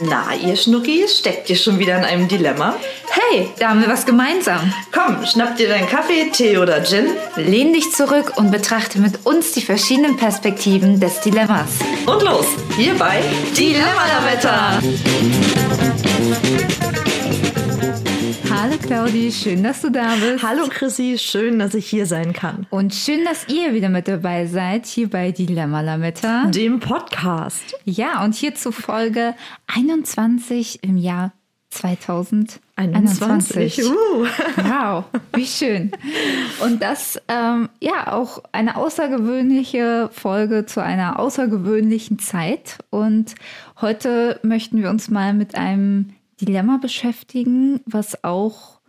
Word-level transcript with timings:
Na, 0.00 0.34
ihr 0.34 0.56
Schnuckis, 0.56 1.18
steckt 1.18 1.48
ihr 1.48 1.54
schon 1.54 1.78
wieder 1.78 1.96
in 1.96 2.04
einem 2.04 2.26
Dilemma? 2.26 2.74
Hey, 3.10 3.48
da 3.60 3.68
haben 3.68 3.80
wir 3.80 3.88
was 3.88 4.04
gemeinsam. 4.04 4.72
Komm, 4.90 5.24
schnapp 5.24 5.56
dir 5.56 5.68
deinen 5.68 5.88
Kaffee, 5.88 6.30
Tee 6.32 6.58
oder 6.58 6.82
Gin. 6.82 7.10
Lehn 7.36 7.72
dich 7.72 7.92
zurück 7.92 8.32
und 8.34 8.50
betrachte 8.50 8.98
mit 8.98 9.24
uns 9.24 9.52
die 9.52 9.60
verschiedenen 9.60 10.16
Perspektiven 10.16 10.98
des 10.98 11.20
Dilemmas. 11.20 11.78
Und 12.06 12.22
los, 12.24 12.46
hier 12.76 12.94
bei 12.94 13.22
Dilemma-Wetter. 13.56 14.82
Hallo 18.74 18.88
Claudi, 18.88 19.30
schön, 19.30 19.62
dass 19.62 19.82
du 19.82 19.90
da 19.90 20.16
bist. 20.16 20.42
Hallo 20.42 20.64
Chrissy, 20.68 21.16
schön, 21.16 21.60
dass 21.60 21.74
ich 21.74 21.86
hier 21.86 22.06
sein 22.06 22.32
kann. 22.32 22.66
Und 22.70 22.92
schön, 22.92 23.24
dass 23.24 23.46
ihr 23.46 23.72
wieder 23.72 23.88
mit 23.88 24.08
dabei 24.08 24.46
seid, 24.46 24.86
hier 24.86 25.08
bei 25.08 25.30
Dilemma 25.30 25.80
Lametta. 25.80 26.46
Dem 26.46 26.80
Podcast. 26.80 27.76
Ja, 27.84 28.24
und 28.24 28.34
hier 28.34 28.56
zu 28.56 28.72
Folge 28.72 29.36
21 29.68 30.82
im 30.82 30.96
Jahr 30.96 31.32
2021. 31.70 32.58
21. 32.76 33.84
Uh. 33.84 34.26
Wow, 34.56 35.04
wie 35.34 35.46
schön. 35.46 35.92
Und 36.64 36.82
das, 36.82 37.22
ähm, 37.28 37.68
ja, 37.78 38.12
auch 38.12 38.42
eine 38.50 38.76
außergewöhnliche 38.76 40.10
Folge 40.12 40.66
zu 40.66 40.82
einer 40.82 41.20
außergewöhnlichen 41.20 42.18
Zeit. 42.18 42.78
Und 42.90 43.36
heute 43.80 44.40
möchten 44.42 44.82
wir 44.82 44.90
uns 44.90 45.10
mal 45.10 45.32
mit 45.32 45.54
einem 45.54 46.14
Dilemma 46.40 46.78
beschäftigen, 46.78 47.80
was 47.86 48.22
auch 48.24 48.80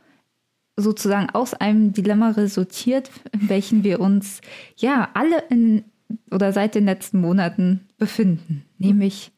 sozusagen 0.77 1.29
aus 1.29 1.53
einem 1.53 1.93
Dilemma 1.93 2.31
resultiert, 2.31 3.09
in 3.31 3.49
welchem 3.49 3.83
wir 3.83 3.99
uns 3.99 4.41
ja 4.75 5.09
alle 5.13 5.43
in 5.49 5.85
oder 6.31 6.51
seit 6.53 6.75
den 6.75 6.85
letzten 6.85 7.19
Monaten 7.21 7.87
befinden, 7.97 8.65
nämlich 8.77 9.31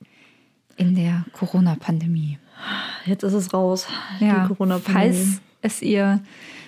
in 0.76 0.96
der 0.96 1.26
Corona-Pandemie. 1.34 2.40
Jetzt 3.06 3.24
ist 3.24 3.34
es 3.34 3.54
raus, 3.54 3.88
Ja, 4.20 4.42
die 4.44 4.48
Corona-Pandemie. 4.48 5.16
falls 5.16 5.42
es 5.62 5.82
ihr 5.82 6.20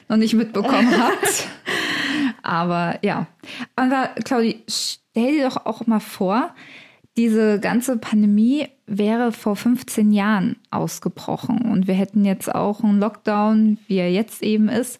noch 0.07 0.17
nicht 0.17 0.33
mitbekommen 0.35 0.91
habt. 0.99 1.47
Aber 2.43 2.97
ja. 3.03 3.27
Aber 3.75 4.09
Claudi, 4.23 4.63
stell 4.67 5.33
dir 5.33 5.49
doch 5.49 5.65
auch 5.65 5.85
mal 5.87 5.99
vor, 5.99 6.53
diese 7.17 7.59
ganze 7.59 7.97
Pandemie 7.97 8.67
wäre 8.89 9.31
vor 9.31 9.55
15 9.55 10.11
Jahren 10.11 10.57
ausgebrochen 10.71 11.61
und 11.71 11.87
wir 11.87 11.93
hätten 11.93 12.25
jetzt 12.25 12.53
auch 12.53 12.83
einen 12.83 12.99
Lockdown, 12.99 13.77
wie 13.87 13.97
er 13.97 14.11
jetzt 14.11 14.43
eben 14.43 14.69
ist. 14.69 14.99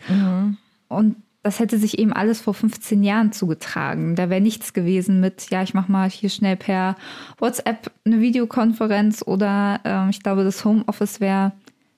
Und 0.87 1.15
das 1.41 1.59
hätte 1.59 1.77
sich 1.77 1.97
eben 1.99 2.11
alles 2.11 2.41
vor 2.41 2.53
15 2.53 3.03
Jahren 3.03 3.31
zugetragen. 3.31 4.15
Da 4.15 4.29
wäre 4.29 4.41
nichts 4.41 4.73
gewesen 4.73 5.21
mit, 5.21 5.49
ja, 5.49 5.63
ich 5.63 5.73
mache 5.73 5.91
mal 5.91 6.09
hier 6.09 6.29
schnell 6.29 6.57
per 6.57 6.95
WhatsApp 7.37 7.91
eine 8.05 8.19
Videokonferenz 8.19 9.23
oder 9.25 9.79
ähm, 9.85 10.09
ich 10.09 10.21
glaube, 10.21 10.43
das 10.43 10.65
Homeoffice 10.65 11.21
wäre 11.21 11.53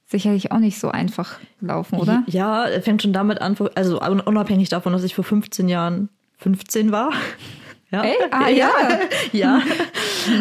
sicherlich 0.05 0.51
auch 0.51 0.59
nicht 0.59 0.79
so 0.79 0.91
einfach 0.91 1.39
gelaufen, 1.59 1.97
oder? 1.97 2.23
Ja, 2.27 2.67
fängt 2.81 3.01
schon 3.01 3.13
damit 3.13 3.41
an, 3.41 3.57
also 3.75 4.01
unabhängig 4.01 4.69
davon, 4.69 4.93
dass 4.93 5.03
ich 5.03 5.15
vor 5.15 5.23
15 5.23 5.69
Jahren 5.69 6.09
15 6.37 6.91
war. 6.91 7.11
Ja. 7.91 8.03
Ey, 8.03 8.15
ah, 8.31 8.47
ja. 8.47 8.71
ja. 9.33 9.61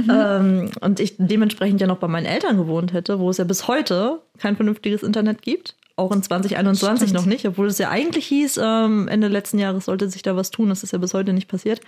ähm, 0.38 0.70
und 0.80 1.00
ich 1.00 1.16
dementsprechend 1.18 1.80
ja 1.80 1.88
noch 1.88 1.98
bei 1.98 2.06
meinen 2.06 2.26
Eltern 2.26 2.56
gewohnt 2.56 2.92
hätte, 2.92 3.18
wo 3.18 3.28
es 3.30 3.38
ja 3.38 3.44
bis 3.44 3.66
heute 3.66 4.20
kein 4.38 4.54
vernünftiges 4.56 5.02
Internet 5.02 5.42
gibt. 5.42 5.74
Auch 5.96 6.12
in 6.12 6.22
2021 6.22 7.08
Stimmt. 7.08 7.20
noch 7.20 7.26
nicht, 7.26 7.46
obwohl 7.46 7.66
es 7.66 7.78
ja 7.78 7.90
eigentlich 7.90 8.26
hieß, 8.26 8.60
ähm, 8.62 9.08
Ende 9.08 9.28
letzten 9.28 9.58
Jahres 9.58 9.84
sollte 9.84 10.08
sich 10.08 10.22
da 10.22 10.36
was 10.36 10.50
tun. 10.50 10.68
Das 10.68 10.82
ist 10.82 10.92
ja 10.92 10.98
bis 10.98 11.12
heute 11.12 11.32
nicht 11.32 11.48
passiert. 11.48 11.80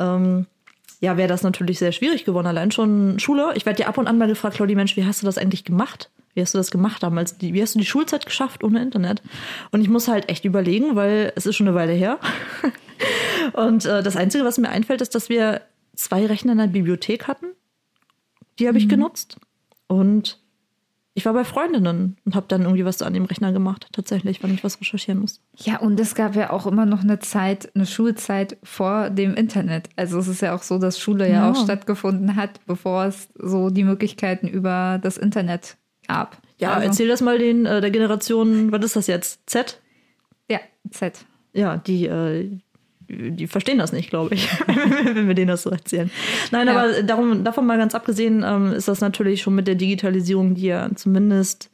Ähm, 0.00 0.46
ja, 1.00 1.16
wäre 1.16 1.28
das 1.28 1.42
natürlich 1.42 1.78
sehr 1.78 1.92
schwierig 1.92 2.24
geworden. 2.24 2.46
Allein 2.46 2.72
schon 2.72 3.18
Schule. 3.18 3.52
Ich 3.54 3.66
werde 3.66 3.82
ja 3.82 3.88
ab 3.88 3.98
und 3.98 4.08
an 4.08 4.18
mal 4.18 4.28
gefragt, 4.28 4.56
Claudi, 4.56 4.74
Mensch, 4.74 4.96
wie 4.96 5.04
hast 5.04 5.22
du 5.22 5.26
das 5.26 5.36
eigentlich 5.36 5.64
gemacht? 5.64 6.10
Wie 6.36 6.42
hast 6.42 6.52
du 6.52 6.58
das 6.58 6.70
gemacht 6.70 7.02
damals? 7.02 7.36
Wie 7.40 7.62
hast 7.62 7.74
du 7.74 7.78
die 7.78 7.86
Schulzeit 7.86 8.26
geschafft 8.26 8.62
ohne 8.62 8.82
Internet? 8.82 9.22
Und 9.70 9.80
ich 9.80 9.88
muss 9.88 10.06
halt 10.06 10.28
echt 10.28 10.44
überlegen, 10.44 10.94
weil 10.94 11.32
es 11.34 11.46
ist 11.46 11.56
schon 11.56 11.66
eine 11.66 11.74
Weile 11.74 11.94
her. 11.94 12.18
und 13.54 13.86
äh, 13.86 14.02
das 14.02 14.16
Einzige, 14.16 14.44
was 14.44 14.58
mir 14.58 14.68
einfällt, 14.68 15.00
ist, 15.00 15.14
dass 15.14 15.30
wir 15.30 15.62
zwei 15.94 16.26
Rechner 16.26 16.52
in 16.52 16.58
der 16.58 16.66
Bibliothek 16.66 17.26
hatten. 17.26 17.46
Die 18.58 18.68
habe 18.68 18.76
ich 18.76 18.86
genutzt. 18.86 19.38
Und 19.86 20.38
ich 21.14 21.24
war 21.24 21.32
bei 21.32 21.44
Freundinnen 21.44 22.18
und 22.26 22.34
habe 22.34 22.44
dann 22.48 22.62
irgendwie 22.62 22.84
was 22.84 23.00
an 23.00 23.14
dem 23.14 23.24
Rechner 23.24 23.50
gemacht, 23.52 23.88
tatsächlich, 23.92 24.42
wenn 24.42 24.52
ich 24.52 24.62
was 24.62 24.78
recherchieren 24.78 25.20
muss. 25.22 25.40
Ja, 25.56 25.78
und 25.78 25.98
es 25.98 26.14
gab 26.14 26.36
ja 26.36 26.50
auch 26.50 26.66
immer 26.66 26.84
noch 26.84 27.00
eine 27.02 27.18
Zeit, 27.18 27.74
eine 27.74 27.86
Schulzeit 27.86 28.58
vor 28.62 29.08
dem 29.08 29.32
Internet. 29.34 29.88
Also 29.96 30.18
es 30.18 30.28
ist 30.28 30.42
ja 30.42 30.54
auch 30.54 30.62
so, 30.62 30.78
dass 30.78 30.98
Schule 31.00 31.26
ja, 31.26 31.32
Ja. 31.46 31.50
auch 31.50 31.56
stattgefunden 31.64 32.36
hat, 32.36 32.60
bevor 32.66 33.06
es 33.06 33.30
so 33.38 33.70
die 33.70 33.84
Möglichkeiten 33.84 34.46
über 34.48 34.98
das 35.02 35.16
Internet 35.16 35.78
gab. 36.06 36.38
Ja, 36.58 36.72
also, 36.74 36.86
erzähl 36.88 37.08
das 37.08 37.20
mal 37.20 37.38
den 37.38 37.66
äh, 37.66 37.80
der 37.80 37.90
Generation, 37.90 38.72
was 38.72 38.84
ist 38.84 38.96
das 38.96 39.06
jetzt? 39.06 39.40
Z? 39.48 39.80
Ja, 40.50 40.60
Z. 40.90 41.24
Ja, 41.52 41.76
die, 41.78 42.06
äh, 42.06 42.50
die 43.08 43.46
verstehen 43.46 43.78
das 43.78 43.92
nicht, 43.92 44.10
glaube 44.10 44.34
ich, 44.34 44.48
wenn 44.66 45.28
wir 45.28 45.34
denen 45.34 45.48
das 45.48 45.62
so 45.62 45.70
erzählen. 45.70 46.10
Nein, 46.50 46.66
Ja. 46.68 46.76
aber 46.76 47.02
darum, 47.02 47.44
davon 47.44 47.66
mal 47.66 47.78
ganz 47.78 47.94
abgesehen, 47.94 48.42
ähm, 48.46 48.72
ist 48.72 48.88
das 48.88 49.00
natürlich 49.00 49.42
schon 49.42 49.54
mit 49.54 49.66
der 49.68 49.74
Digitalisierung, 49.74 50.54
die 50.54 50.66
ja 50.66 50.88
zumindest 50.94 51.70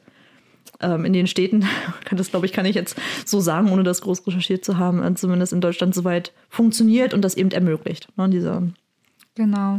ähm, 0.81 1.05
in 1.05 1.13
den 1.13 1.27
Städten, 1.27 1.65
kann 2.05 2.17
das 2.17 2.29
glaube 2.29 2.45
ich, 2.45 2.53
kann 2.53 2.65
ich 2.65 2.75
jetzt 2.75 2.97
so 3.25 3.39
sagen, 3.39 3.71
ohne 3.71 3.83
das 3.83 4.01
groß 4.01 4.25
recherchiert 4.27 4.63
zu 4.65 4.77
haben, 4.77 5.01
äh, 5.03 5.13
zumindest 5.15 5.53
in 5.53 5.61
Deutschland 5.61 5.95
soweit 5.95 6.33
funktioniert 6.49 7.13
und 7.13 7.21
das 7.21 7.35
eben 7.35 7.51
ermöglicht. 7.51 8.07
Ne, 8.17 8.29
diese, 8.29 8.71
Genau. 9.35 9.77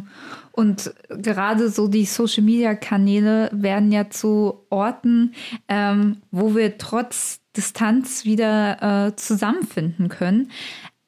Und 0.51 0.93
gerade 1.09 1.69
so 1.69 1.87
die 1.87 2.07
Social-Media-Kanäle 2.07 3.51
werden 3.53 3.93
ja 3.93 4.11
zu 4.11 4.67
Orten, 4.69 5.35
ähm, 5.69 6.19
wo 6.33 6.57
wir 6.57 6.77
trotz 6.77 7.41
Distanz 7.57 8.25
wieder 8.25 9.07
äh, 9.07 9.17
zusammenfinden 9.17 10.09
können. 10.09 10.51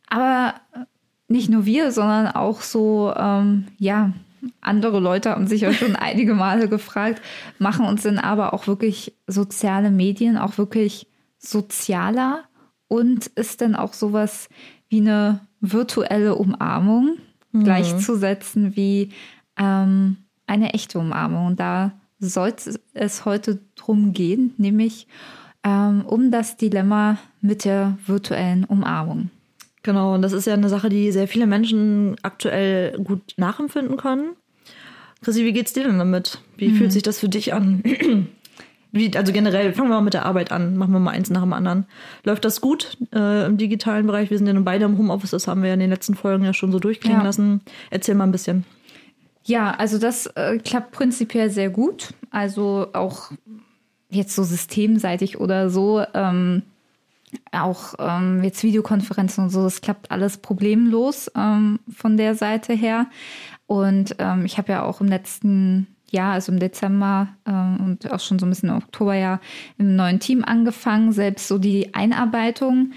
Aber 0.09 0.55
nicht 1.29 1.51
nur 1.51 1.67
wir, 1.67 1.91
sondern 1.91 2.29
auch 2.29 2.61
so, 2.61 3.12
ähm, 3.17 3.67
ja, 3.79 4.12
andere 4.61 5.01
Leute 5.01 5.31
haben 5.31 5.49
sich 5.49 5.62
ja 5.62 5.73
schon 5.73 5.97
einige 5.97 6.35
Male 6.35 6.69
gefragt, 6.69 7.21
machen 7.59 7.85
uns 7.85 8.03
denn 8.03 8.19
aber 8.19 8.55
auch 8.55 8.69
wirklich 8.69 9.15
soziale 9.27 9.91
Medien 9.91 10.39
auch 10.39 10.56
wirklich 10.56 11.09
sozialer 11.39 12.45
und 12.87 13.27
ist 13.27 13.61
denn 13.61 13.75
auch 13.75 13.93
sowas 13.93 14.49
wie 14.89 15.01
eine 15.01 15.41
virtuelle 15.61 16.37
Umarmung 16.37 17.19
gleichzusetzen 17.65 18.77
wie 18.77 19.11
ähm, 19.59 20.17
eine 20.47 20.75
echte 20.75 20.99
Umarmung. 20.99 21.47
Und 21.47 21.61
da 21.61 21.93
sollte 22.19 22.81
es 22.94 23.25
heute 23.25 23.61
drum 23.77 24.12
gehen, 24.12 24.55
nämlich 24.56 25.06
ähm, 25.65 26.05
um 26.06 26.31
das 26.31 26.56
Dilemma 26.56 27.19
mit 27.41 27.65
der 27.65 27.99
virtuellen 28.06 28.65
Umarmung. 28.65 29.31
Genau, 29.83 30.15
und 30.15 30.22
das 30.22 30.33
ist 30.33 30.47
ja 30.47 30.55
eine 30.55 30.69
Sache, 30.69 30.89
die 30.89 31.12
sehr 31.12 31.28
viele 31.28 31.47
Menschen 31.47 32.17
aktuell 32.22 32.99
gut 32.99 33.34
nachempfinden 33.37 33.97
können. 33.97 34.31
Chrissy, 35.23 35.44
wie 35.44 35.53
geht's 35.53 35.73
dir 35.73 35.84
denn 35.84 35.99
damit? 35.99 36.41
Wie 36.56 36.71
fühlt 36.73 36.93
sich 36.93 37.03
das 37.03 37.19
für 37.19 37.28
dich 37.28 37.55
an? 37.55 37.83
Wie, 38.97 39.17
also 39.17 39.33
generell, 39.33 39.73
fangen 39.73 39.89
wir 39.91 39.97
mal 39.97 40.01
mit 40.03 40.15
der 40.15 40.27
Arbeit 40.27 40.53
an, 40.53 40.77
machen 40.77 40.93
wir 40.93 41.01
mal 41.01 41.11
eins 41.12 41.31
nach 41.31 41.43
dem 41.43 41.53
anderen. 41.53 41.87
Läuft 42.25 42.45
das 42.45 42.61
gut 42.61 42.97
äh, 43.15 43.47
im 43.47 43.57
digitalen 43.57 44.07
Bereich? 44.07 44.31
Wir 44.31 44.39
sind 44.39 44.47
ja 44.47 44.53
nun 44.53 44.65
beide 44.65 44.84
im 44.84 44.97
Homeoffice, 44.99 45.31
das 45.31 45.47
haben 45.49 45.62
wir 45.62 45.69
ja 45.69 45.75
in 45.75 45.81
den 45.81 45.91
letzten 45.91 46.15
Folgen 46.15 46.45
ja 46.45 46.53
schon 46.53 46.73
so 46.73 46.79
durchklingen 46.79 47.19
Ja. 47.21 47.25
lassen. 47.25 47.61
Erzähl 47.91 48.15
mal 48.15 48.25
ein 48.25 48.33
bisschen. 48.33 48.65
Ja, 49.45 49.73
also 49.73 49.99
das 49.99 50.27
äh, 50.35 50.59
klappt 50.59 50.93
prinzipiell 50.93 51.51
sehr 51.51 51.71
gut. 51.71 52.15
Also 52.31 52.89
auch 52.93 53.31
jetzt 54.11 54.35
so 54.35 54.43
systemseitig 54.43 55.39
oder 55.39 55.71
so. 55.71 56.03
Ähm, 56.15 56.62
auch 57.53 57.95
ähm, 57.99 58.43
jetzt 58.43 58.62
Videokonferenzen 58.62 59.45
und 59.45 59.51
so, 59.51 59.62
das 59.62 59.81
klappt 59.81 60.11
alles 60.11 60.39
problemlos 60.39 61.31
ähm, 61.37 61.81
von 61.95 62.17
der 62.17 62.35
Seite 62.35 62.73
her. 62.73 63.06
Und 63.67 64.15
ähm, 64.19 64.45
ich 64.45 64.59
habe 64.59 64.73
ja 64.73 64.85
auch 64.85 65.01
im 65.01 65.09
letzten 65.09 65.89
Jahr, 66.11 66.35
also 66.35 66.53
im 66.53 66.58
Dezember 66.58 67.29
ähm, 67.47 67.79
und 67.81 68.12
auch 68.12 68.20
schon 68.20 68.38
so 68.38 68.47
ein 68.47 68.50
bisschen 68.50 68.69
im 68.69 68.76
Oktober 68.76 69.14
ja 69.14 69.41
im 69.79 69.97
neuen 69.97 70.20
Team 70.20 70.44
angefangen. 70.44 71.12
Selbst 71.12 71.49
so 71.49 71.58
die 71.58 71.94
Einarbeitung 71.94 72.93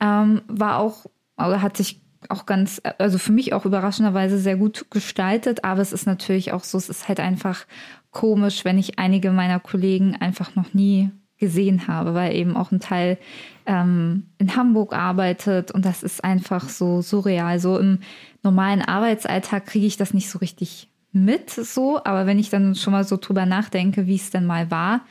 ähm, 0.00 0.42
war 0.48 0.78
auch, 0.78 1.06
oder 1.36 1.62
hat 1.62 1.76
sich 1.76 2.00
auch 2.28 2.46
ganz, 2.46 2.80
also 2.98 3.18
für 3.18 3.32
mich 3.32 3.52
auch 3.52 3.66
überraschenderweise 3.66 4.38
sehr 4.38 4.56
gut 4.56 4.86
gestaltet. 4.90 5.64
Aber 5.64 5.80
es 5.80 5.92
ist 5.92 6.06
natürlich 6.06 6.52
auch 6.52 6.64
so, 6.64 6.78
es 6.78 6.88
ist 6.88 7.08
halt 7.08 7.20
einfach 7.20 7.66
komisch, 8.10 8.64
wenn 8.64 8.78
ich 8.78 8.98
einige 8.98 9.30
meiner 9.30 9.60
Kollegen 9.60 10.16
einfach 10.16 10.54
noch 10.54 10.72
nie 10.72 11.10
gesehen 11.38 11.88
habe, 11.88 12.14
weil 12.14 12.34
eben 12.34 12.56
auch 12.56 12.70
ein 12.72 12.80
Teil 12.80 13.18
ähm, 13.66 14.26
in 14.38 14.56
Hamburg 14.56 14.94
arbeitet 14.94 15.72
und 15.72 15.84
das 15.84 16.02
ist 16.02 16.24
einfach 16.24 16.68
so 16.68 17.02
surreal. 17.02 17.58
So 17.58 17.78
im 17.78 17.98
normalen 18.42 18.82
Arbeitsalltag 18.82 19.66
kriege 19.66 19.86
ich 19.86 19.96
das 19.96 20.14
nicht 20.14 20.30
so 20.30 20.38
richtig 20.38 20.88
mit, 21.14 21.50
so, 21.50 22.02
aber 22.04 22.26
wenn 22.26 22.38
ich 22.38 22.50
dann 22.50 22.74
schon 22.74 22.92
mal 22.92 23.04
so 23.04 23.16
drüber 23.16 23.46
nachdenke, 23.46 24.06
wie 24.06 24.16
es 24.16 24.30
denn 24.30 24.46
mal 24.46 24.70
war, 24.70 25.02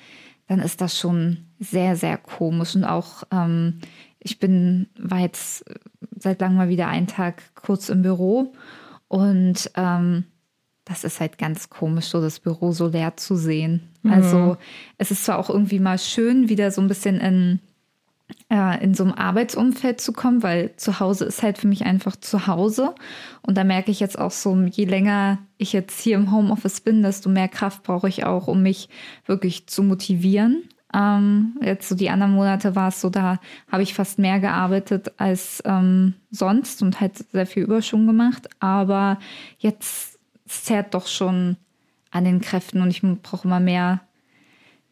dann 0.47 0.59
ist 0.59 0.81
das 0.81 0.97
schon 0.97 1.45
sehr, 1.59 1.95
sehr 1.95 2.17
komisch 2.17 2.75
und 2.75 2.83
auch 2.83 3.23
ähm, 3.31 3.79
ich 4.19 4.39
bin, 4.39 4.87
war 4.97 5.19
jetzt 5.19 5.65
seit 6.17 6.41
langem 6.41 6.57
mal 6.57 6.69
wieder 6.69 6.87
einen 6.87 7.07
Tag 7.07 7.43
kurz 7.55 7.89
im 7.89 8.01
Büro 8.01 8.53
und 9.07 9.71
ähm, 9.75 10.25
das 10.85 11.03
ist 11.03 11.19
halt 11.19 11.37
ganz 11.37 11.69
komisch, 11.69 12.07
so 12.07 12.21
das 12.21 12.39
Büro 12.39 12.71
so 12.71 12.87
leer 12.87 13.15
zu 13.15 13.35
sehen. 13.35 13.89
Mhm. 14.01 14.11
Also 14.11 14.57
es 14.97 15.11
ist 15.11 15.25
zwar 15.25 15.39
auch 15.39 15.49
irgendwie 15.49 15.79
mal 15.79 15.97
schön, 15.97 16.49
wieder 16.49 16.71
so 16.71 16.81
ein 16.81 16.87
bisschen 16.87 17.19
in, 17.21 17.59
äh, 18.49 18.83
in 18.83 18.93
so 18.93 19.03
einem 19.03 19.13
Arbeitsumfeld 19.13 19.99
zu 19.99 20.13
kommen, 20.13 20.43
weil 20.43 20.75
zu 20.77 20.99
Hause 20.99 21.25
ist 21.25 21.43
halt 21.43 21.57
für 21.57 21.67
mich 21.67 21.85
einfach 21.85 22.15
zu 22.15 22.47
Hause. 22.47 22.93
Und 23.41 23.57
da 23.57 23.63
merke 23.63 23.91
ich 23.91 23.99
jetzt 23.99 24.17
auch 24.17 24.31
so, 24.31 24.55
je 24.55 24.85
länger 24.85 25.39
ich 25.57 25.73
jetzt 25.73 25.99
hier 26.01 26.15
im 26.15 26.31
Homeoffice 26.31 26.81
bin, 26.81 27.03
desto 27.03 27.29
mehr 27.29 27.47
Kraft 27.47 27.83
brauche 27.83 28.09
ich 28.09 28.25
auch, 28.25 28.47
um 28.47 28.61
mich 28.61 28.89
wirklich 29.25 29.67
zu 29.67 29.83
motivieren. 29.83 30.63
Ähm, 30.93 31.57
jetzt 31.61 31.89
so 31.89 31.95
die 31.95 32.09
anderen 32.09 32.33
Monate 32.33 32.75
war 32.75 32.89
es 32.89 33.01
so, 33.01 33.09
da 33.09 33.39
habe 33.71 33.83
ich 33.83 33.95
fast 33.95 34.19
mehr 34.19 34.39
gearbeitet 34.39 35.11
als 35.17 35.63
ähm, 35.65 36.13
sonst 36.29 36.83
und 36.83 37.01
halt 37.01 37.17
sehr 37.31 37.47
viel 37.47 37.63
Überschwung 37.63 38.05
gemacht. 38.05 38.47
Aber 38.59 39.17
jetzt 39.57 40.19
zerrt 40.45 40.93
doch 40.93 41.07
schon 41.07 41.57
an 42.11 42.25
den 42.25 42.41
Kräften 42.41 42.81
und 42.81 42.91
ich 42.91 43.01
brauche 43.23 43.47
immer 43.47 43.59
mehr, 43.59 44.01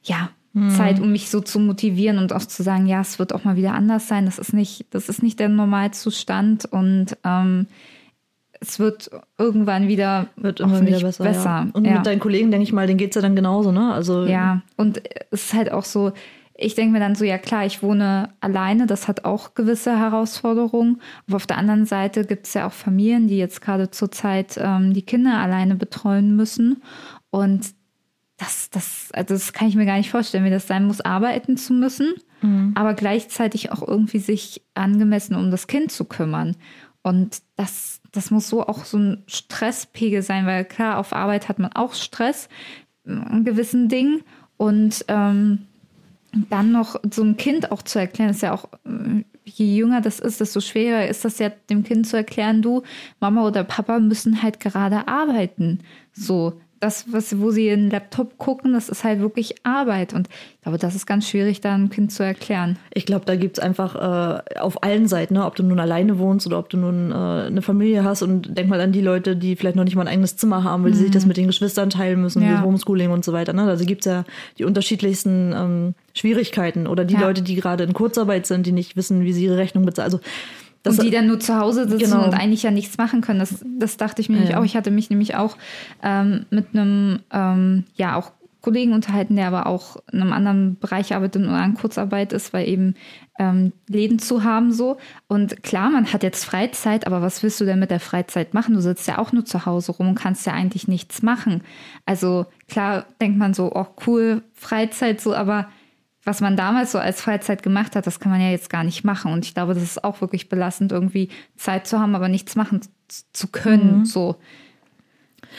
ja, 0.03 0.29
hm. 0.53 0.69
Zeit, 0.71 0.99
um 0.99 1.11
mich 1.11 1.29
so 1.29 1.41
zu 1.41 1.59
motivieren 1.59 2.17
und 2.17 2.33
auch 2.33 2.45
zu 2.45 2.63
sagen, 2.63 2.87
ja, 2.87 3.01
es 3.01 3.19
wird 3.19 3.33
auch 3.33 3.43
mal 3.43 3.55
wieder 3.55 3.73
anders 3.73 4.07
sein. 4.07 4.25
Das 4.25 4.37
ist 4.37 4.53
nicht, 4.53 4.85
das 4.91 5.09
ist 5.09 5.23
nicht 5.23 5.39
der 5.39 5.49
Normalzustand 5.49 6.65
und 6.65 7.17
ähm, 7.23 7.67
es 8.59 8.79
wird 8.79 9.09
irgendwann 9.37 9.87
wieder, 9.87 10.27
wird 10.35 10.59
immer 10.59 10.81
wieder 10.85 10.99
besser. 10.99 11.23
besser. 11.23 11.43
Ja. 11.43 11.67
Und 11.73 11.85
ja. 11.85 11.95
mit 11.95 12.05
deinen 12.05 12.19
Kollegen, 12.19 12.51
denke 12.51 12.63
ich 12.63 12.73
mal, 12.73 12.85
denen 12.85 12.99
geht 12.99 13.11
es 13.11 13.15
ja 13.15 13.21
dann 13.21 13.35
genauso, 13.35 13.71
ne? 13.71 13.91
Also 13.93 14.25
ja, 14.25 14.61
und 14.77 15.01
es 15.31 15.45
ist 15.45 15.53
halt 15.53 15.71
auch 15.71 15.83
so, 15.83 16.11
ich 16.53 16.75
denke 16.75 16.93
mir 16.93 16.99
dann 16.99 17.15
so, 17.15 17.25
ja 17.25 17.37
klar, 17.39 17.65
ich 17.65 17.81
wohne 17.81 18.29
alleine, 18.39 18.85
das 18.85 19.07
hat 19.07 19.25
auch 19.25 19.55
gewisse 19.55 19.97
Herausforderungen. 19.97 21.01
Aber 21.27 21.37
auf 21.37 21.47
der 21.47 21.57
anderen 21.57 21.85
Seite 21.85 22.23
gibt 22.25 22.45
es 22.45 22.53
ja 22.53 22.67
auch 22.67 22.71
Familien, 22.71 23.27
die 23.27 23.37
jetzt 23.37 23.61
gerade 23.61 23.89
zurzeit 23.89 24.59
ähm, 24.61 24.93
die 24.93 25.01
Kinder 25.01 25.39
alleine 25.39 25.75
betreuen 25.75 26.35
müssen. 26.35 26.83
Und 27.31 27.73
das, 28.41 28.71
das, 28.71 29.09
also 29.13 29.35
das 29.35 29.53
kann 29.53 29.67
ich 29.67 29.75
mir 29.75 29.85
gar 29.85 29.97
nicht 29.97 30.09
vorstellen, 30.09 30.43
wie 30.45 30.49
das 30.49 30.65
sein 30.65 30.85
muss, 30.85 30.99
arbeiten 30.99 31.57
zu 31.57 31.73
müssen, 31.73 32.15
mhm. 32.41 32.71
aber 32.73 32.95
gleichzeitig 32.95 33.71
auch 33.71 33.87
irgendwie 33.87 34.17
sich 34.17 34.63
angemessen 34.73 35.35
um 35.35 35.51
das 35.51 35.67
Kind 35.67 35.91
zu 35.91 36.05
kümmern. 36.05 36.55
Und 37.03 37.43
das, 37.55 38.01
das 38.11 38.31
muss 38.31 38.49
so 38.49 38.65
auch 38.65 38.83
so 38.83 38.97
ein 38.97 39.23
Stresspegel 39.27 40.23
sein, 40.23 40.47
weil 40.47 40.65
klar, 40.65 40.97
auf 40.97 41.13
Arbeit 41.13 41.49
hat 41.49 41.59
man 41.59 41.71
auch 41.73 41.93
Stress 41.93 42.49
in 43.05 43.45
gewissen 43.45 43.89
Dingen. 43.89 44.23
Und 44.57 45.05
ähm, 45.07 45.67
dann 46.49 46.71
noch 46.71 46.99
so 47.11 47.21
einem 47.21 47.37
Kind 47.37 47.71
auch 47.71 47.83
zu 47.83 47.99
erklären, 47.99 48.29
ist 48.29 48.41
ja 48.41 48.53
auch, 48.53 48.69
äh, 48.85 49.23
je 49.43 49.75
jünger 49.75 50.01
das 50.01 50.19
ist, 50.19 50.39
desto 50.39 50.61
schwerer 50.61 51.07
ist 51.07 51.25
das 51.25 51.37
ja 51.37 51.49
dem 51.49 51.83
Kind 51.83 52.07
zu 52.07 52.17
erklären, 52.17 52.61
du, 52.61 52.81
Mama 53.19 53.45
oder 53.45 53.63
Papa 53.63 53.99
müssen 53.99 54.41
halt 54.41 54.59
gerade 54.59 55.07
arbeiten. 55.07 55.79
So, 56.13 56.59
das, 56.81 57.05
was, 57.11 57.39
wo 57.39 57.51
sie 57.51 57.69
in 57.69 57.83
den 57.83 57.89
Laptop 57.91 58.39
gucken, 58.39 58.73
das 58.73 58.89
ist 58.89 59.03
halt 59.03 59.19
wirklich 59.19 59.55
Arbeit. 59.63 60.13
Und 60.13 60.27
ich 60.55 60.61
glaube, 60.61 60.79
das 60.79 60.95
ist 60.95 61.05
ganz 61.05 61.29
schwierig, 61.29 61.61
da 61.61 61.75
einem 61.75 61.91
Kind 61.91 62.11
zu 62.11 62.23
erklären. 62.23 62.77
Ich 62.91 63.05
glaube, 63.05 63.23
da 63.25 63.35
gibt 63.35 63.59
es 63.59 63.63
einfach 63.63 63.95
äh, 63.95 64.59
auf 64.59 64.83
allen 64.83 65.07
Seiten, 65.07 65.35
ne? 65.35 65.45
ob 65.45 65.55
du 65.55 65.63
nun 65.63 65.79
alleine 65.79 66.17
wohnst 66.17 66.47
oder 66.47 66.57
ob 66.57 66.69
du 66.69 66.77
nun 66.77 67.11
äh, 67.11 67.15
eine 67.15 67.61
Familie 67.61 68.03
hast. 68.03 68.23
Und 68.23 68.57
denk 68.57 68.67
mal 68.67 68.81
an 68.81 68.91
die 68.91 69.01
Leute, 69.01 69.35
die 69.35 69.55
vielleicht 69.55 69.75
noch 69.75 69.83
nicht 69.83 69.95
mal 69.95 70.01
ein 70.01 70.07
eigenes 70.07 70.37
Zimmer 70.37 70.63
haben, 70.63 70.83
weil 70.83 70.89
mhm. 70.89 70.95
sie 70.95 71.03
sich 71.03 71.11
das 71.11 71.27
mit 71.27 71.37
den 71.37 71.47
Geschwistern 71.47 71.91
teilen 71.91 72.19
müssen, 72.19 72.41
ja. 72.41 72.63
Homeschooling 72.63 73.11
und 73.11 73.23
so 73.23 73.31
weiter. 73.31 73.53
Ne? 73.53 73.63
Also 73.63 73.85
gibt 73.85 74.01
es 74.01 74.11
ja 74.11 74.25
die 74.57 74.65
unterschiedlichsten 74.65 75.53
ähm, 75.55 75.93
Schwierigkeiten. 76.15 76.87
Oder 76.87 77.05
die 77.05 77.13
ja. 77.13 77.21
Leute, 77.21 77.43
die 77.43 77.55
gerade 77.55 77.83
in 77.83 77.93
Kurzarbeit 77.93 78.47
sind, 78.47 78.65
die 78.65 78.71
nicht 78.71 78.95
wissen, 78.95 79.23
wie 79.23 79.33
sie 79.33 79.45
ihre 79.45 79.57
Rechnung 79.57 79.85
bezahlen. 79.85 80.05
Also 80.05 80.19
das, 80.83 80.97
und 80.97 81.05
die 81.05 81.11
dann 81.11 81.27
nur 81.27 81.39
zu 81.39 81.57
Hause 81.57 81.87
sitzen 81.87 82.11
genau. 82.11 82.25
und 82.25 82.33
eigentlich 82.33 82.63
ja 82.63 82.71
nichts 82.71 82.97
machen 82.97 83.21
können. 83.21 83.39
Das, 83.39 83.63
das 83.77 83.97
dachte 83.97 84.21
ich 84.21 84.29
mir 84.29 84.35
ja, 84.35 84.41
nämlich 84.41 84.57
auch. 84.57 84.63
Ich 84.63 84.75
hatte 84.75 84.91
mich 84.91 85.09
nämlich 85.09 85.35
auch 85.35 85.57
ähm, 86.03 86.45
mit 86.49 86.67
einem, 86.73 87.19
ähm, 87.31 87.85
ja, 87.95 88.15
auch 88.15 88.31
Kollegen 88.61 88.93
unterhalten, 88.93 89.35
der 89.35 89.47
aber 89.47 89.65
auch 89.65 89.97
in 90.11 90.21
einem 90.21 90.33
anderen 90.33 90.77
Bereich 90.77 91.15
arbeitet 91.15 91.43
und 91.43 91.49
an 91.49 91.73
Kurzarbeit 91.73 92.31
ist, 92.31 92.53
weil 92.53 92.67
eben 92.67 92.95
ähm, 93.39 93.73
Läden 93.87 94.19
zu 94.19 94.43
haben 94.43 94.71
so. 94.71 94.97
Und 95.27 95.63
klar, 95.63 95.89
man 95.89 96.13
hat 96.13 96.21
jetzt 96.21 96.45
Freizeit, 96.45 97.07
aber 97.07 97.23
was 97.23 97.41
willst 97.41 97.59
du 97.59 97.65
denn 97.65 97.79
mit 97.79 97.89
der 97.89 97.99
Freizeit 97.99 98.53
machen? 98.53 98.75
Du 98.75 98.81
sitzt 98.81 99.07
ja 99.07 99.17
auch 99.17 99.31
nur 99.31 99.45
zu 99.45 99.65
Hause 99.65 99.93
rum 99.93 100.09
und 100.09 100.15
kannst 100.15 100.45
ja 100.45 100.53
eigentlich 100.53 100.87
nichts 100.87 101.23
machen. 101.23 101.61
Also 102.05 102.45
klar 102.67 103.05
denkt 103.19 103.39
man 103.39 103.55
so, 103.55 103.71
oh 103.73 103.87
cool, 104.05 104.43
Freizeit 104.53 105.21
so, 105.21 105.33
aber 105.33 105.67
was 106.23 106.41
man 106.41 106.55
damals 106.55 106.91
so 106.91 106.99
als 106.99 107.21
Freizeit 107.21 107.63
gemacht 107.63 107.95
hat, 107.95 108.05
das 108.05 108.19
kann 108.19 108.31
man 108.31 108.41
ja 108.41 108.49
jetzt 108.49 108.69
gar 108.69 108.83
nicht 108.83 109.03
machen. 109.03 109.33
Und 109.33 109.45
ich 109.45 109.53
glaube, 109.53 109.73
das 109.73 109.83
ist 109.83 110.03
auch 110.03 110.21
wirklich 110.21 110.49
belastend, 110.49 110.91
irgendwie 110.91 111.29
Zeit 111.55 111.87
zu 111.87 111.99
haben, 111.99 112.15
aber 112.15 112.27
nichts 112.27 112.55
machen 112.55 112.81
zu 113.33 113.47
können. 113.47 113.99
Mhm. 113.99 114.05
So. 114.05 114.35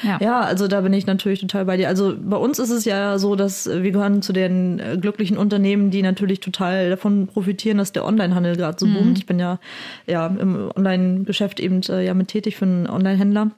Ja. 0.03 0.19
ja. 0.21 0.41
also 0.41 0.69
da 0.69 0.81
bin 0.81 0.93
ich 0.93 1.07
natürlich 1.07 1.41
total 1.41 1.65
bei 1.65 1.77
dir. 1.77 1.89
Also 1.89 2.15
bei 2.17 2.37
uns 2.37 2.59
ist 2.61 2.71
es 2.71 2.85
ja 2.85 3.19
so, 3.19 3.35
dass 3.35 3.67
wir 3.67 3.91
gehören 3.91 4.23
zu 4.23 4.33
den 4.33 4.79
äh, 4.79 4.97
glücklichen 5.01 5.37
Unternehmen, 5.37 5.91
die 5.91 6.03
natürlich 6.03 6.41
total 6.41 6.91
davon 6.91 7.27
profitieren, 7.27 7.79
dass 7.79 7.93
der 7.93 8.05
Onlinehandel 8.05 8.57
gerade 8.57 8.77
so 8.79 8.87
mhm. 8.87 8.95
boomt. 8.95 9.19
Ich 9.19 9.27
bin 9.27 9.41
ja, 9.41 9.59
ja 10.07 10.29
im 10.29 10.71
Online-Geschäft 10.77 11.59
eben 11.59 11.83
äh, 11.89 12.05
ja 12.05 12.15
mit 12.15 12.29
tätig 12.29 12.57
für 12.57 12.67
einen 12.67 12.87
Online-Händler. 12.87 13.51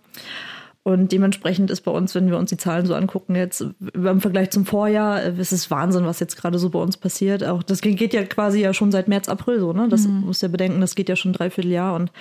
Und 0.85 1.13
dementsprechend 1.13 1.71
ist 1.71 1.81
bei 1.81 1.91
uns, 1.91 2.15
wenn 2.15 2.29
wir 2.29 2.37
uns 2.37 2.51
die 2.51 2.59
Zahlen 2.59 2.85
so 2.85 2.95
angucken, 2.95 3.35
jetzt 3.35 3.65
im 3.95 4.21
Vergleich 4.21 4.51
zum 4.51 4.67
Vorjahr, 4.67 5.23
äh, 5.23 5.33
es 5.39 5.51
ist 5.51 5.71
Wahnsinn, 5.71 6.05
was 6.05 6.21
jetzt 6.21 6.37
gerade 6.37 6.59
so 6.59 6.69
bei 6.69 6.79
uns 6.79 6.99
passiert. 6.99 7.43
Auch 7.43 7.63
das 7.63 7.81
geht 7.81 8.13
ja 8.13 8.23
quasi 8.25 8.61
ja 8.61 8.75
schon 8.75 8.93
seit 8.93 9.09
März, 9.09 9.31
April 9.31 9.61
so, 9.61 9.73
ne? 9.73 9.89
Das 9.89 10.07
mhm. 10.07 10.27
muss 10.27 10.43
ja 10.43 10.49
bedenken, 10.49 10.83
das 10.83 10.95
geht 10.95 11.09
ja 11.09 11.17
schon 11.17 11.33
dreiviertel 11.33 11.71
Jahr 11.71 11.95
und 11.95 12.13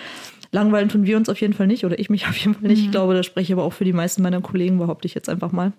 langweilen 0.51 0.88
tun 0.88 1.06
wir 1.06 1.18
uns 1.18 1.27
auf 1.27 1.42
jeden 1.42 1.51
Fall 1.51 1.68
nicht 1.68 1.83
oder 1.83 2.00
ich 2.00 2.10
mich 2.10 2.25
auf 2.30 2.38
jeden 2.38 2.56
Fall 2.56 2.69
nicht. 2.69 2.80
Mhm. 2.80 2.86
Ich 2.86 2.92
glaube, 2.92 3.13
das 3.13 3.25
spreche 3.25 3.51
ich 3.51 3.54
aber 3.54 3.65
auch 3.65 3.74
für 3.74 3.83
die 3.83 3.92
meisten 3.92 4.21
meiner 4.21 4.39
Kollegen, 4.39 4.77
behaupte 4.77 5.07
ich 5.07 5.13
jetzt 5.13 5.27
einfach 5.27 5.51
mal. 5.51 5.74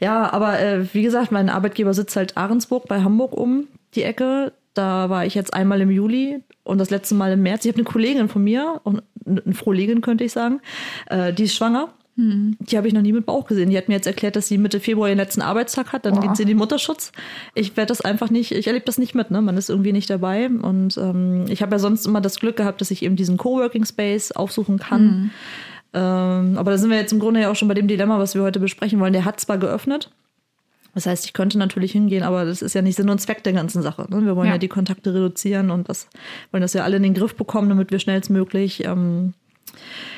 Ja, 0.00 0.30
aber 0.30 0.60
äh, 0.60 0.92
wie 0.92 1.02
gesagt, 1.02 1.32
mein 1.32 1.48
Arbeitgeber 1.48 1.94
sitzt 1.94 2.14
halt 2.14 2.36
Ahrensburg 2.36 2.88
bei 2.88 3.02
Hamburg 3.02 3.32
um 3.32 3.68
die 3.94 4.02
Ecke. 4.02 4.52
Da 4.74 5.08
war 5.08 5.24
ich 5.24 5.34
jetzt 5.34 5.54
einmal 5.54 5.80
im 5.80 5.90
Juli 5.90 6.40
und 6.62 6.76
das 6.76 6.90
letzte 6.90 7.14
Mal 7.14 7.32
im 7.32 7.42
März. 7.42 7.64
Ich 7.64 7.72
habe 7.72 7.78
eine 7.78 7.90
Kollegin 7.90 8.28
von 8.28 8.44
mir, 8.44 8.82
eine 9.28 9.54
Frohlegin 9.54 10.00
könnte 10.00 10.24
ich 10.24 10.32
sagen, 10.32 10.60
äh, 11.06 11.32
die 11.32 11.44
ist 11.44 11.54
schwanger. 11.54 11.88
Hm. 12.16 12.56
Die 12.58 12.76
habe 12.76 12.88
ich 12.88 12.94
noch 12.94 13.02
nie 13.02 13.12
mit 13.12 13.26
Bauch 13.26 13.46
gesehen. 13.46 13.70
Die 13.70 13.78
hat 13.78 13.86
mir 13.86 13.94
jetzt 13.94 14.08
erklärt, 14.08 14.34
dass 14.34 14.48
sie 14.48 14.58
Mitte 14.58 14.80
Februar 14.80 15.08
ihren 15.08 15.18
letzten 15.18 15.40
Arbeitstag 15.40 15.92
hat. 15.92 16.04
Dann 16.04 16.18
oh. 16.18 16.20
geht 16.20 16.36
sie 16.36 16.42
in 16.42 16.48
den 16.48 16.58
Mutterschutz. 16.58 17.12
Ich 17.54 17.76
werde 17.76 17.88
das 17.88 18.00
einfach 18.00 18.28
nicht, 18.28 18.50
ich 18.50 18.66
erlebe 18.66 18.84
das 18.84 18.98
nicht 18.98 19.14
mit. 19.14 19.30
Ne? 19.30 19.40
Man 19.40 19.56
ist 19.56 19.70
irgendwie 19.70 19.92
nicht 19.92 20.10
dabei. 20.10 20.48
Und 20.48 20.98
ähm, 20.98 21.44
ich 21.48 21.62
habe 21.62 21.76
ja 21.76 21.78
sonst 21.78 22.06
immer 22.06 22.20
das 22.20 22.40
Glück 22.40 22.56
gehabt, 22.56 22.80
dass 22.80 22.90
ich 22.90 23.04
eben 23.04 23.14
diesen 23.14 23.36
Coworking 23.36 23.84
Space 23.84 24.32
aufsuchen 24.32 24.80
kann. 24.80 25.00
Hm. 25.00 25.30
Ähm, 25.94 26.58
aber 26.58 26.72
da 26.72 26.78
sind 26.78 26.90
wir 26.90 26.98
jetzt 26.98 27.12
im 27.12 27.20
Grunde 27.20 27.40
ja 27.40 27.50
auch 27.50 27.56
schon 27.56 27.68
bei 27.68 27.74
dem 27.74 27.86
Dilemma, 27.86 28.18
was 28.18 28.34
wir 28.34 28.42
heute 28.42 28.58
besprechen 28.58 28.98
wollen. 28.98 29.12
Der 29.12 29.24
hat 29.24 29.38
zwar 29.38 29.58
geöffnet, 29.58 30.10
das 30.98 31.06
heißt, 31.06 31.26
ich 31.26 31.32
könnte 31.32 31.58
natürlich 31.58 31.92
hingehen, 31.92 32.24
aber 32.24 32.44
das 32.44 32.60
ist 32.60 32.74
ja 32.74 32.82
nicht 32.82 32.96
Sinn 32.96 33.08
und 33.08 33.20
Zweck 33.20 33.44
der 33.44 33.52
ganzen 33.52 33.82
Sache. 33.82 34.08
Ne? 34.10 34.26
Wir 34.26 34.34
wollen 34.34 34.48
ja. 34.48 34.54
ja. 34.54 34.58
die 34.58 34.66
Kontakte 34.66 35.14
reduzieren 35.14 35.70
und 35.70 35.88
das 35.88 36.08
wollen 36.50 36.60
das 36.60 36.72
ja 36.72 36.82
alle 36.82 36.96
in 36.96 37.04
den 37.04 37.14
Griff 37.14 37.36
bekommen, 37.36 37.68
damit 37.68 37.92
wir 37.92 38.00
schnellstmöglich 38.00 38.84
ähm, 38.84 39.32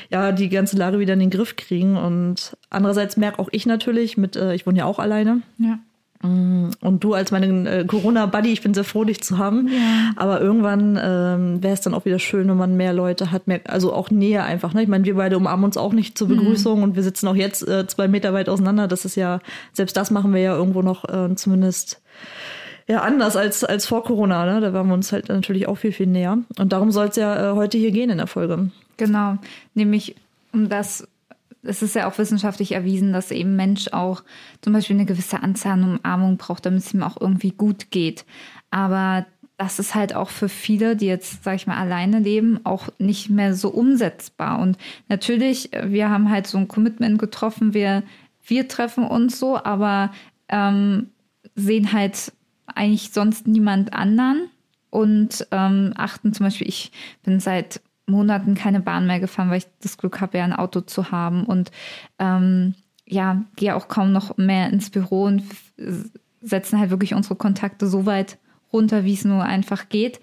ja 0.09 0.31
die 0.31 0.49
ganze 0.49 0.77
Lage 0.77 0.97
wieder 0.97 1.13
in 1.13 1.19
den 1.19 1.29
Griff 1.29 1.55
kriegen. 1.55 1.97
Und 1.97 2.57
andererseits 2.71 3.15
merke 3.15 3.37
auch 3.37 3.49
ich 3.51 3.67
natürlich, 3.67 4.17
mit 4.17 4.35
äh, 4.35 4.55
ich 4.55 4.65
wohne 4.65 4.79
ja 4.79 4.85
auch 4.85 4.97
alleine. 4.97 5.43
Ja. 5.59 5.77
Mm, 6.23 6.69
und 6.81 7.03
du 7.03 7.13
als 7.13 7.31
meine 7.31 7.69
äh, 7.69 7.85
Corona-Buddy, 7.85 8.51
ich 8.51 8.61
bin 8.61 8.73
sehr 8.73 8.83
froh, 8.83 9.03
dich 9.03 9.21
zu 9.21 9.37
haben. 9.37 9.67
Ja. 9.67 10.11
Aber 10.15 10.41
irgendwann 10.41 10.99
ähm, 11.01 11.63
wäre 11.63 11.73
es 11.73 11.81
dann 11.81 11.93
auch 11.93 12.05
wieder 12.05 12.19
schön, 12.19 12.47
wenn 12.47 12.57
man 12.57 12.77
mehr 12.77 12.93
Leute 12.93 13.31
hat, 13.31 13.47
mehr, 13.47 13.61
also 13.67 13.93
auch 13.93 14.11
Nähe 14.11 14.43
einfach. 14.43 14.73
Ne? 14.73 14.83
Ich 14.83 14.87
meine, 14.87 15.05
wir 15.05 15.15
beide 15.15 15.37
umarmen 15.37 15.65
uns 15.65 15.77
auch 15.77 15.93
nicht 15.93 16.17
zur 16.17 16.27
mhm. 16.27 16.37
Begrüßung 16.37 16.77
mhm. 16.77 16.83
und 16.83 16.95
wir 16.95 17.03
sitzen 17.03 17.27
auch 17.27 17.35
jetzt 17.35 17.67
äh, 17.67 17.87
zwei 17.87 18.07
Meter 18.07 18.33
weit 18.33 18.49
auseinander. 18.49 18.87
Das 18.87 19.05
ist 19.05 19.15
ja, 19.15 19.39
selbst 19.73 19.97
das 19.97 20.11
machen 20.11 20.33
wir 20.33 20.41
ja 20.41 20.55
irgendwo 20.55 20.81
noch 20.81 21.05
äh, 21.09 21.35
zumindest 21.35 22.01
ja 22.87 23.01
anders 23.01 23.35
als, 23.35 23.63
als 23.63 23.85
vor 23.85 24.03
Corona. 24.03 24.45
Ne? 24.45 24.61
Da 24.61 24.73
waren 24.73 24.87
wir 24.87 24.93
uns 24.93 25.11
halt 25.11 25.29
natürlich 25.29 25.67
auch 25.67 25.75
viel, 25.75 25.91
viel 25.91 26.07
näher. 26.07 26.37
Und 26.57 26.73
darum 26.73 26.91
soll 26.91 27.07
es 27.07 27.15
ja 27.15 27.51
äh, 27.51 27.55
heute 27.55 27.77
hier 27.77 27.91
gehen 27.91 28.09
in 28.09 28.17
der 28.17 28.27
Folge. 28.27 28.69
Genau, 28.97 29.37
nämlich 29.73 30.15
um 30.53 30.69
das 30.69 31.07
es 31.63 31.81
ist 31.81 31.95
ja 31.95 32.09
auch 32.09 32.17
wissenschaftlich 32.17 32.71
erwiesen, 32.71 33.13
dass 33.13 33.31
eben 33.31 33.55
Mensch 33.55 33.89
auch 33.91 34.23
zum 34.61 34.73
Beispiel 34.73 34.95
eine 34.95 35.05
gewisse 35.05 35.41
Anzahl 35.41 35.73
an 35.73 35.99
Umarmung 35.99 36.37
braucht, 36.37 36.65
damit 36.65 36.83
es 36.83 36.93
ihm 36.93 37.03
auch 37.03 37.19
irgendwie 37.19 37.51
gut 37.51 37.91
geht. 37.91 38.25
Aber 38.71 39.25
das 39.57 39.77
ist 39.77 39.93
halt 39.93 40.15
auch 40.15 40.29
für 40.29 40.49
viele, 40.49 40.95
die 40.95 41.05
jetzt, 41.05 41.43
sag 41.43 41.55
ich 41.55 41.67
mal, 41.67 41.77
alleine 41.77 42.19
leben, 42.19 42.59
auch 42.63 42.89
nicht 42.97 43.29
mehr 43.29 43.53
so 43.53 43.69
umsetzbar. 43.69 44.59
Und 44.59 44.77
natürlich, 45.07 45.69
wir 45.83 46.09
haben 46.09 46.31
halt 46.31 46.47
so 46.47 46.57
ein 46.57 46.67
Commitment 46.67 47.19
getroffen, 47.19 47.75
wir, 47.75 48.01
wir 48.43 48.67
treffen 48.67 49.03
uns 49.03 49.37
so, 49.37 49.63
aber 49.63 50.11
ähm, 50.49 51.09
sehen 51.53 51.93
halt 51.93 52.33
eigentlich 52.65 53.11
sonst 53.11 53.45
niemand 53.45 53.93
anderen 53.93 54.49
und 54.89 55.47
ähm, 55.51 55.93
achten 55.95 56.33
zum 56.33 56.47
Beispiel, 56.47 56.67
ich 56.67 56.91
bin 57.23 57.39
seit 57.39 57.81
Monaten 58.11 58.53
keine 58.53 58.81
Bahn 58.81 59.07
mehr 59.07 59.19
gefahren, 59.19 59.49
weil 59.49 59.59
ich 59.59 59.67
das 59.81 59.97
Glück 59.97 60.21
habe, 60.21 60.37
ja 60.37 60.43
ein 60.43 60.53
Auto 60.53 60.81
zu 60.81 61.11
haben 61.11 61.45
und 61.45 61.71
ähm, 62.19 62.75
ja, 63.07 63.43
gehe 63.55 63.75
auch 63.75 63.87
kaum 63.87 64.11
noch 64.11 64.37
mehr 64.37 64.69
ins 64.69 64.89
Büro 64.89 65.23
und 65.23 65.43
setzen 66.41 66.79
halt 66.79 66.91
wirklich 66.91 67.13
unsere 67.13 67.35
Kontakte 67.35 67.87
so 67.87 68.05
weit 68.05 68.37
runter, 68.71 69.03
wie 69.03 69.13
es 69.13 69.25
nur 69.25 69.43
einfach 69.43 69.89
geht. 69.89 70.19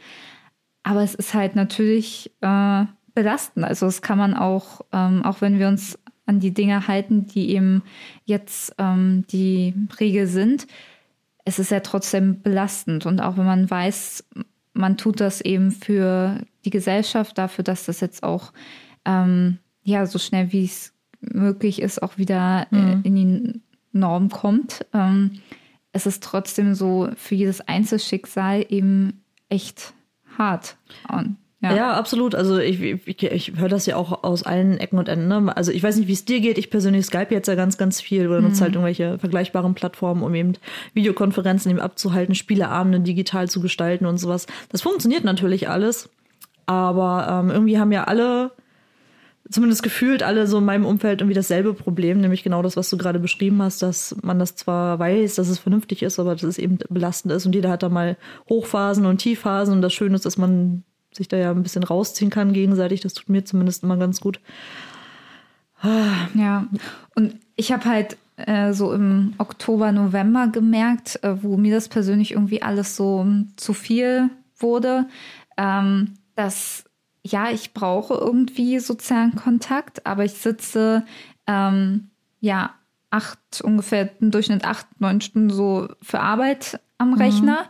Aber 0.83 1.03
es 1.03 1.15
ist 1.15 1.35
halt 1.35 1.55
natürlich 1.55 2.33
äh, 2.41 2.85
belastend. 3.15 3.65
Also 3.65 3.87
das 3.87 4.01
kann 4.01 4.17
man 4.17 4.35
auch, 4.35 4.83
ähm, 4.93 5.25
auch 5.25 5.41
wenn 5.41 5.59
wir 5.59 5.69
uns 5.69 5.99
an 6.25 6.41
die 6.41 6.55
Dinge 6.55 6.87
halten, 6.87 7.27
die 7.27 7.51
eben 7.51 7.83
jetzt 8.25 8.75
ähm, 8.79 9.25
die 9.31 9.75
Regel 9.99 10.27
sind, 10.27 10.67
es 11.45 11.59
ist 11.59 11.71
ja 11.71 11.81
trotzdem 11.81 12.43
belastend. 12.43 13.07
Und 13.07 13.21
auch 13.21 13.37
wenn 13.37 13.47
man 13.47 13.71
weiß, 13.71 14.25
man 14.73 14.97
tut 14.97 15.21
das 15.21 15.41
eben 15.41 15.73
für 15.73 16.39
die 16.69 16.77
Gesellschaft, 16.77 17.39
dafür, 17.39 17.65
dass 17.65 17.87
das 17.87 18.01
jetzt 18.01 18.23
auch 18.23 18.53
ähm, 19.07 19.59
ja 19.83 20.05
so 20.05 20.19
schnell 20.19 20.53
wie 20.53 20.65
es 20.65 20.93
möglich 21.21 21.81
ist, 21.81 22.03
auch 22.03 22.19
wieder 22.19 22.67
äh, 22.71 22.77
mhm. 22.77 23.01
in 23.05 23.17
die 23.17 23.61
Norm 23.93 24.29
kommt. 24.29 24.85
Ähm, 24.93 25.41
es 25.93 26.05
ist 26.05 26.23
trotzdem 26.23 26.75
so 26.75 27.09
für 27.17 27.35
jedes 27.35 27.63
Einzelschicksal 27.63 28.67
eben 28.69 29.25
echt 29.49 29.95
hart. 30.37 30.77
Und 31.11 31.37
ja. 31.61 31.75
ja. 31.75 31.93
absolut. 31.95 32.35
Also 32.35 32.59
ich, 32.59 32.81
ich, 32.81 33.23
ich 33.23 33.53
höre 33.57 33.69
das 33.69 33.87
ja 33.87 33.97
auch 33.97 34.23
aus 34.23 34.45
allen 34.45 34.79
Ecken 34.79 34.99
und 34.99 35.09
Enden. 35.09 35.29
Ne? 35.29 35.57
Also 35.57 35.73
ich 35.73 35.83
weiß 35.83 35.97
nicht, 35.97 36.07
wie 36.07 36.13
es 36.13 36.25
dir 36.25 36.41
geht. 36.41 36.59
Ich 36.59 36.71
persönlich 36.71 37.07
Skype 37.07 37.35
jetzt 37.35 37.49
ja 37.49 37.57
ganz, 37.57 37.79
ganz 37.79 38.01
viel 38.01 38.29
oder 38.29 38.41
nutze 38.41 38.61
halt 38.61 38.61
mhm. 38.61 38.63
halt 38.63 38.75
irgendwelche 38.75 39.19
vergleichbaren 39.19 39.75
Plattformen, 39.75 40.23
um 40.23 40.35
eben 40.35 40.53
Videokonferenzen 40.95 41.71
eben 41.71 41.81
abzuhalten, 41.81 42.35
Spieleabende 42.35 43.01
digital 43.01 43.49
zu 43.49 43.61
gestalten 43.61 44.07
und 44.07 44.19
sowas. 44.19 44.47
Das 44.69 44.83
funktioniert 44.83 45.25
natürlich 45.25 45.69
alles. 45.69 46.11
Aber 46.69 47.27
ähm, 47.31 47.51
irgendwie 47.51 47.79
haben 47.79 47.93
ja 47.93 48.05
alle, 48.05 48.53
zumindest 49.51 49.83
gefühlt 49.83 50.23
alle 50.23 50.47
so 50.47 50.59
in 50.59 50.67
meinem 50.67 50.85
Umfeld 50.85 51.23
irgendwie 51.23 51.35
dasselbe 51.35 51.73
Problem, 51.73 52.21
nämlich 52.21 52.43
genau 52.43 52.61
das, 52.61 52.77
was 52.77 52.91
du 52.91 52.99
gerade 52.99 53.19
beschrieben 53.19 53.63
hast, 53.63 53.81
dass 53.81 54.15
man 54.23 54.39
das 54.39 54.55
zwar 54.55 54.99
weiß, 54.99 55.37
dass 55.37 55.49
es 55.49 55.59
vernünftig 55.59 56.03
ist, 56.03 56.19
aber 56.19 56.35
dass 56.35 56.43
es 56.43 56.59
eben 56.59 56.77
belastend 56.91 57.33
ist 57.33 57.47
und 57.47 57.55
jeder 57.55 57.71
hat 57.71 57.83
da 57.83 57.89
mal 57.89 58.19
Hochphasen 58.51 59.07
und 59.07 59.17
Tiefphasen 59.17 59.73
und 59.73 59.81
das 59.81 59.95
Schöne 59.95 60.15
ist, 60.15 60.27
dass 60.27 60.37
man 60.37 60.85
sich 61.11 61.27
da 61.27 61.39
ja 61.39 61.53
ein 61.53 61.63
bisschen 61.63 61.85
rausziehen 61.85 62.31
kann 62.31 62.53
gegenseitig. 62.53 63.01
Das 63.01 63.15
tut 63.15 63.31
mir 63.31 63.47
zumindest 63.47 63.83
immer 63.83 63.97
ganz 63.97 64.21
gut. 64.21 64.41
Ja, 66.35 66.67
und 67.15 67.37
ich 67.57 67.73
habe 67.73 67.87
halt 67.87 68.19
äh, 68.37 68.75
so 68.75 68.93
im 68.93 69.33
Oktober, 69.39 69.91
November 69.91 70.49
gemerkt, 70.49 71.19
äh, 71.23 71.43
wo 71.43 71.57
mir 71.57 71.75
das 71.75 71.89
persönlich 71.89 72.33
irgendwie 72.33 72.61
alles 72.61 72.95
so 72.95 73.27
zu 73.57 73.73
viel 73.73 74.29
wurde, 74.59 75.07
ähm, 75.57 76.18
dass 76.39 76.85
ja, 77.25 77.51
ich 77.51 77.75
brauche 77.75 78.15
irgendwie 78.15 78.79
sozialen 78.79 79.35
Kontakt, 79.35 80.07
aber 80.07 80.25
ich 80.25 80.35
sitze 80.35 81.05
ähm, 81.49 82.11
ja 82.41 82.75
acht, 83.11 83.61
ungefähr 83.63 84.11
im 84.21 84.31
Durchschnitt 84.31 84.65
acht, 84.65 84.87
neun 85.01 85.21
Stunden 85.21 85.51
so 85.51 85.89
für 86.01 86.21
Arbeit 86.21 86.81
am 86.97 87.11
mhm. 87.11 87.17
Rechner. 87.17 87.63
Mhm. 87.63 87.67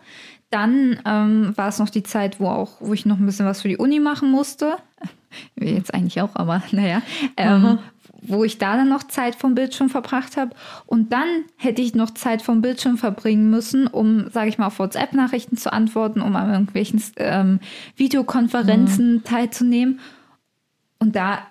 Dann 0.51 1.01
ähm, 1.07 1.53
war 1.57 1.69
es 1.69 1.79
noch 1.79 1.89
die 1.89 2.03
Zeit, 2.03 2.41
wo 2.41 2.49
auch, 2.49 2.81
wo 2.81 2.93
ich 2.93 3.07
noch 3.07 3.19
ein 3.19 3.25
bisschen 3.25 3.47
was 3.47 3.63
für 3.63 3.69
die 3.69 3.79
Uni 3.79 4.01
machen 4.01 4.31
musste. 4.31 4.77
Jetzt 5.57 5.95
eigentlich 5.95 6.21
auch, 6.21 6.37
aber 6.37 6.63
naja. 6.71 7.01
Ähm, 7.39 7.79
wo 8.23 8.45
ich 8.45 8.59
da 8.59 8.77
dann 8.77 8.89
noch 8.89 9.05
Zeit 9.05 9.35
vom 9.35 9.55
Bildschirm 9.55 9.89
verbracht 9.89 10.37
habe. 10.37 10.55
Und 10.87 11.13
dann 11.13 11.29
hätte 11.57 11.83
ich 11.83 11.95
noch 11.95 12.11
Zeit 12.11 12.43
vom 12.43 12.61
Bildschirm 12.61 12.99
verbringen 12.99 13.51
müssen, 13.51 13.87
um, 13.87 14.31
sage 14.31 14.49
ich 14.49 14.59
mal, 14.59 14.67
auf 14.67 14.79
WhatsApp-Nachrichten 14.79 15.57
zu 15.57 15.73
antworten, 15.73 16.21
um 16.21 16.35
an 16.37 16.51
irgendwelchen 16.51 17.03
ähm, 17.17 17.61
Videokonferenzen 17.97 19.15
mhm. 19.15 19.25
teilzunehmen. 19.25 20.01
Und 20.99 21.17
da, 21.17 21.47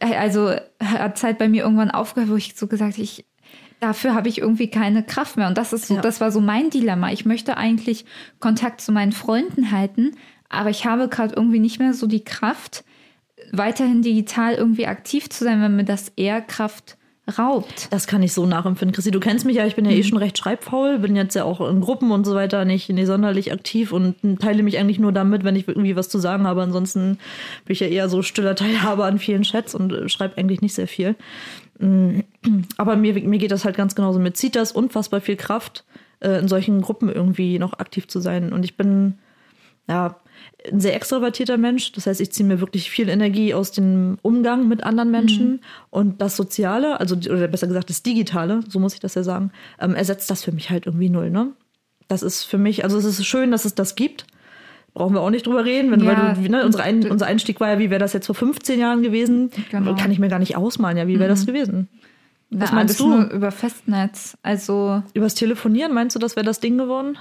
also 0.00 0.54
hat 0.82 1.18
Zeit 1.18 1.38
bei 1.38 1.48
mir 1.48 1.62
irgendwann 1.62 1.90
aufgehört, 1.90 2.30
wo 2.30 2.36
ich 2.36 2.54
so 2.56 2.66
gesagt, 2.66 2.98
ich 2.98 3.24
dafür 3.80 4.14
habe 4.14 4.28
ich 4.28 4.38
irgendwie 4.38 4.68
keine 4.68 5.02
Kraft 5.02 5.36
mehr. 5.36 5.46
Und 5.46 5.58
das 5.58 5.72
ist 5.72 5.88
so, 5.88 5.96
ja. 5.96 6.00
das 6.00 6.20
war 6.20 6.32
so 6.32 6.40
mein 6.40 6.70
Dilemma. 6.70 7.12
Ich 7.12 7.26
möchte 7.26 7.56
eigentlich 7.56 8.06
Kontakt 8.40 8.80
zu 8.80 8.92
meinen 8.92 9.12
Freunden 9.12 9.70
halten, 9.70 10.12
aber 10.48 10.70
ich 10.70 10.86
habe 10.86 11.08
gerade 11.08 11.34
irgendwie 11.34 11.58
nicht 11.58 11.78
mehr 11.78 11.92
so 11.92 12.06
die 12.06 12.24
Kraft, 12.24 12.84
weiterhin 13.52 14.02
digital 14.02 14.54
irgendwie 14.54 14.86
aktiv 14.86 15.28
zu 15.30 15.44
sein, 15.44 15.60
wenn 15.60 15.76
mir 15.76 15.84
das 15.84 16.12
eher 16.16 16.40
Kraft 16.40 16.96
raubt. 17.38 17.88
Das 17.90 18.06
kann 18.06 18.22
ich 18.22 18.34
so 18.34 18.44
nachempfinden. 18.44 18.94
Chrissy, 18.94 19.10
du 19.10 19.20
kennst 19.20 19.46
mich 19.46 19.56
ja, 19.56 19.66
ich 19.66 19.76
bin 19.76 19.86
ja 19.86 19.92
eh 19.92 19.94
mhm. 19.94 20.00
eh 20.00 20.04
schon 20.04 20.18
recht 20.18 20.36
schreibfaul, 20.36 20.98
bin 20.98 21.16
jetzt 21.16 21.34
ja 21.34 21.44
auch 21.44 21.66
in 21.66 21.80
Gruppen 21.80 22.10
und 22.10 22.26
so 22.26 22.34
weiter 22.34 22.64
nicht, 22.64 22.88
nicht 22.90 23.06
sonderlich 23.06 23.50
aktiv 23.52 23.92
und 23.92 24.16
teile 24.40 24.62
mich 24.62 24.78
eigentlich 24.78 24.98
nur 24.98 25.12
damit, 25.12 25.42
wenn 25.42 25.56
ich 25.56 25.66
irgendwie 25.66 25.96
was 25.96 26.10
zu 26.10 26.18
sagen 26.18 26.46
habe. 26.46 26.62
Ansonsten 26.62 27.18
bin 27.64 27.72
ich 27.72 27.80
ja 27.80 27.86
eher 27.86 28.08
so 28.10 28.20
stiller 28.20 28.54
Teilhaber 28.54 29.06
an 29.06 29.18
vielen 29.18 29.42
Chats 29.42 29.74
und 29.74 29.92
äh, 29.92 30.08
schreibe 30.08 30.36
eigentlich 30.36 30.60
nicht 30.60 30.74
sehr 30.74 30.88
viel. 30.88 31.16
Mm, 31.78 32.20
aber 32.76 32.96
mir, 32.96 33.14
mir 33.14 33.38
geht 33.38 33.52
das 33.52 33.64
halt 33.64 33.76
ganz 33.76 33.94
genauso. 33.94 34.18
Mir 34.18 34.34
zieht 34.34 34.54
das 34.54 34.72
unfassbar 34.72 35.22
viel 35.22 35.36
Kraft, 35.36 35.84
äh, 36.20 36.38
in 36.38 36.48
solchen 36.48 36.82
Gruppen 36.82 37.08
irgendwie 37.08 37.58
noch 37.58 37.78
aktiv 37.78 38.06
zu 38.06 38.20
sein. 38.20 38.52
Und 38.52 38.64
ich 38.64 38.76
bin, 38.76 39.14
ja, 39.88 40.16
ein 40.70 40.80
sehr 40.80 40.94
extrovertierter 40.94 41.56
Mensch. 41.58 41.92
Das 41.92 42.06
heißt, 42.06 42.20
ich 42.20 42.32
ziehe 42.32 42.46
mir 42.46 42.60
wirklich 42.60 42.90
viel 42.90 43.08
Energie 43.08 43.54
aus 43.54 43.72
dem 43.72 44.18
Umgang 44.22 44.68
mit 44.68 44.82
anderen 44.84 45.10
Menschen. 45.10 45.50
Mhm. 45.50 45.60
Und 45.90 46.20
das 46.20 46.36
Soziale, 46.36 47.00
also 47.00 47.16
oder 47.16 47.48
besser 47.48 47.66
gesagt 47.66 47.90
das 47.90 48.02
Digitale, 48.02 48.60
so 48.68 48.78
muss 48.80 48.94
ich 48.94 49.00
das 49.00 49.14
ja 49.14 49.22
sagen, 49.22 49.50
ähm, 49.80 49.94
ersetzt 49.94 50.30
das 50.30 50.42
für 50.42 50.52
mich 50.52 50.70
halt 50.70 50.86
irgendwie 50.86 51.10
null. 51.10 51.30
Ne? 51.30 51.52
Das 52.08 52.22
ist 52.22 52.44
für 52.44 52.58
mich, 52.58 52.84
also 52.84 52.98
es 52.98 53.04
ist 53.04 53.24
schön, 53.24 53.50
dass 53.50 53.64
es 53.64 53.74
das 53.74 53.94
gibt. 53.94 54.26
Brauchen 54.94 55.14
wir 55.14 55.22
auch 55.22 55.30
nicht 55.30 55.46
drüber 55.46 55.64
reden, 55.64 55.90
wenn 55.90 56.00
ja. 56.00 56.34
du, 56.34 56.40
ne, 56.48 56.64
unsere 56.64 56.84
Ein, 56.84 57.10
unser 57.10 57.26
Einstieg 57.26 57.58
war 57.58 57.68
ja, 57.68 57.78
wie 57.80 57.90
wäre 57.90 57.98
das 57.98 58.12
jetzt 58.12 58.26
vor 58.26 58.36
15 58.36 58.78
Jahren 58.78 59.02
gewesen? 59.02 59.50
Genau. 59.70 59.96
Kann 59.96 60.12
ich 60.12 60.20
mir 60.20 60.28
gar 60.28 60.38
nicht 60.38 60.56
ausmalen, 60.56 60.96
ja, 60.96 61.08
wie 61.08 61.18
wäre 61.18 61.30
mhm. 61.30 61.34
das 61.34 61.46
gewesen? 61.46 61.88
Was 62.50 62.70
Na, 62.70 62.76
meinst 62.76 63.00
du? 63.00 63.08
Nur 63.08 63.30
über 63.32 63.50
Festnetz, 63.50 64.38
also. 64.44 65.02
Übers 65.12 65.34
Telefonieren, 65.34 65.92
meinst 65.92 66.14
du, 66.14 66.20
das 66.20 66.36
wäre 66.36 66.46
das 66.46 66.60
Ding 66.60 66.78
geworden? 66.78 67.18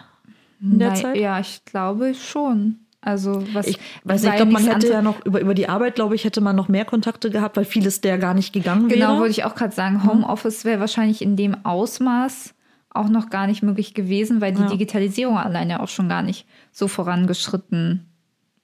In 0.62 0.78
der 0.78 0.90
Nein, 0.90 0.98
Zeit? 0.98 1.18
Ja, 1.18 1.40
ich 1.40 1.66
glaube 1.66 2.14
schon. 2.14 2.78
Also 3.06 3.44
was 3.54 3.68
ich 3.68 3.80
weiß 4.06 4.22
nicht, 4.24 4.32
ich 4.32 4.38
glaube, 4.38 4.52
man 4.54 4.66
hätte 4.66 4.88
ja 4.88 5.02
noch 5.02 5.26
über, 5.26 5.42
über 5.42 5.54
die 5.54 5.68
Arbeit, 5.68 5.96
glaube 5.96 6.16
ich, 6.16 6.24
hätte 6.24 6.40
man 6.40 6.56
noch 6.56 6.70
mehr 6.70 6.86
Kontakte 6.86 7.30
gehabt, 7.30 7.58
weil 7.58 7.66
vieles 7.66 8.00
der 8.00 8.18
gar 8.18 8.34
nicht 8.34 8.54
gegangen 8.54 8.88
genau, 8.88 8.92
wäre. 8.92 9.10
Genau, 9.10 9.20
wollte 9.20 9.32
ich 9.32 9.44
auch 9.44 9.56
gerade 9.56 9.76
sagen. 9.76 9.98
Mhm. 9.98 10.08
Homeoffice 10.08 10.64
wäre 10.64 10.80
wahrscheinlich 10.80 11.22
in 11.22 11.36
dem 11.36 11.66
Ausmaß 11.66 12.54
auch 12.90 13.10
noch 13.10 13.30
gar 13.30 13.48
nicht 13.48 13.62
möglich 13.62 13.94
gewesen, 13.94 14.40
weil 14.40 14.54
die 14.54 14.62
ja. 14.62 14.68
Digitalisierung 14.68 15.38
alleine 15.38 15.82
auch 15.82 15.90
schon 15.90 16.08
gar 16.08 16.22
nicht 16.22 16.46
so 16.72 16.88
vorangeschritten 16.88 18.06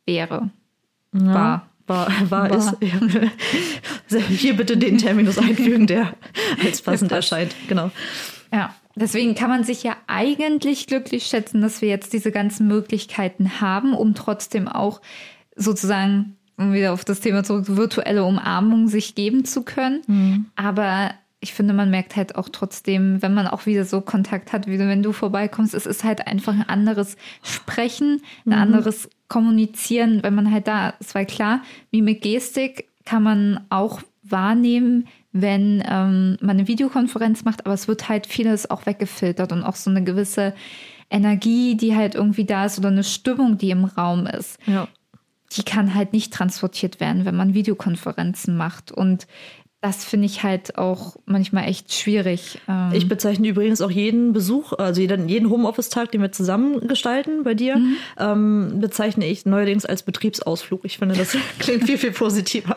wäre. 0.05 0.50
Ja. 1.13 1.34
War. 1.34 1.65
War, 1.88 2.08
war, 2.29 2.50
war. 2.51 2.55
ist. 2.55 2.77
Hier 4.29 4.55
bitte 4.55 4.77
den 4.77 5.00
Terminus 5.00 5.39
einfügen, 5.39 5.88
der 5.88 6.13
als 6.63 6.84
passend 6.84 7.12
erscheint. 7.12 7.55
Genau. 7.67 7.89
Ja. 8.53 8.75
Deswegen 9.00 9.36
kann 9.36 9.50
man 9.50 9.63
sich 9.63 9.84
ja 9.84 9.96
eigentlich 10.08 10.88
glücklich 10.88 11.25
schätzen, 11.25 11.62
dass 11.62 11.82
wir 11.82 11.89
jetzt 11.89 12.13
diese 12.13 12.32
ganzen 12.32 12.68
Möglichkeiten 12.68 13.62
haben, 13.62 13.94
um 13.94 14.13
trotzdem 14.13 14.68
auch 14.68 15.01
sozusagen, 15.56 16.36
um 16.58 16.74
wieder 16.74 16.94
auf 16.94 17.06
das 17.06 17.20
Thema 17.22 17.44
zurück, 17.44 17.65
virtuelle 17.70 18.24
Umarmung 18.25 18.88
sich 18.88 19.15
geben 19.15 19.46
zu 19.46 19.63
können. 19.63 20.01
Mhm. 20.08 20.46
Aber 20.56 21.12
ich 21.41 21.53
finde, 21.53 21.74
man 21.74 21.89
merkt 21.89 22.15
halt 22.15 22.36
auch 22.36 22.50
trotzdem, 22.50 23.22
wenn 23.22 23.34
man 23.34 23.48
auch 23.48 23.65
wieder 23.65 23.86
so 23.86 24.01
Kontakt 24.01 24.51
hat, 24.51 24.68
wie 24.68 24.77
wenn 24.77 25.03
du 25.03 25.13
vorbeikommst, 25.13 25.74
es 25.74 25.86
ist 25.86 26.03
halt 26.03 26.27
einfach 26.27 26.53
ein 26.53 26.68
anderes 26.68 27.15
Sprechen, 27.41 28.22
ein 28.46 28.50
mhm. 28.50 28.53
anderes 28.53 29.10
Kommunizieren, 29.29 30.22
wenn 30.24 30.36
man 30.36 30.51
halt 30.51 30.68
da 30.68 30.89
ist. 31.00 31.15
Weil 31.15 31.25
klar, 31.25 31.62
Mimik 31.91 32.22
Gestik 32.22 32.89
kann 33.06 33.24
man 33.24 33.65
auch 33.70 34.01
wahrnehmen, 34.24 35.08
wenn 35.31 35.83
ähm, 35.88 36.38
man 36.41 36.57
eine 36.57 36.67
Videokonferenz 36.67 37.43
macht, 37.45 37.65
aber 37.65 37.74
es 37.74 37.88
wird 37.88 38.09
halt 38.09 38.25
vieles 38.25 38.69
auch 38.69 38.86
weggefiltert 38.86 39.51
und 39.51 39.63
auch 39.63 39.75
so 39.75 39.89
eine 39.89 40.03
gewisse 40.03 40.53
Energie, 41.09 41.75
die 41.75 41.95
halt 41.95 42.15
irgendwie 42.15 42.45
da 42.45 42.65
ist 42.65 42.79
oder 42.79 42.89
eine 42.89 43.03
Stimmung, 43.03 43.57
die 43.57 43.71
im 43.71 43.86
Raum 43.86 44.25
ist. 44.25 44.57
Ja. 44.65 44.88
Die 45.53 45.63
kann 45.63 45.95
halt 45.95 46.13
nicht 46.13 46.31
transportiert 46.31 47.00
werden, 47.00 47.25
wenn 47.25 47.36
man 47.36 47.55
Videokonferenzen 47.55 48.55
macht. 48.55 48.91
Und 48.91 49.25
das 49.81 50.03
finde 50.03 50.25
ich 50.25 50.43
halt 50.43 50.77
auch 50.77 51.15
manchmal 51.25 51.69
echt 51.69 51.93
schwierig. 51.93 52.59
Ähm. 52.67 52.91
Ich 52.93 53.07
bezeichne 53.07 53.48
übrigens 53.48 53.79
auch 53.79 53.91
jeden 53.91 54.33
Besuch, 54.33 54.74
also 54.74 55.00
jeden, 55.00 55.29
jeden 55.29 55.50
Homeoffice-Tag, 55.50 56.12
den 56.12 56.21
wir 56.21 56.33
zusammen 56.33 56.86
gestalten 56.88 57.43
bei 57.43 57.53
dir, 57.53 57.77
mhm. 57.77 57.95
ähm, 58.17 58.79
bezeichne 58.79 59.25
ich 59.25 59.45
neuerdings 59.45 59.86
als 59.86 60.03
Betriebsausflug. 60.03 60.81
Ich 60.83 60.98
finde, 60.98 61.15
das 61.15 61.38
klingt 61.59 61.86
viel, 61.86 61.98
viel 61.98 62.12
positiver 62.12 62.75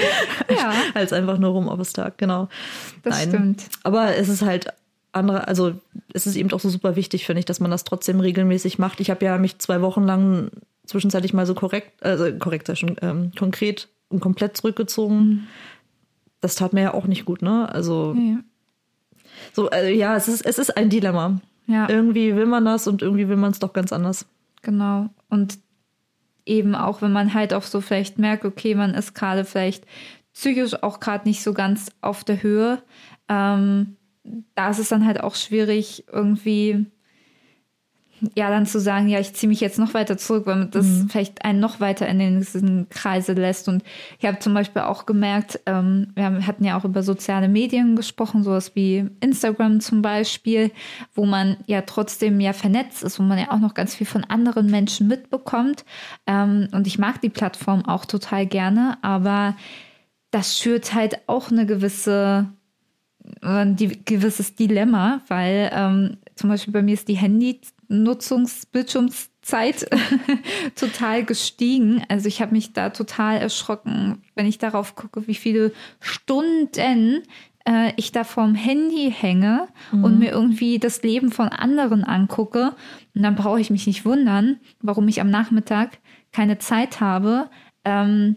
ja. 0.50 0.72
als 0.94 1.12
einfach 1.12 1.38
nur 1.38 1.54
Homeoffice-Tag, 1.54 2.18
genau. 2.18 2.48
Das 3.04 3.18
Nein. 3.18 3.28
stimmt. 3.28 3.64
Aber 3.84 4.16
es 4.16 4.28
ist 4.28 4.42
halt 4.42 4.66
andere, 5.12 5.46
also 5.46 5.74
es 6.12 6.26
ist 6.26 6.34
eben 6.34 6.52
auch 6.52 6.60
so 6.60 6.68
super 6.68 6.96
wichtig, 6.96 7.26
finde 7.26 7.40
ich, 7.40 7.46
dass 7.46 7.60
man 7.60 7.70
das 7.70 7.84
trotzdem 7.84 8.18
regelmäßig 8.18 8.78
macht. 8.78 8.98
Ich 8.98 9.10
habe 9.10 9.24
ja 9.24 9.38
mich 9.38 9.58
zwei 9.58 9.82
Wochen 9.82 10.02
lang 10.02 10.50
zwischenzeitlich 10.84 11.32
mal 11.32 11.46
so 11.46 11.54
korrekt, 11.54 12.02
also 12.02 12.32
korrekt, 12.32 12.66
ja 12.68 12.74
schon 12.74 12.96
ähm, 13.02 13.30
konkret 13.38 13.88
und 14.08 14.18
komplett 14.18 14.56
zurückgezogen. 14.56 15.18
Mhm 15.18 15.46
das 16.40 16.54
tat 16.54 16.72
mir 16.72 16.82
ja 16.82 16.94
auch 16.94 17.06
nicht 17.06 17.24
gut, 17.24 17.42
ne? 17.42 17.68
Also 17.72 18.14
ja. 18.14 18.38
so, 19.52 19.68
also, 19.70 19.88
ja, 19.88 20.16
es 20.16 20.28
ist, 20.28 20.42
es 20.42 20.58
ist 20.58 20.76
ein 20.76 20.90
Dilemma. 20.90 21.40
Ja. 21.66 21.88
Irgendwie 21.88 22.34
will 22.34 22.46
man 22.46 22.64
das 22.64 22.86
und 22.88 23.02
irgendwie 23.02 23.28
will 23.28 23.36
man 23.36 23.52
es 23.52 23.58
doch 23.58 23.72
ganz 23.72 23.92
anders. 23.92 24.26
Genau. 24.62 25.08
Und 25.28 25.58
eben 26.44 26.74
auch, 26.74 27.02
wenn 27.02 27.12
man 27.12 27.32
halt 27.34 27.54
auch 27.54 27.62
so 27.62 27.80
vielleicht 27.80 28.18
merkt, 28.18 28.44
okay, 28.44 28.74
man 28.74 28.94
ist 28.94 29.14
gerade 29.14 29.44
vielleicht 29.44 29.84
psychisch 30.32 30.82
auch 30.82 31.00
gerade 31.00 31.28
nicht 31.28 31.42
so 31.42 31.54
ganz 31.54 31.90
auf 32.00 32.24
der 32.24 32.42
Höhe, 32.42 32.82
ähm, 33.28 33.96
da 34.54 34.70
ist 34.70 34.78
es 34.78 34.88
dann 34.88 35.06
halt 35.06 35.20
auch 35.22 35.34
schwierig, 35.34 36.04
irgendwie 36.12 36.86
ja, 38.34 38.50
dann 38.50 38.66
zu 38.66 38.80
sagen, 38.80 39.08
ja, 39.08 39.18
ich 39.20 39.34
ziehe 39.34 39.48
mich 39.48 39.60
jetzt 39.60 39.78
noch 39.78 39.94
weiter 39.94 40.18
zurück, 40.18 40.46
weil 40.46 40.66
das 40.66 40.86
mhm. 40.86 41.08
vielleicht 41.08 41.44
einen 41.44 41.60
noch 41.60 41.80
weiter 41.80 42.06
in 42.06 42.18
den 42.18 42.88
Kreise 42.90 43.32
lässt. 43.32 43.68
Und 43.68 43.82
ich 44.18 44.26
habe 44.26 44.38
zum 44.38 44.54
Beispiel 44.54 44.82
auch 44.82 45.06
gemerkt, 45.06 45.60
ähm, 45.66 46.08
wir 46.14 46.46
hatten 46.46 46.64
ja 46.64 46.78
auch 46.78 46.84
über 46.84 47.02
soziale 47.02 47.48
Medien 47.48 47.96
gesprochen, 47.96 48.42
sowas 48.42 48.74
wie 48.74 49.08
Instagram 49.20 49.80
zum 49.80 50.02
Beispiel, 50.02 50.70
wo 51.14 51.26
man 51.26 51.56
ja 51.66 51.82
trotzdem 51.82 52.40
ja 52.40 52.52
vernetzt 52.52 53.02
ist, 53.02 53.18
wo 53.18 53.22
man 53.22 53.38
ja 53.38 53.50
auch 53.50 53.60
noch 53.60 53.74
ganz 53.74 53.94
viel 53.94 54.06
von 54.06 54.24
anderen 54.24 54.70
Menschen 54.70 55.08
mitbekommt. 55.08 55.84
Ähm, 56.26 56.68
und 56.72 56.86
ich 56.86 56.98
mag 56.98 57.20
die 57.20 57.30
Plattform 57.30 57.84
auch 57.84 58.04
total 58.04 58.46
gerne, 58.46 58.98
aber 59.02 59.56
das 60.30 60.58
schürt 60.58 60.94
halt 60.94 61.18
auch 61.26 61.50
eine 61.50 61.66
gewisse 61.66 62.48
ein 63.42 63.76
gewisses 63.76 64.54
Dilemma, 64.54 65.20
weil 65.28 65.70
ähm, 65.72 66.16
zum 66.34 66.50
Beispiel 66.50 66.72
bei 66.72 66.82
mir 66.82 66.94
ist 66.94 67.08
die 67.08 67.16
Handynutzungsbildschirmszeit 67.90 69.90
total 70.76 71.24
gestiegen. 71.24 72.02
Also 72.08 72.28
ich 72.28 72.40
habe 72.40 72.52
mich 72.52 72.72
da 72.72 72.90
total 72.90 73.38
erschrocken, 73.38 74.22
wenn 74.34 74.46
ich 74.46 74.58
darauf 74.58 74.94
gucke, 74.94 75.26
wie 75.26 75.34
viele 75.34 75.72
Stunden 76.00 77.22
äh, 77.66 77.92
ich 77.96 78.12
da 78.12 78.24
vorm 78.24 78.54
Handy 78.54 79.12
hänge 79.14 79.68
mhm. 79.92 80.04
und 80.04 80.18
mir 80.18 80.30
irgendwie 80.30 80.78
das 80.78 81.02
Leben 81.02 81.32
von 81.32 81.48
anderen 81.48 82.04
angucke. 82.04 82.74
Und 83.14 83.22
dann 83.22 83.34
brauche 83.34 83.60
ich 83.60 83.70
mich 83.70 83.86
nicht 83.86 84.04
wundern, 84.04 84.60
warum 84.80 85.08
ich 85.08 85.20
am 85.20 85.30
Nachmittag 85.30 85.98
keine 86.32 86.58
Zeit 86.58 87.00
habe, 87.00 87.50
ähm, 87.84 88.36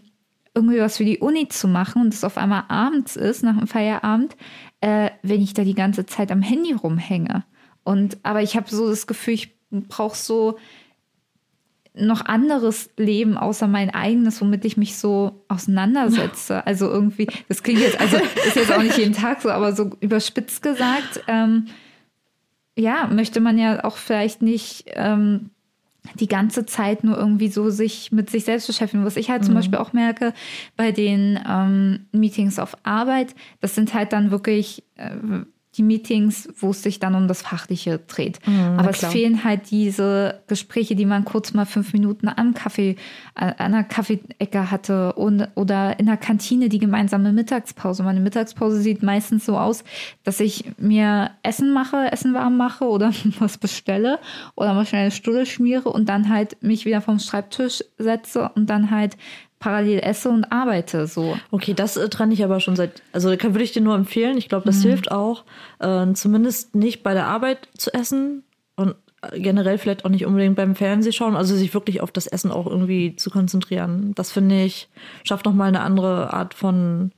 irgendwie 0.56 0.78
was 0.78 0.96
für 0.96 1.04
die 1.04 1.18
Uni 1.18 1.48
zu 1.48 1.66
machen 1.66 2.02
und 2.02 2.14
es 2.14 2.22
auf 2.22 2.36
einmal 2.36 2.64
abends 2.68 3.16
ist, 3.16 3.42
nach 3.42 3.58
dem 3.58 3.66
Feierabend, 3.66 4.36
äh, 4.80 5.10
wenn 5.22 5.42
ich 5.42 5.54
da 5.54 5.64
die 5.64 5.74
ganze 5.74 6.06
Zeit 6.06 6.30
am 6.30 6.42
Handy 6.42 6.72
rumhänge. 6.72 7.44
Und 7.84 8.18
aber 8.22 8.42
ich 8.42 8.56
habe 8.56 8.68
so 8.68 8.88
das 8.88 9.06
Gefühl, 9.06 9.34
ich 9.34 9.54
brauche 9.70 10.16
so 10.16 10.58
noch 11.96 12.24
anderes 12.24 12.90
Leben 12.96 13.36
außer 13.38 13.68
mein 13.68 13.90
eigenes, 13.90 14.40
womit 14.40 14.64
ich 14.64 14.76
mich 14.76 14.96
so 14.96 15.44
auseinandersetze. 15.48 16.62
Also 16.66 16.90
irgendwie, 16.90 17.28
das 17.48 17.62
klingt 17.62 17.80
jetzt, 17.80 18.00
also 18.00 18.16
ist 18.16 18.56
jetzt 18.56 18.72
auch 18.72 18.82
nicht 18.82 18.98
jeden 18.98 19.14
Tag 19.14 19.42
so, 19.42 19.50
aber 19.50 19.74
so 19.74 19.90
überspitzt 20.00 20.62
gesagt, 20.62 21.22
ähm, 21.28 21.66
ja, 22.76 23.06
möchte 23.06 23.40
man 23.40 23.58
ja 23.58 23.84
auch 23.84 23.96
vielleicht 23.96 24.42
nicht 24.42 24.86
ähm, 24.94 25.50
die 26.14 26.26
ganze 26.26 26.66
Zeit 26.66 27.04
nur 27.04 27.16
irgendwie 27.16 27.48
so 27.48 27.70
sich 27.70 28.10
mit 28.10 28.28
sich 28.28 28.44
selbst 28.44 28.66
beschäftigen. 28.66 29.04
Was 29.04 29.16
ich 29.16 29.30
halt 29.30 29.42
mhm. 29.42 29.46
zum 29.46 29.54
Beispiel 29.54 29.78
auch 29.78 29.92
merke 29.92 30.34
bei 30.76 30.90
den 30.90 31.38
ähm, 31.48 32.06
Meetings 32.12 32.58
auf 32.58 32.76
Arbeit, 32.82 33.34
das 33.60 33.74
sind 33.76 33.94
halt 33.94 34.12
dann 34.12 34.32
wirklich 34.32 34.82
äh, 34.96 35.10
die 35.76 35.82
Meetings, 35.82 36.48
wo 36.58 36.70
es 36.70 36.82
sich 36.82 37.00
dann 37.00 37.14
um 37.14 37.28
das 37.28 37.42
Fachliche 37.42 37.98
dreht. 37.98 38.38
Mhm, 38.46 38.78
Aber 38.78 38.90
es 38.90 39.04
fehlen 39.04 39.44
halt 39.44 39.70
diese 39.70 40.42
Gespräche, 40.46 40.94
die 40.94 41.06
man 41.06 41.24
kurz 41.24 41.52
mal 41.52 41.66
fünf 41.66 41.92
Minuten 41.92 42.28
am 42.28 42.54
Kaffee, 42.54 42.96
an 43.34 43.52
einer 43.54 43.84
Kaffeeecke 43.84 44.70
hatte 44.70 45.14
und, 45.14 45.48
oder 45.54 45.98
in 45.98 46.06
der 46.06 46.16
Kantine 46.16 46.68
die 46.68 46.78
gemeinsame 46.78 47.32
Mittagspause. 47.32 48.02
Meine 48.02 48.20
Mittagspause 48.20 48.80
sieht 48.80 49.02
meistens 49.02 49.44
so 49.44 49.58
aus, 49.58 49.84
dass 50.22 50.40
ich 50.40 50.64
mir 50.78 51.32
Essen 51.42 51.72
mache, 51.72 52.12
Essen 52.12 52.34
warm 52.34 52.56
mache 52.56 52.84
oder 52.84 53.12
was 53.38 53.58
bestelle 53.58 54.18
oder 54.54 54.74
mal 54.74 54.86
schnell 54.86 55.02
eine 55.02 55.10
Stulle 55.10 55.46
schmiere 55.46 55.90
und 55.90 56.08
dann 56.08 56.28
halt 56.28 56.62
mich 56.62 56.84
wieder 56.84 57.00
vom 57.00 57.18
Schreibtisch 57.18 57.82
setze 57.98 58.50
und 58.54 58.70
dann 58.70 58.90
halt 58.90 59.16
parallel 59.64 60.00
esse 60.00 60.28
und 60.28 60.52
arbeite. 60.52 61.06
So. 61.06 61.38
Okay, 61.50 61.72
das 61.72 61.96
äh, 61.96 62.10
trenne 62.10 62.34
ich 62.34 62.44
aber 62.44 62.60
schon 62.60 62.76
seit, 62.76 63.00
also 63.12 63.34
kann, 63.38 63.54
würde 63.54 63.64
ich 63.64 63.72
dir 63.72 63.80
nur 63.80 63.94
empfehlen. 63.94 64.36
Ich 64.36 64.50
glaube, 64.50 64.66
das 64.66 64.80
mhm. 64.80 64.88
hilft 64.88 65.10
auch, 65.10 65.44
äh, 65.78 66.12
zumindest 66.12 66.74
nicht 66.74 67.02
bei 67.02 67.14
der 67.14 67.24
Arbeit 67.24 67.68
zu 67.74 67.90
essen 67.94 68.44
und 68.76 68.94
äh, 69.22 69.40
generell 69.40 69.78
vielleicht 69.78 70.04
auch 70.04 70.10
nicht 70.10 70.26
unbedingt 70.26 70.56
beim 70.56 70.74
Fernsehschauen, 70.74 71.34
also 71.34 71.56
sich 71.56 71.72
wirklich 71.72 72.02
auf 72.02 72.12
das 72.12 72.26
Essen 72.26 72.50
auch 72.50 72.66
irgendwie 72.66 73.16
zu 73.16 73.30
konzentrieren. 73.30 74.12
Das 74.14 74.32
finde 74.32 74.62
ich, 74.64 74.90
schafft 75.22 75.46
nochmal 75.46 75.68
eine 75.68 75.80
andere 75.80 76.34
Art 76.34 76.52
von 76.52 77.12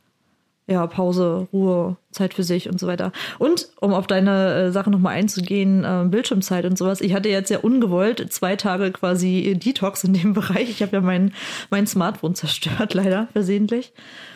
ja, 0.69 0.87
Pause, 0.87 1.47
Ruhe, 1.53 1.97
Zeit 2.11 2.35
für 2.35 2.43
sich 2.43 2.69
und 2.69 2.81
so 2.81 2.89
weiter. 2.89 3.13
Und 3.39 3.69
um 3.81 3.95
auf 3.95 4.07
deine 4.09 4.55
äh, 4.55 4.73
Sache 4.73 4.91
nochmal 4.91 5.15
einzugehen, 5.15 5.85
äh, 5.85 6.05
Bildschirmzeit 6.09 6.65
und 6.65 6.77
sowas. 6.77 7.01
Ich 7.01 7.15
hatte 7.15 7.29
jetzt 7.29 7.51
ja 7.51 7.59
ungewollt 7.59 8.33
zwei 8.33 8.57
Tage 8.57 8.91
quasi 8.91 9.57
Detox 9.65 10.03
in 10.03 10.15
dem 10.15 10.33
Bereich. 10.35 10.69
Ich 10.69 10.83
habe 10.83 10.97
ja 10.97 11.01
mein, 11.01 11.33
mein 11.71 11.87
Smartphone 11.87 12.35
zerstört, 12.35 12.95
leider, 12.95 13.29
versehentlich. 13.33 13.93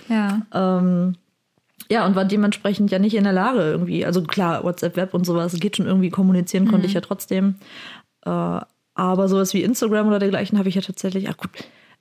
Ja. 0.09 0.43
Ähm, 0.55 1.17
ja, 1.91 2.07
und 2.07 2.15
war 2.15 2.25
dementsprechend 2.25 2.93
ja 2.93 3.01
nicht 3.01 3.17
in 3.17 3.25
der 3.25 3.33
Lage 3.33 3.63
irgendwie. 3.63 4.07
Also 4.07 4.23
klar, 4.23 4.63
WhatsApp, 4.63 4.97
Web 4.97 5.15
und 5.15 5.27
sowas 5.27 5.53
geht 5.59 5.77
schon 5.77 5.87
irgendwie 5.87 6.11
kommunizieren, 6.11 6.65
mhm. 6.65 6.71
konnte 6.71 6.87
ich 6.87 6.93
ja 6.93 7.01
trotzdem. 7.01 7.57
Äh, 8.25 8.61
aber 8.95 9.29
sowas 9.29 9.53
wie 9.55 9.65
Instagram 9.65 10.07
oder 10.07 10.21
dergleichen 10.21 10.59
habe 10.59 10.69
ich 10.69 10.77
ja 10.77 10.83
tatsächlich, 10.83 11.29
ach 11.29 11.37
gut, 11.37 11.51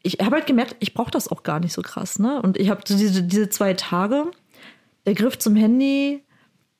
ich 0.03 0.17
habe 0.21 0.37
halt 0.37 0.47
gemerkt, 0.47 0.75
ich 0.79 0.93
brauche 0.93 1.11
das 1.11 1.27
auch 1.27 1.43
gar 1.43 1.59
nicht 1.59 1.73
so 1.73 1.81
krass, 1.81 2.19
ne? 2.19 2.41
Und 2.41 2.57
ich 2.57 2.69
habe 2.69 2.81
diese, 2.87 3.23
diese 3.23 3.49
zwei 3.49 3.73
Tage, 3.73 4.31
der 5.05 5.13
Griff 5.13 5.37
zum 5.37 5.55
Handy, 5.55 6.23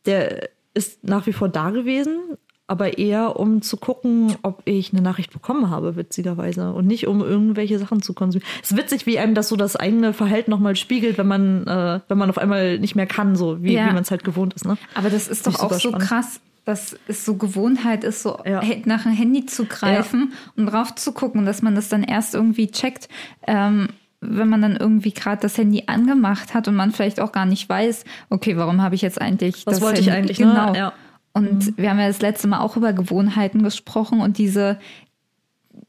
der 0.06 0.50
ist 0.74 1.04
nach 1.04 1.26
wie 1.28 1.34
vor 1.34 1.50
da 1.50 1.72
gewesen, 1.72 2.38
aber 2.68 3.00
eher 3.00 3.40
um 3.40 3.62
zu 3.64 3.78
gucken, 3.78 4.36
ob 4.44 4.62
ich 4.66 4.94
eine 4.94 5.02
Nachricht 5.02 5.34
bekommen 5.34 5.72
habe, 5.72 5.96
witzigerweise. 5.96 6.72
Und 6.72 6.86
nicht 6.86 7.08
um 7.08 7.22
irgendwelche 7.22 7.80
Sachen 7.80 8.04
zu 8.04 8.14
konsumieren. 8.14 8.48
Es 8.62 8.72
ist 8.72 8.78
witzig, 8.78 9.08
wie 9.08 9.18
einem 9.18 9.34
das 9.34 9.50
so 9.50 9.56
das 9.56 9.76
eigene 9.76 10.14
Verhalten 10.14 10.52
nochmal 10.52 10.76
spiegelt, 10.76 11.18
wenn 11.18 11.28
man, 11.28 11.66
äh, 11.66 12.00
wenn 12.08 12.18
man 12.18 12.30
auf 12.30 12.38
einmal 12.38 12.78
nicht 12.78 12.96
mehr 12.96 13.08
kann, 13.08 13.36
so 13.36 13.64
wie, 13.64 13.74
ja. 13.74 13.90
wie 13.90 13.94
man 13.94 14.04
es 14.04 14.12
halt 14.12 14.24
gewohnt 14.24 14.54
ist. 14.54 14.66
Ne? 14.66 14.78
Aber 14.94 15.10
das 15.10 15.28
ist 15.28 15.48
doch 15.48 15.60
auch 15.60 15.74
so 15.74 15.90
spannend. 15.90 16.08
krass 16.08 16.42
dass 16.70 16.96
es 17.08 17.26
so 17.26 17.36
Gewohnheit 17.36 18.04
ist, 18.04 18.22
so 18.22 18.40
ja. 18.46 18.62
nach 18.86 19.04
dem 19.04 19.12
Handy 19.12 19.48
zu 19.48 19.66
greifen 19.66 20.32
ja. 20.32 20.52
und 20.56 20.68
drauf 20.68 20.94
zu 20.94 21.12
gucken, 21.14 21.46
dass 21.46 21.64
man 21.64 21.74
das 21.74 21.90
dann 21.90 22.04
erst 22.04 22.36
irgendwie 22.36 22.70
checkt, 22.70 23.10
ähm, 23.48 23.88
wenn 24.22 24.50
man 24.50 24.62
dann 24.62 24.76
irgendwie 24.76 25.12
gerade 25.12 25.42
das 25.42 25.58
Handy 25.58 25.86
angemacht 25.88 26.54
hat 26.54 26.68
und 26.68 26.76
man 26.76 26.92
vielleicht 26.92 27.20
auch 27.20 27.32
gar 27.32 27.48
nicht 27.48 27.68
weiß, 27.68 28.06
okay, 28.30 28.56
warum 28.56 28.84
habe 28.84 28.94
ich 28.94 29.02
jetzt 29.02 29.20
eigentlich 29.20 29.66
Was 29.66 29.76
das 29.76 29.82
wollte 29.82 30.02
Handy? 30.02 30.10
ich 30.10 30.16
eigentlich? 30.16 30.40
Ne? 30.40 30.46
Genau. 30.46 30.72
Ne? 30.72 30.78
Ja. 30.78 30.94
Und 31.34 31.66
mhm. 31.66 31.74
wir 31.78 31.90
haben 31.90 32.00
ja 32.00 32.08
das 32.08 32.22
letzte 32.22 32.48
Mal 32.48 32.60
auch 32.60 32.78
über 32.78 32.94
Gewohnheiten 32.94 33.64
gesprochen 33.64 34.22
und 34.22 34.38
diese, 34.38 34.78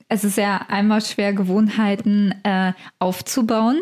es 0.08 0.24
ist 0.24 0.38
ja 0.38 0.62
einmal 0.68 1.02
schwer, 1.02 1.34
Gewohnheiten 1.34 2.34
äh, 2.42 2.72
aufzubauen, 2.98 3.80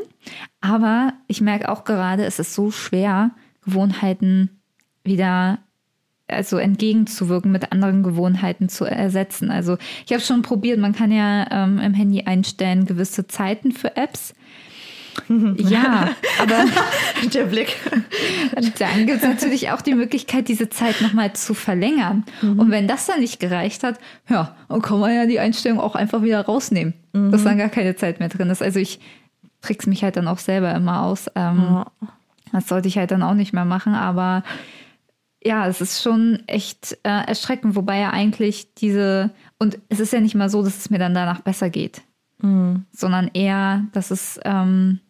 aber 0.61 1.13
ich 1.29 1.41
merke 1.41 1.69
auch 1.69 1.85
gerade, 1.85 2.25
es 2.25 2.41
ist 2.41 2.55
so 2.55 2.73
schwer, 2.73 3.31
Gewohnheiten 3.65 4.61
wieder 5.05 5.59
also 6.29 6.59
entgegenzuwirken, 6.59 7.51
mit 7.51 7.73
anderen 7.73 8.03
Gewohnheiten 8.03 8.69
zu 8.69 8.85
ersetzen. 8.85 9.51
Also 9.51 9.79
ich 10.07 10.13
habe 10.13 10.23
schon 10.23 10.43
probiert, 10.43 10.79
man 10.79 10.95
kann 10.95 11.11
ja 11.11 11.47
ähm, 11.51 11.79
im 11.79 11.95
Handy 11.95 12.23
einstellen 12.23 12.87
gewisse 12.87 13.27
Zeiten 13.27 13.73
für 13.73 13.97
Apps. 13.97 14.35
Ja, 15.57 16.11
aber 16.41 16.65
der 17.33 17.45
Blick. 17.45 17.77
Dann 18.79 19.07
gibt 19.07 19.23
es 19.23 19.29
natürlich 19.29 19.71
auch 19.71 19.81
die 19.81 19.95
Möglichkeit, 19.95 20.49
diese 20.49 20.69
Zeit 20.69 21.01
nochmal 21.01 21.33
zu 21.33 21.55
verlängern. 21.55 22.25
Mhm. 22.41 22.59
Und 22.59 22.71
wenn 22.71 22.87
das 22.87 23.07
dann 23.07 23.21
nicht 23.21 23.41
gereicht 23.41 23.83
hat, 23.83 23.99
ja, 24.29 24.55
dann 24.69 24.83
kann 24.83 25.01
man 25.01 25.15
ja 25.15 25.27
die 25.27 25.41
Einstellung 25.41 25.81
auch 25.81 25.95
einfach 25.95 26.23
wieder 26.23 26.41
rausnehmen, 26.43 26.95
mhm. 27.13 27.33
dass 27.33 27.45
dann 27.45 27.59
gar 27.59 27.69
keine 27.69 27.97
Zeit 27.97 28.21
mehr 28.21 28.29
drin 28.29 28.51
ist. 28.51 28.63
Also 28.63 28.79
ich 28.79 29.01
trick's 29.61 29.87
mich 29.87 30.05
halt 30.05 30.17
dann 30.17 30.29
auch 30.29 30.39
selber 30.39 30.73
immer 30.75 31.03
aus. 31.03 31.27
Ähm, 31.35 31.59
ja. 31.59 31.87
Das 32.53 32.69
sollte 32.69 32.89
ich 32.89 32.97
halt 32.97 33.11
dann 33.11 33.23
auch 33.23 33.35
nicht 33.35 33.53
mehr 33.53 33.65
machen, 33.65 33.95
aber 33.95 34.43
ja, 35.43 35.69
es 35.69 35.81
ist 35.81 36.03
schon 36.03 36.43
echt 36.47 36.99
äh, 37.05 37.27
erschreckend, 37.27 37.77
wobei 37.77 37.99
ja 37.99 38.11
eigentlich 38.11 38.75
diese, 38.75 39.31
und 39.59 39.79
es 39.89 40.01
ist 40.01 40.13
ja 40.13 40.21
nicht 40.21 40.35
mal 40.35 40.49
so, 40.49 40.63
dass 40.63 40.79
es 40.79 40.91
mir 40.91 40.99
dann 40.99 41.15
danach 41.15 41.41
besser 41.41 41.71
geht, 41.71 42.03
mhm. 42.43 42.85
sondern 42.93 43.31
eher, 43.33 43.85
dass 43.93 44.11
es 44.11 44.41
ähm, 44.45 45.01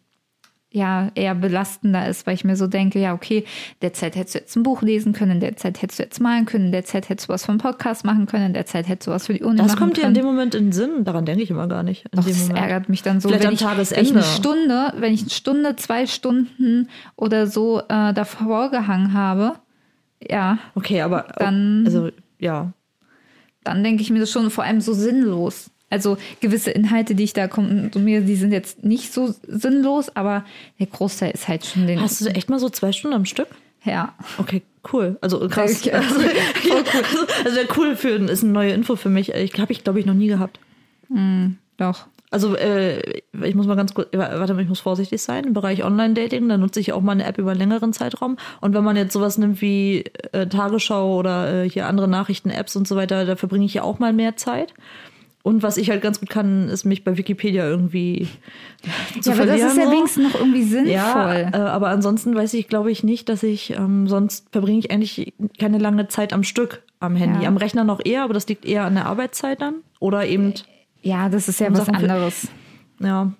ja 0.71 1.09
eher 1.15 1.33
belastender 1.33 2.07
ist, 2.07 2.27
weil 2.27 2.35
ich 2.35 2.43
mir 2.43 2.55
so 2.55 2.67
denke, 2.67 2.99
ja, 2.99 3.15
okay, 3.15 3.43
derzeit 3.81 4.15
hättest 4.15 4.35
du 4.35 4.39
jetzt 4.39 4.55
ein 4.55 4.61
Buch 4.61 4.83
lesen 4.83 5.13
können, 5.13 5.31
in 5.31 5.39
der 5.39 5.57
Zeit 5.57 5.81
hättest 5.81 5.97
du 5.97 6.03
jetzt 6.03 6.19
malen 6.21 6.45
können, 6.45 6.65
in 6.65 6.71
der 6.71 6.85
Zeit 6.85 7.09
hättest 7.09 7.27
du 7.27 7.33
was 7.33 7.45
für 7.45 7.51
einen 7.51 7.59
Podcast 7.59 8.05
machen 8.05 8.27
können, 8.27 8.45
in 8.45 8.53
der 8.53 8.67
Zeit 8.67 8.87
hättest 8.87 9.07
du 9.07 9.11
was 9.11 9.25
für 9.25 9.33
die 9.33 9.41
Uni 9.41 9.57
das 9.57 9.65
machen 9.65 9.71
Das 9.71 9.79
kommt 9.79 9.97
dir 9.97 10.03
in 10.03 10.13
dem 10.13 10.25
Moment 10.25 10.53
in 10.53 10.65
den 10.65 10.71
Sinn, 10.71 11.05
daran 11.05 11.25
denke 11.25 11.41
ich 11.41 11.49
immer 11.49 11.67
gar 11.67 11.81
nicht. 11.81 12.05
Doch, 12.11 12.23
das 12.23 12.39
Moment. 12.39 12.59
ärgert 12.59 12.87
mich 12.87 13.01
dann 13.01 13.19
so, 13.19 13.29
Vielleicht 13.29 13.45
wenn 13.45 13.53
ich, 13.53 13.61
wenn 13.61 14.03
ich 14.03 14.11
eine 14.11 14.23
Stunde, 14.23 14.93
wenn 14.97 15.13
ich 15.13 15.21
eine 15.21 15.31
Stunde, 15.31 15.75
zwei 15.75 16.05
Stunden 16.05 16.87
oder 17.15 17.47
so 17.47 17.79
äh, 17.79 18.13
davor 18.13 18.69
gehangen 18.69 19.13
habe, 19.13 19.55
ja. 20.27 20.59
Okay, 20.75 21.01
aber 21.01 21.27
dann, 21.37 21.83
also 21.85 22.09
ja. 22.39 22.71
Dann 23.63 23.83
denke 23.83 24.01
ich 24.01 24.09
mir 24.09 24.19
das 24.19 24.31
schon 24.31 24.49
vor 24.49 24.63
allem 24.63 24.81
so 24.81 24.93
sinnlos. 24.93 25.69
Also 25.89 26.17
gewisse 26.39 26.71
Inhalte, 26.71 27.15
die 27.15 27.23
ich 27.23 27.33
da 27.33 27.47
konsumiere, 27.47 28.21
die 28.21 28.35
sind 28.35 28.51
jetzt 28.51 28.83
nicht 28.83 29.11
so 29.11 29.33
sinnlos, 29.47 30.15
aber 30.15 30.45
der 30.79 30.85
Großteil 30.87 31.31
ist 31.31 31.47
halt 31.47 31.65
schon 31.65 31.87
den. 31.87 31.99
Hast 31.99 32.21
du 32.21 32.29
echt 32.29 32.49
mal 32.49 32.59
so 32.59 32.69
zwei 32.69 32.91
Stunden 32.91 33.15
am 33.15 33.25
Stück? 33.25 33.47
Ja. 33.83 34.13
Okay, 34.37 34.61
cool. 34.93 35.17
Also 35.21 35.47
krass. 35.47 35.79
Okay. 35.79 35.91
Also, 35.95 36.19
cool. 36.19 36.83
Also, 36.85 37.27
also 37.45 37.59
cool 37.77 37.95
für 37.95 38.09
ist 38.09 38.43
eine 38.43 38.53
neue 38.53 38.71
Info 38.73 38.95
für 38.95 39.09
mich. 39.09 39.33
Ich 39.33 39.59
habe 39.59 39.71
ich 39.71 39.83
glaube 39.83 39.99
ich 39.99 40.05
noch 40.05 40.13
nie 40.13 40.27
gehabt. 40.27 40.59
Mm, 41.09 41.53
doch. 41.77 42.07
Also 42.31 42.55
äh, 42.55 43.21
ich 43.43 43.55
muss 43.55 43.65
mal 43.65 43.75
ganz 43.75 43.93
kurz, 43.93 44.09
warte 44.13 44.53
mal, 44.53 44.61
ich 44.61 44.69
muss 44.69 44.79
vorsichtig 44.79 45.21
sein. 45.21 45.45
Im 45.45 45.53
Bereich 45.53 45.83
Online-Dating, 45.83 46.47
da 46.47 46.57
nutze 46.57 46.79
ich 46.79 46.93
auch 46.93 47.01
mal 47.01 47.13
eine 47.13 47.25
App 47.25 47.39
über 47.39 47.51
einen 47.51 47.59
längeren 47.59 47.91
Zeitraum. 47.91 48.37
Und 48.61 48.75
wenn 48.75 48.83
man 48.83 48.95
jetzt 48.95 49.13
sowas 49.13 49.37
nimmt 49.39 49.61
wie 49.61 50.03
äh, 50.31 50.47
Tagesschau 50.47 51.17
oder 51.17 51.63
äh, 51.63 51.69
hier 51.69 51.87
andere 51.87 52.07
Nachrichten-Apps 52.07 52.75
und 52.75 52.87
so 52.87 52.95
weiter, 52.95 53.25
da 53.25 53.35
verbringe 53.35 53.65
ich 53.65 53.73
ja 53.73 53.83
auch 53.83 53.97
mal 53.97 54.13
mehr 54.13 54.35
Zeit. 54.35 54.73
Und 55.41 55.63
was 55.63 55.77
ich 55.77 55.89
halt 55.89 56.01
ganz 56.01 56.19
gut 56.19 56.29
kann, 56.29 56.67
ist 56.69 56.85
mich 56.85 57.03
bei 57.03 57.17
Wikipedia 57.17 57.67
irgendwie 57.67 58.27
zu 59.21 59.29
ja, 59.29 59.35
aber 59.35 59.45
das 59.45 59.61
ist 59.61 59.77
ja 59.77 59.89
wenigstens 59.89 60.31
noch 60.31 60.39
irgendwie 60.39 60.63
sinnvoll. 60.63 60.91
Ja, 60.91 61.49
äh, 61.49 61.57
aber 61.57 61.87
ansonsten 61.87 62.35
weiß 62.35 62.53
ich, 62.55 62.67
glaube 62.67 62.91
ich 62.91 63.03
nicht, 63.03 63.29
dass 63.29 63.41
ich, 63.41 63.71
ähm, 63.71 64.07
sonst 64.07 64.47
verbringe 64.51 64.79
ich 64.79 64.91
eigentlich 64.91 65.33
keine 65.57 65.77
lange 65.77 66.09
Zeit 66.09 66.33
am 66.33 66.43
Stück 66.43 66.83
am 66.99 67.15
Handy. 67.15 67.43
Ja. 67.43 67.47
Am 67.47 67.57
Rechner 67.57 67.85
noch 67.85 68.01
eher, 68.03 68.23
aber 68.23 68.33
das 68.33 68.47
liegt 68.47 68.65
eher 68.65 68.83
an 68.83 68.95
der 68.95 69.05
Arbeitszeit 69.05 69.61
dann. 69.61 69.75
Oder 69.99 70.27
eben 70.27 70.53
ja, 71.01 71.29
das 71.29 71.47
ist 71.47 71.59
ja 71.59 71.71
was 71.71 71.89
anderes. 71.89 72.47
Ja. 72.99 73.31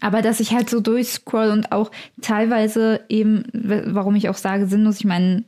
Aber 0.00 0.22
dass 0.22 0.40
ich 0.40 0.52
halt 0.52 0.68
so 0.68 0.80
durchscroll 0.80 1.50
und 1.50 1.72
auch 1.72 1.90
teilweise 2.20 3.00
eben, 3.08 3.44
warum 3.52 4.16
ich 4.16 4.28
auch 4.28 4.36
sage, 4.36 4.66
sinnlos, 4.66 4.98
ich 4.98 5.04
meine, 5.04 5.44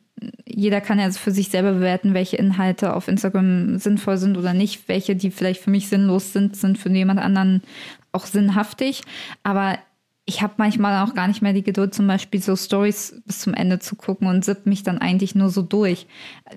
jeder 0.46 0.80
kann 0.80 0.98
ja 0.98 1.10
für 1.10 1.30
sich 1.30 1.50
selber 1.50 1.74
bewerten, 1.74 2.14
welche 2.14 2.36
Inhalte 2.36 2.94
auf 2.94 3.08
Instagram 3.08 3.78
sinnvoll 3.78 4.16
sind 4.16 4.38
oder 4.38 4.54
nicht. 4.54 4.88
Welche, 4.88 5.14
die 5.14 5.30
vielleicht 5.30 5.60
für 5.60 5.70
mich 5.70 5.88
sinnlos 5.88 6.32
sind, 6.32 6.56
sind 6.56 6.78
für 6.78 6.88
jemand 6.88 7.20
anderen 7.20 7.62
auch 8.12 8.24
sinnhaftig. 8.24 9.02
Aber 9.42 9.78
ich 10.24 10.40
habe 10.40 10.54
manchmal 10.56 11.04
auch 11.04 11.14
gar 11.14 11.28
nicht 11.28 11.42
mehr 11.42 11.52
die 11.52 11.62
Geduld, 11.62 11.94
zum 11.94 12.06
Beispiel 12.06 12.40
so 12.40 12.56
Stories 12.56 13.20
bis 13.26 13.40
zum 13.40 13.52
Ende 13.52 13.78
zu 13.78 13.94
gucken 13.94 14.26
und 14.26 14.44
sipp 14.44 14.64
mich 14.64 14.82
dann 14.82 14.98
eigentlich 14.98 15.34
nur 15.34 15.50
so 15.50 15.60
durch. 15.60 16.06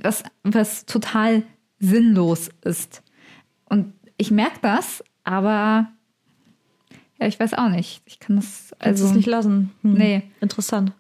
Was, 0.02 0.24
was 0.44 0.86
total 0.86 1.44
sinnlos 1.80 2.50
ist. 2.64 3.04
Und 3.66 3.94
ich 4.20 4.32
merke 4.32 4.60
das, 4.62 5.04
aber 5.24 5.88
ja, 7.20 7.28
ich 7.28 7.40
weiß 7.40 7.54
auch 7.56 7.70
nicht. 7.70 8.02
Ich 8.06 8.20
kann 8.20 8.36
das 8.36 8.74
also 8.80 9.06
es 9.06 9.14
nicht 9.14 9.28
lassen. 9.28 9.72
Hm. 9.82 9.94
Nee. 9.94 10.24
Interessant. 10.42 10.92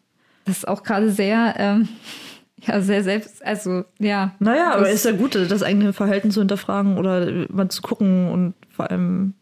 Das 0.45 0.57
ist 0.57 0.67
auch 0.67 0.83
gerade 0.83 1.11
sehr, 1.11 1.53
ähm, 1.57 1.89
ja, 2.61 2.81
sehr 2.81 3.03
selbst, 3.03 3.45
also 3.45 3.83
ja. 3.99 4.33
Naja, 4.39 4.73
aber 4.73 4.89
ist 4.89 5.05
ja 5.05 5.11
gut, 5.11 5.35
das 5.35 5.63
eigene 5.63 5.93
Verhalten 5.93 6.31
zu 6.31 6.39
hinterfragen 6.39 6.97
oder 6.97 7.45
mal 7.49 7.69
zu 7.69 7.81
gucken 7.81 8.31
und 8.31 8.53
vor 8.69 8.89
allem 8.89 9.33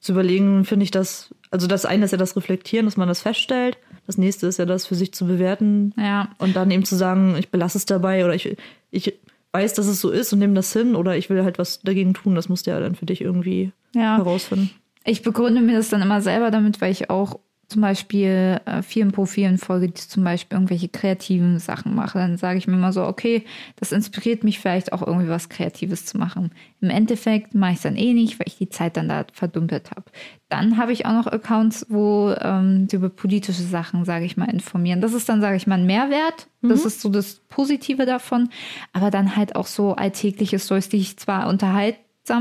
zu 0.00 0.12
überlegen, 0.12 0.64
finde 0.64 0.82
ich 0.82 0.90
das, 0.90 1.32
also 1.52 1.68
das 1.68 1.84
eine 1.84 2.04
ist 2.04 2.10
ja 2.10 2.18
das 2.18 2.36
Reflektieren, 2.36 2.86
dass 2.86 2.96
man 2.96 3.06
das 3.06 3.22
feststellt. 3.22 3.78
Das 4.06 4.18
nächste 4.18 4.48
ist 4.48 4.58
ja 4.58 4.66
das 4.66 4.86
für 4.86 4.96
sich 4.96 5.14
zu 5.14 5.26
bewerten. 5.26 5.94
Ja. 5.96 6.30
Und 6.38 6.56
dann 6.56 6.72
eben 6.72 6.84
zu 6.84 6.96
sagen, 6.96 7.36
ich 7.38 7.50
belasse 7.50 7.78
es 7.78 7.86
dabei 7.86 8.24
oder 8.24 8.34
ich, 8.34 8.56
ich 8.90 9.14
weiß, 9.52 9.74
dass 9.74 9.86
es 9.86 10.00
so 10.00 10.10
ist 10.10 10.32
und 10.32 10.38
nehme 10.38 10.54
das 10.54 10.72
hin 10.72 10.96
oder 10.96 11.16
ich 11.16 11.30
will 11.30 11.44
halt 11.44 11.58
was 11.58 11.80
dagegen 11.82 12.14
tun. 12.14 12.34
Das 12.34 12.48
musst 12.48 12.66
du 12.66 12.70
ja 12.70 12.80
dann 12.80 12.94
für 12.94 13.06
dich 13.06 13.20
irgendwie 13.20 13.72
ja. 13.94 14.16
herausfinden. 14.16 14.70
Ich 15.04 15.22
begründe 15.22 15.60
mir 15.60 15.76
das 15.76 15.88
dann 15.88 16.02
immer 16.02 16.20
selber 16.20 16.50
damit, 16.50 16.80
weil 16.80 16.92
ich 16.92 17.10
auch 17.10 17.38
zum 17.72 17.82
Beispiel 17.82 18.60
äh, 18.66 18.82
vielen 18.82 19.12
Profilen 19.12 19.56
folge, 19.56 19.88
die 19.88 19.94
zum 19.94 20.22
Beispiel 20.22 20.56
irgendwelche 20.56 20.88
kreativen 20.88 21.58
Sachen 21.58 21.94
machen. 21.94 22.18
Dann 22.18 22.36
sage 22.36 22.58
ich 22.58 22.66
mir 22.66 22.74
immer 22.74 22.92
so, 22.92 23.04
okay, 23.04 23.44
das 23.76 23.92
inspiriert 23.92 24.44
mich 24.44 24.60
vielleicht 24.60 24.92
auch 24.92 25.04
irgendwie 25.04 25.28
was 25.28 25.48
Kreatives 25.48 26.04
zu 26.04 26.18
machen. 26.18 26.52
Im 26.82 26.90
Endeffekt 26.90 27.54
mache 27.54 27.72
ich 27.72 27.76
es 27.78 27.82
dann 27.82 27.96
eh 27.96 28.12
nicht, 28.12 28.38
weil 28.38 28.46
ich 28.46 28.58
die 28.58 28.68
Zeit 28.68 28.96
dann 28.98 29.08
da 29.08 29.24
verdumpelt 29.32 29.90
habe. 29.90 30.04
Dann 30.50 30.76
habe 30.76 30.92
ich 30.92 31.06
auch 31.06 31.14
noch 31.14 31.26
Accounts, 31.26 31.86
wo 31.88 32.34
ähm, 32.38 32.86
über 32.92 33.08
politische 33.08 33.62
Sachen, 33.62 34.04
sage 34.04 34.26
ich 34.26 34.36
mal, 34.36 34.50
informieren. 34.50 35.00
Das 35.00 35.14
ist 35.14 35.28
dann, 35.28 35.40
sage 35.40 35.56
ich 35.56 35.66
mal, 35.66 35.78
ein 35.78 35.86
Mehrwert. 35.86 36.48
Mhm. 36.60 36.68
Das 36.68 36.84
ist 36.84 37.00
so 37.00 37.08
das 37.08 37.40
Positive 37.48 38.04
davon. 38.04 38.50
Aber 38.92 39.10
dann 39.10 39.34
halt 39.34 39.56
auch 39.56 39.66
so 39.66 39.94
alltägliche 39.94 40.58
Stories, 40.58 40.90
die 40.90 40.98
ich 40.98 41.16
zwar 41.16 41.48
unterhalten 41.48 41.98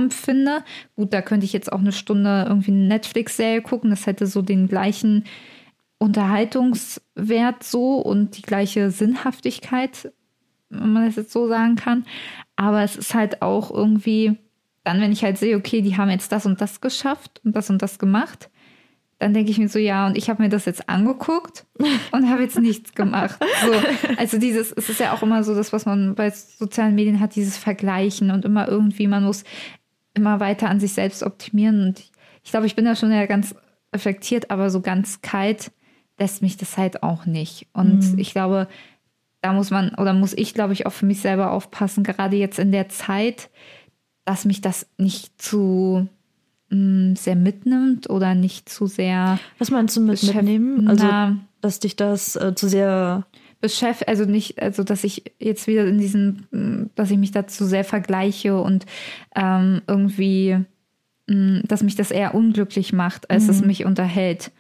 finde. 0.10 0.63
Gut, 0.96 1.13
da 1.13 1.22
könnte 1.22 1.46
ich 1.46 1.54
jetzt 1.54 1.72
auch 1.72 1.80
eine 1.80 1.91
Stunde 1.91 2.46
irgendwie 2.48 2.72
eine 2.72 2.88
Netflix-Serie 2.88 3.62
gucken. 3.62 3.89
Das 3.89 4.06
hätte 4.06 4.28
so 4.28 4.41
den 4.41 4.67
gleichen 4.67 5.26
Unterhaltungswert 5.98 7.63
so 7.63 7.98
und 7.98 8.38
die 8.38 8.41
gleiche 8.41 8.89
Sinnhaftigkeit, 8.89 10.12
wenn 10.70 10.94
man 10.94 11.06
das 11.06 11.15
jetzt 11.15 11.32
so 11.32 11.48
sagen 11.48 11.76
kann. 11.76 12.06
Aber 12.56 12.82
es 12.82 12.96
ist 12.96 13.13
halt 13.13 13.41
auch 13.41 13.72
irgendwie, 13.72 14.38
dann, 14.84 15.00
wenn 15.02 15.12
ich 15.12 15.24
halt 15.24 15.38
sehe, 15.38 15.58
okay, 15.58 15.82
die 15.82 15.98
haben 15.98 16.10
jetzt 16.10 16.32
das 16.32 16.46
und 16.46 16.60
das 16.60 16.82
geschafft 16.82 17.39
und 17.44 17.56
das 17.56 17.70
und 17.70 17.82
das 17.82 18.00
gemacht, 18.00 18.50
dann 19.21 19.36
denke 19.36 19.51
ich 19.51 19.60
mir 19.60 19.69
so, 19.69 19.77
ja, 19.77 20.07
und 20.07 20.17
ich 20.17 20.31
habe 20.31 20.41
mir 20.41 20.49
das 20.49 20.65
jetzt 20.65 20.89
angeguckt 20.89 21.67
und 22.12 22.27
habe 22.27 22.41
jetzt 22.41 22.57
nichts 22.57 22.95
gemacht. 22.95 23.38
So, 23.63 23.71
also 24.17 24.39
dieses, 24.39 24.71
es 24.71 24.89
ist 24.89 24.99
ja 24.99 25.13
auch 25.13 25.21
immer 25.21 25.43
so 25.43 25.53
das, 25.53 25.71
was 25.71 25.86
man 25.86 26.15
bei 26.15 26.31
sozialen 26.31 26.95
Medien 26.95 27.19
hat, 27.19 27.36
dieses 27.36 27.55
Vergleichen 27.55 28.31
und 28.31 28.45
immer 28.45 28.67
irgendwie, 28.67 29.05
man 29.05 29.23
muss 29.23 29.43
immer 30.15 30.39
weiter 30.39 30.69
an 30.69 30.79
sich 30.79 30.93
selbst 30.93 31.21
optimieren. 31.21 31.89
Und 31.89 31.99
ich, 31.99 32.12
ich 32.43 32.49
glaube, 32.49 32.65
ich 32.65 32.75
bin 32.75 32.84
da 32.84 32.95
schon 32.95 33.12
ja 33.12 33.27
ganz 33.27 33.53
reflektiert, 33.93 34.49
aber 34.49 34.71
so 34.71 34.81
ganz 34.81 35.21
kalt 35.21 35.71
lässt 36.17 36.41
mich 36.41 36.57
das 36.57 36.79
halt 36.79 37.03
auch 37.03 37.27
nicht. 37.27 37.67
Und 37.73 38.13
mhm. 38.13 38.17
ich 38.17 38.31
glaube, 38.31 38.67
da 39.41 39.53
muss 39.53 39.69
man 39.69 39.93
oder 39.93 40.13
muss 40.13 40.34
ich, 40.34 40.55
glaube 40.55 40.73
ich, 40.73 40.88
auch 40.88 40.93
für 40.93 41.05
mich 41.05 41.21
selber 41.21 41.51
aufpassen, 41.51 42.03
gerade 42.03 42.38
jetzt 42.38 42.57
in 42.57 42.71
der 42.71 42.89
Zeit, 42.89 43.51
dass 44.25 44.45
mich 44.45 44.62
das 44.62 44.88
nicht 44.97 45.39
zu 45.39 46.07
mh, 46.71 47.15
sehr 47.17 47.36
mitnimmt 47.36 48.10
oder 48.10 48.34
nicht 48.34 48.69
zu 48.69 48.88
sehr. 48.88 49.39
Was 49.60 49.69
meinst 49.69 49.95
du 49.95 50.01
mit 50.01 50.23
mitnehmen? 50.23 50.88
Also, 50.88 51.07
dass 51.62 51.79
dich 51.79 51.95
das 51.95 52.36
äh, 52.36 52.55
zu 52.55 52.67
sehr 52.67 53.25
beschäftigt, 53.62 54.10
also 54.10 54.25
nicht, 54.25 54.62
also 54.62 54.84
dass 54.84 55.03
ich 55.03 55.23
jetzt 55.39 55.67
wieder 55.67 55.86
in 55.86 55.99
diesen, 55.99 56.89
dass 56.95 57.12
ich 57.12 57.17
mich 57.17 57.31
dazu 57.31 57.65
sehr 57.65 57.84
vergleiche 57.84 58.60
und 58.60 58.86
ähm, 59.36 59.81
irgendwie, 59.88 60.57
mh, 61.27 61.62
dass 61.67 61.84
mich 61.84 61.95
das 61.95 62.12
eher 62.12 62.34
unglücklich 62.34 62.91
macht, 62.91 63.29
als 63.29 63.43
mhm. 63.43 63.49
es 63.51 63.62
mich 63.63 63.86
unterhält. 63.86 64.51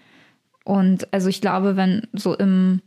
Und 0.63 1.11
also 1.11 1.29
ich 1.29 1.41
glaube, 1.41 1.75
wenn 1.75 2.03
so 2.13 2.35
im, 2.35 2.81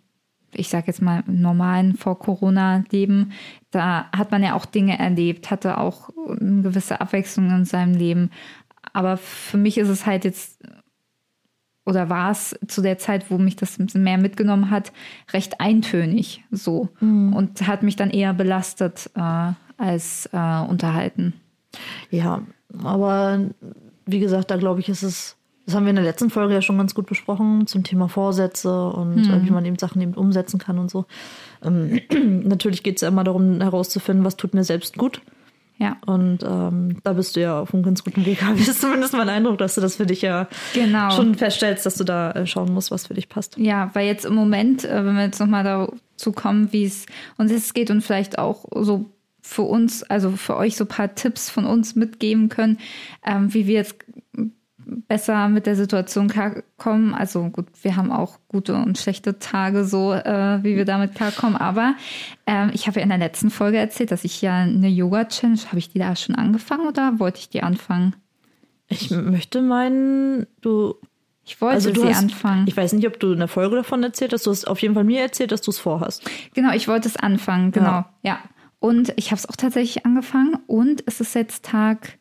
ich 0.52 0.68
sag 0.68 0.86
jetzt 0.86 1.02
mal, 1.02 1.24
normalen 1.26 1.96
Vor-Corona-Leben, 1.96 3.32
da 3.72 4.06
hat 4.16 4.30
man 4.30 4.44
ja 4.44 4.54
auch 4.54 4.66
Dinge 4.66 4.96
erlebt, 4.96 5.50
hatte 5.50 5.78
auch 5.78 6.10
eine 6.28 6.62
gewisse 6.62 7.00
Abwechslung 7.00 7.50
in 7.50 7.64
seinem 7.64 7.94
Leben. 7.94 8.30
Aber 8.92 9.16
für 9.16 9.56
mich 9.56 9.78
ist 9.78 9.88
es 9.88 10.06
halt 10.06 10.24
jetzt, 10.24 10.62
oder 11.84 12.08
war 12.08 12.30
es 12.30 12.58
zu 12.66 12.82
der 12.82 12.98
Zeit, 12.98 13.30
wo 13.30 13.38
mich 13.38 13.56
das 13.56 13.78
mehr 13.78 14.18
mitgenommen 14.18 14.70
hat, 14.70 14.92
recht 15.32 15.60
eintönig 15.60 16.44
so. 16.50 16.88
Mhm. 17.00 17.32
Und 17.34 17.66
hat 17.66 17.82
mich 17.82 17.96
dann 17.96 18.10
eher 18.10 18.34
belastet 18.34 19.10
äh, 19.14 19.52
als 19.76 20.28
äh, 20.32 20.60
unterhalten. 20.60 21.34
Ja, 22.10 22.42
aber 22.82 23.40
wie 24.06 24.20
gesagt, 24.20 24.50
da 24.50 24.56
glaube 24.56 24.80
ich, 24.80 24.88
ist 24.88 25.02
es, 25.02 25.36
das 25.66 25.74
haben 25.74 25.84
wir 25.84 25.90
in 25.90 25.96
der 25.96 26.04
letzten 26.04 26.30
Folge 26.30 26.54
ja 26.54 26.62
schon 26.62 26.78
ganz 26.78 26.94
gut 26.94 27.06
besprochen, 27.06 27.66
zum 27.66 27.84
Thema 27.84 28.08
Vorsätze 28.08 28.88
und 28.88 29.16
mhm. 29.16 29.46
wie 29.46 29.50
man 29.50 29.64
eben 29.64 29.78
Sachen 29.78 30.00
eben 30.00 30.14
umsetzen 30.14 30.58
kann 30.58 30.78
und 30.78 30.90
so. 30.90 31.06
Ähm, 31.62 32.00
natürlich 32.46 32.82
geht 32.82 32.96
es 32.96 33.02
ja 33.02 33.08
immer 33.08 33.24
darum, 33.24 33.60
herauszufinden, 33.60 34.24
was 34.24 34.36
tut 34.36 34.54
mir 34.54 34.64
selbst 34.64 34.96
gut 34.96 35.20
ja. 35.76 35.96
Und 36.06 36.42
ähm, 36.44 36.98
da 37.02 37.14
bist 37.14 37.34
du 37.34 37.40
ja 37.40 37.58
auf 37.60 37.74
einem 37.74 37.82
ganz 37.82 38.04
guten 38.04 38.24
Weg, 38.24 38.42
habe 38.44 38.58
ich 38.58 38.72
zumindest 38.72 39.12
mein 39.12 39.28
Eindruck, 39.28 39.58
dass 39.58 39.74
du 39.74 39.80
das 39.80 39.96
für 39.96 40.06
dich 40.06 40.22
ja 40.22 40.48
genau. 40.72 41.10
schon 41.10 41.34
feststellst, 41.34 41.84
dass 41.84 41.96
du 41.96 42.04
da 42.04 42.30
äh, 42.32 42.46
schauen 42.46 42.72
musst, 42.72 42.90
was 42.90 43.06
für 43.06 43.14
dich 43.14 43.28
passt. 43.28 43.56
Ja, 43.58 43.90
weil 43.94 44.06
jetzt 44.06 44.24
im 44.24 44.34
Moment, 44.34 44.84
äh, 44.84 45.04
wenn 45.04 45.16
wir 45.16 45.24
jetzt 45.24 45.40
nochmal 45.40 45.64
dazu 45.64 46.32
kommen, 46.32 46.72
wie 46.72 46.84
es 46.84 47.06
uns 47.38 47.50
jetzt 47.50 47.74
geht 47.74 47.90
und 47.90 48.02
vielleicht 48.02 48.38
auch 48.38 48.64
so 48.74 49.06
für 49.40 49.62
uns, 49.62 50.02
also 50.04 50.30
für 50.30 50.56
euch 50.56 50.76
so 50.76 50.84
ein 50.84 50.88
paar 50.88 51.14
Tipps 51.14 51.50
von 51.50 51.66
uns 51.66 51.96
mitgeben 51.96 52.48
können, 52.48 52.78
ähm, 53.26 53.52
wie 53.52 53.66
wir 53.66 53.74
jetzt 53.74 53.96
besser 54.86 55.48
mit 55.48 55.66
der 55.66 55.76
Situation 55.76 56.28
klarkommen. 56.28 57.14
Also 57.14 57.48
gut, 57.50 57.66
wir 57.82 57.96
haben 57.96 58.10
auch 58.10 58.38
gute 58.48 58.74
und 58.74 58.98
schlechte 58.98 59.38
Tage, 59.38 59.84
so 59.84 60.12
äh, 60.12 60.62
wie 60.62 60.76
wir 60.76 60.84
damit 60.84 61.14
klarkommen. 61.14 61.56
Aber 61.56 61.94
ähm, 62.46 62.70
ich 62.72 62.86
habe 62.86 63.00
ja 63.00 63.02
in 63.02 63.08
der 63.08 63.18
letzten 63.18 63.50
Folge 63.50 63.78
erzählt, 63.78 64.10
dass 64.10 64.24
ich 64.24 64.42
ja 64.42 64.62
eine 64.62 64.88
Yoga-Challenge, 64.88 65.60
habe 65.66 65.78
ich 65.78 65.90
die 65.90 65.98
da 65.98 66.16
schon 66.16 66.34
angefangen 66.34 66.86
oder 66.86 67.18
wollte 67.18 67.40
ich 67.40 67.48
die 67.48 67.62
anfangen? 67.62 68.14
Ich 68.88 69.10
möchte 69.10 69.62
meinen, 69.62 70.46
du. 70.60 70.94
Ich 71.46 71.60
wollte 71.60 71.74
also 71.74 71.92
sie 71.92 72.08
hast, 72.08 72.22
anfangen. 72.22 72.66
Ich 72.66 72.76
weiß 72.76 72.94
nicht, 72.94 73.06
ob 73.06 73.20
du 73.20 73.32
in 73.32 73.38
der 73.38 73.48
Folge 73.48 73.76
davon 73.76 74.02
erzählt 74.02 74.32
hast. 74.32 74.46
Du 74.46 74.50
hast 74.50 74.66
auf 74.66 74.80
jeden 74.80 74.94
Fall 74.94 75.04
mir 75.04 75.20
erzählt, 75.20 75.52
dass 75.52 75.60
du 75.60 75.70
es 75.70 75.78
vorhast. 75.78 76.22
Genau, 76.54 76.72
ich 76.72 76.88
wollte 76.88 77.06
es 77.06 77.16
anfangen, 77.16 77.70
genau. 77.70 77.86
Ja. 77.86 78.08
ja. 78.22 78.38
Und 78.78 79.12
ich 79.16 79.30
habe 79.30 79.38
es 79.38 79.48
auch 79.48 79.56
tatsächlich 79.56 80.06
angefangen 80.06 80.58
und 80.66 81.02
es 81.06 81.20
ist 81.20 81.34
jetzt 81.34 81.64
Tag 81.64 82.18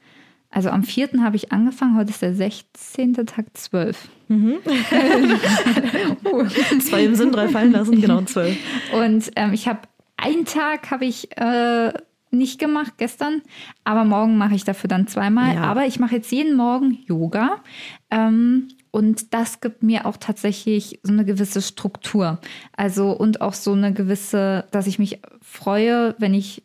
also 0.54 0.70
am 0.70 0.84
4. 0.84 1.22
habe 1.22 1.36
ich 1.36 1.52
angefangen, 1.52 1.98
heute 1.98 2.12
ist 2.12 2.22
der 2.22 2.36
16. 2.36 3.14
Tag 3.26 3.46
12. 3.54 4.08
Mhm. 4.28 4.58
Zwei 6.80 7.06
im 7.06 7.16
Sinn, 7.16 7.32
drei 7.32 7.48
fallen 7.48 7.72
lassen, 7.72 8.00
genau, 8.00 8.22
12. 8.22 8.56
Und 8.94 9.32
ähm, 9.36 9.54
ich 9.54 9.68
habe 9.68 9.80
einen 10.18 10.46
Tag 10.46 10.92
habe 10.92 11.06
ich 11.06 11.36
äh, 11.38 11.92
nicht 12.30 12.60
gemacht 12.60 12.94
gestern, 12.98 13.42
aber 13.84 14.06
morgen 14.06 14.38
mache 14.38 14.56
ich 14.56 14.64
dafür 14.64 14.88
dann 14.88 15.08
zweimal. 15.08 15.56
Ja. 15.56 15.64
Aber 15.64 15.86
ich 15.86 16.00
mache 16.00 16.16
jetzt 16.16 16.32
jeden 16.32 16.56
Morgen 16.56 17.00
Yoga. 17.08 17.58
Ähm, 18.12 18.68
und 18.92 19.34
das 19.34 19.60
gibt 19.60 19.82
mir 19.82 20.06
auch 20.06 20.18
tatsächlich 20.18 21.00
so 21.02 21.12
eine 21.12 21.26
gewisse 21.26 21.64
Struktur. 21.64 22.40
Also 22.78 23.12
und 23.12 23.42
auch 23.42 23.54
so 23.54 23.74
eine 23.74 23.92
gewisse, 23.92 24.66
dass 24.72 24.86
ich 24.86 25.00
mich 25.00 25.20
freue, 25.42 26.16
wenn 26.20 26.36
ich 26.36 26.64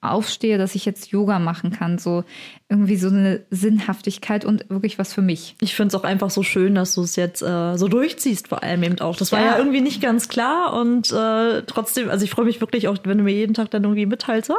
aufstehe, 0.00 0.58
dass 0.58 0.74
ich 0.74 0.84
jetzt 0.84 1.10
Yoga 1.10 1.38
machen 1.38 1.72
kann. 1.72 1.98
So 1.98 2.24
irgendwie 2.68 2.96
so 2.96 3.08
eine 3.08 3.44
Sinnhaftigkeit 3.50 4.44
und 4.44 4.68
wirklich 4.70 4.98
was 4.98 5.12
für 5.12 5.22
mich. 5.22 5.56
Ich 5.60 5.74
finde 5.74 5.88
es 5.88 6.00
auch 6.00 6.04
einfach 6.04 6.30
so 6.30 6.42
schön, 6.42 6.74
dass 6.74 6.94
du 6.94 7.02
es 7.02 7.16
jetzt 7.16 7.42
äh, 7.42 7.76
so 7.76 7.88
durchziehst, 7.88 8.48
vor 8.48 8.62
allem 8.62 8.82
eben 8.84 9.00
auch. 9.00 9.16
Das 9.16 9.32
war 9.32 9.42
ja, 9.42 9.58
irgendwie 9.58 9.80
nicht 9.80 10.00
ganz 10.00 10.28
klar 10.28 10.74
und 10.74 11.10
äh, 11.10 11.62
trotzdem, 11.62 12.10
also 12.10 12.24
ich 12.24 12.30
freue 12.30 12.44
mich 12.44 12.60
wirklich 12.60 12.86
auch, 12.88 12.98
wenn 13.04 13.18
du 13.18 13.24
mir 13.24 13.34
jeden 13.34 13.54
Tag 13.54 13.70
dann 13.70 13.82
irgendwie 13.84 14.06
mitteilst, 14.06 14.50
ah, 14.50 14.54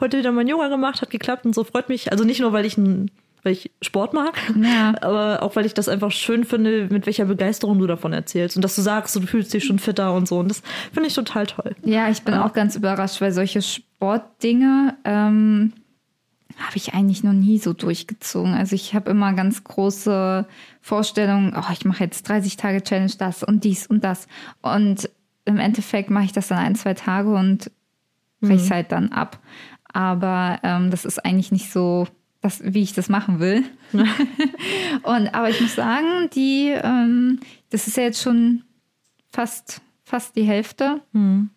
heute 0.00 0.18
wieder 0.18 0.32
mein 0.32 0.48
Yoga 0.48 0.68
gemacht, 0.68 1.02
hat 1.02 1.10
geklappt 1.10 1.44
und 1.44 1.54
so 1.54 1.64
freut 1.64 1.88
mich. 1.88 2.10
Also 2.10 2.24
nicht 2.24 2.40
nur, 2.40 2.52
weil 2.52 2.64
ich 2.64 2.78
ein 2.78 3.10
weil 3.44 3.52
ich 3.52 3.70
Sport 3.82 4.14
mag, 4.14 4.36
ja. 4.60 4.94
aber 5.00 5.42
auch 5.42 5.54
weil 5.54 5.64
ich 5.64 5.72
das 5.72 5.88
einfach 5.88 6.10
schön 6.10 6.44
finde, 6.44 6.88
mit 6.90 7.06
welcher 7.06 7.26
Begeisterung 7.26 7.78
du 7.78 7.86
davon 7.86 8.12
erzählst 8.12 8.56
und 8.56 8.62
dass 8.62 8.74
du 8.74 8.82
sagst, 8.82 9.14
du 9.14 9.20
fühlst 9.20 9.54
dich 9.54 9.64
schon 9.64 9.78
fitter 9.78 10.12
und 10.12 10.26
so. 10.26 10.38
Und 10.38 10.48
das 10.48 10.62
finde 10.92 11.08
ich 11.08 11.14
total 11.14 11.46
toll. 11.46 11.76
Ja, 11.84 12.08
ich 12.10 12.22
bin 12.22 12.34
ja. 12.34 12.44
auch 12.44 12.52
ganz 12.52 12.74
überrascht, 12.74 13.20
weil 13.20 13.32
solche 13.32 13.62
Sportdinge 13.98 14.96
ähm, 15.02 15.72
habe 16.56 16.76
ich 16.76 16.94
eigentlich 16.94 17.24
noch 17.24 17.32
nie 17.32 17.58
so 17.58 17.72
durchgezogen. 17.72 18.54
Also 18.54 18.76
ich 18.76 18.94
habe 18.94 19.10
immer 19.10 19.32
ganz 19.32 19.64
große 19.64 20.46
Vorstellungen, 20.80 21.54
oh, 21.56 21.72
ich 21.72 21.84
mache 21.84 22.04
jetzt 22.04 22.28
30 22.28 22.56
Tage 22.56 22.82
Challenge 22.82 23.12
das 23.18 23.42
und 23.42 23.64
dies 23.64 23.88
und 23.88 24.04
das. 24.04 24.28
Und 24.62 25.10
im 25.44 25.58
Endeffekt 25.58 26.10
mache 26.10 26.26
ich 26.26 26.32
das 26.32 26.48
dann 26.48 26.58
ein, 26.58 26.76
zwei 26.76 26.94
Tage 26.94 27.34
und 27.34 27.72
breche 28.40 28.66
mhm. 28.66 28.70
halt 28.70 28.92
dann 28.92 29.12
ab. 29.12 29.40
Aber 29.92 30.60
ähm, 30.62 30.92
das 30.92 31.04
ist 31.04 31.24
eigentlich 31.24 31.50
nicht 31.50 31.72
so 31.72 32.06
das, 32.40 32.62
wie 32.62 32.82
ich 32.82 32.92
das 32.92 33.08
machen 33.08 33.40
will. 33.40 33.64
und, 35.02 35.34
aber 35.34 35.50
ich 35.50 35.60
muss 35.60 35.74
sagen, 35.74 36.30
die, 36.36 36.70
ähm, 36.70 37.40
das 37.70 37.88
ist 37.88 37.96
ja 37.96 38.04
jetzt 38.04 38.22
schon 38.22 38.62
fast, 39.32 39.80
fast 40.04 40.36
die 40.36 40.44
Hälfte. 40.44 41.00
Hm 41.12 41.50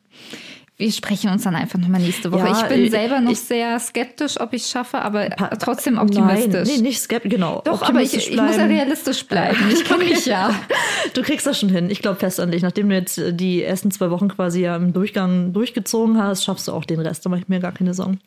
wir 0.82 0.91
sprechen 0.91 1.30
uns 1.30 1.44
dann 1.44 1.56
einfach 1.56 1.78
nochmal 1.78 2.02
nächste 2.02 2.32
Woche. 2.32 2.48
Ja, 2.48 2.60
ich 2.63 2.67
bin 2.67 2.89
selber 2.89 3.22
noch 3.22 3.32
ich, 3.32 3.39
sehr 3.39 3.80
skeptisch, 3.80 4.39
ob 4.39 4.52
ich 4.52 4.63
es 4.63 4.72
schaffe, 4.72 5.00
aber 5.00 5.30
trotzdem 5.60 6.00
optimistisch. 6.00 6.67
Nein, 6.67 6.78
nee, 6.78 6.82
nicht 6.82 7.00
skeptisch, 7.00 7.32
genau. 7.32 7.62
Doch, 7.63 7.84
aber 7.84 8.02
ich, 8.02 8.15
ich, 8.15 8.36
muss 8.36 8.58
ja 8.58 8.65
realistisch 8.65 9.26
bleiben. 9.28 9.60
Ich 9.72 9.86
kenne 9.86 10.04
mich 10.04 10.26
ja. 10.26 10.54
Du 11.13 11.22
kriegst 11.22 11.46
das 11.46 11.60
schon 11.60 11.70
hin. 11.70 11.89
Ich 11.89 12.02
glaube 12.02 12.20
fest 12.20 12.39
an 12.39 12.52
dich. 12.52 12.63
Nachdem 12.63 12.89
du 12.89 12.96
jetzt 12.96 13.22
die 13.32 13.62
ersten 13.62 13.91
zwei 13.91 14.10
Wochen 14.10 14.28
quasi 14.30 14.62
ja 14.62 14.76
im 14.76 14.91
Durchgang 14.91 15.54
durchgezogen 15.54 16.17
hast, 16.17 16.44
schaffst 16.44 16.67
du 16.67 16.72
auch 16.72 16.86
den 16.86 17.00
Rest. 17.00 17.26
Da 17.26 17.30
mache 17.30 17.41
ich 17.41 17.48
mir 17.48 17.60
gar 17.60 17.74
keine 17.74 17.94
Sorgen. 17.94 18.20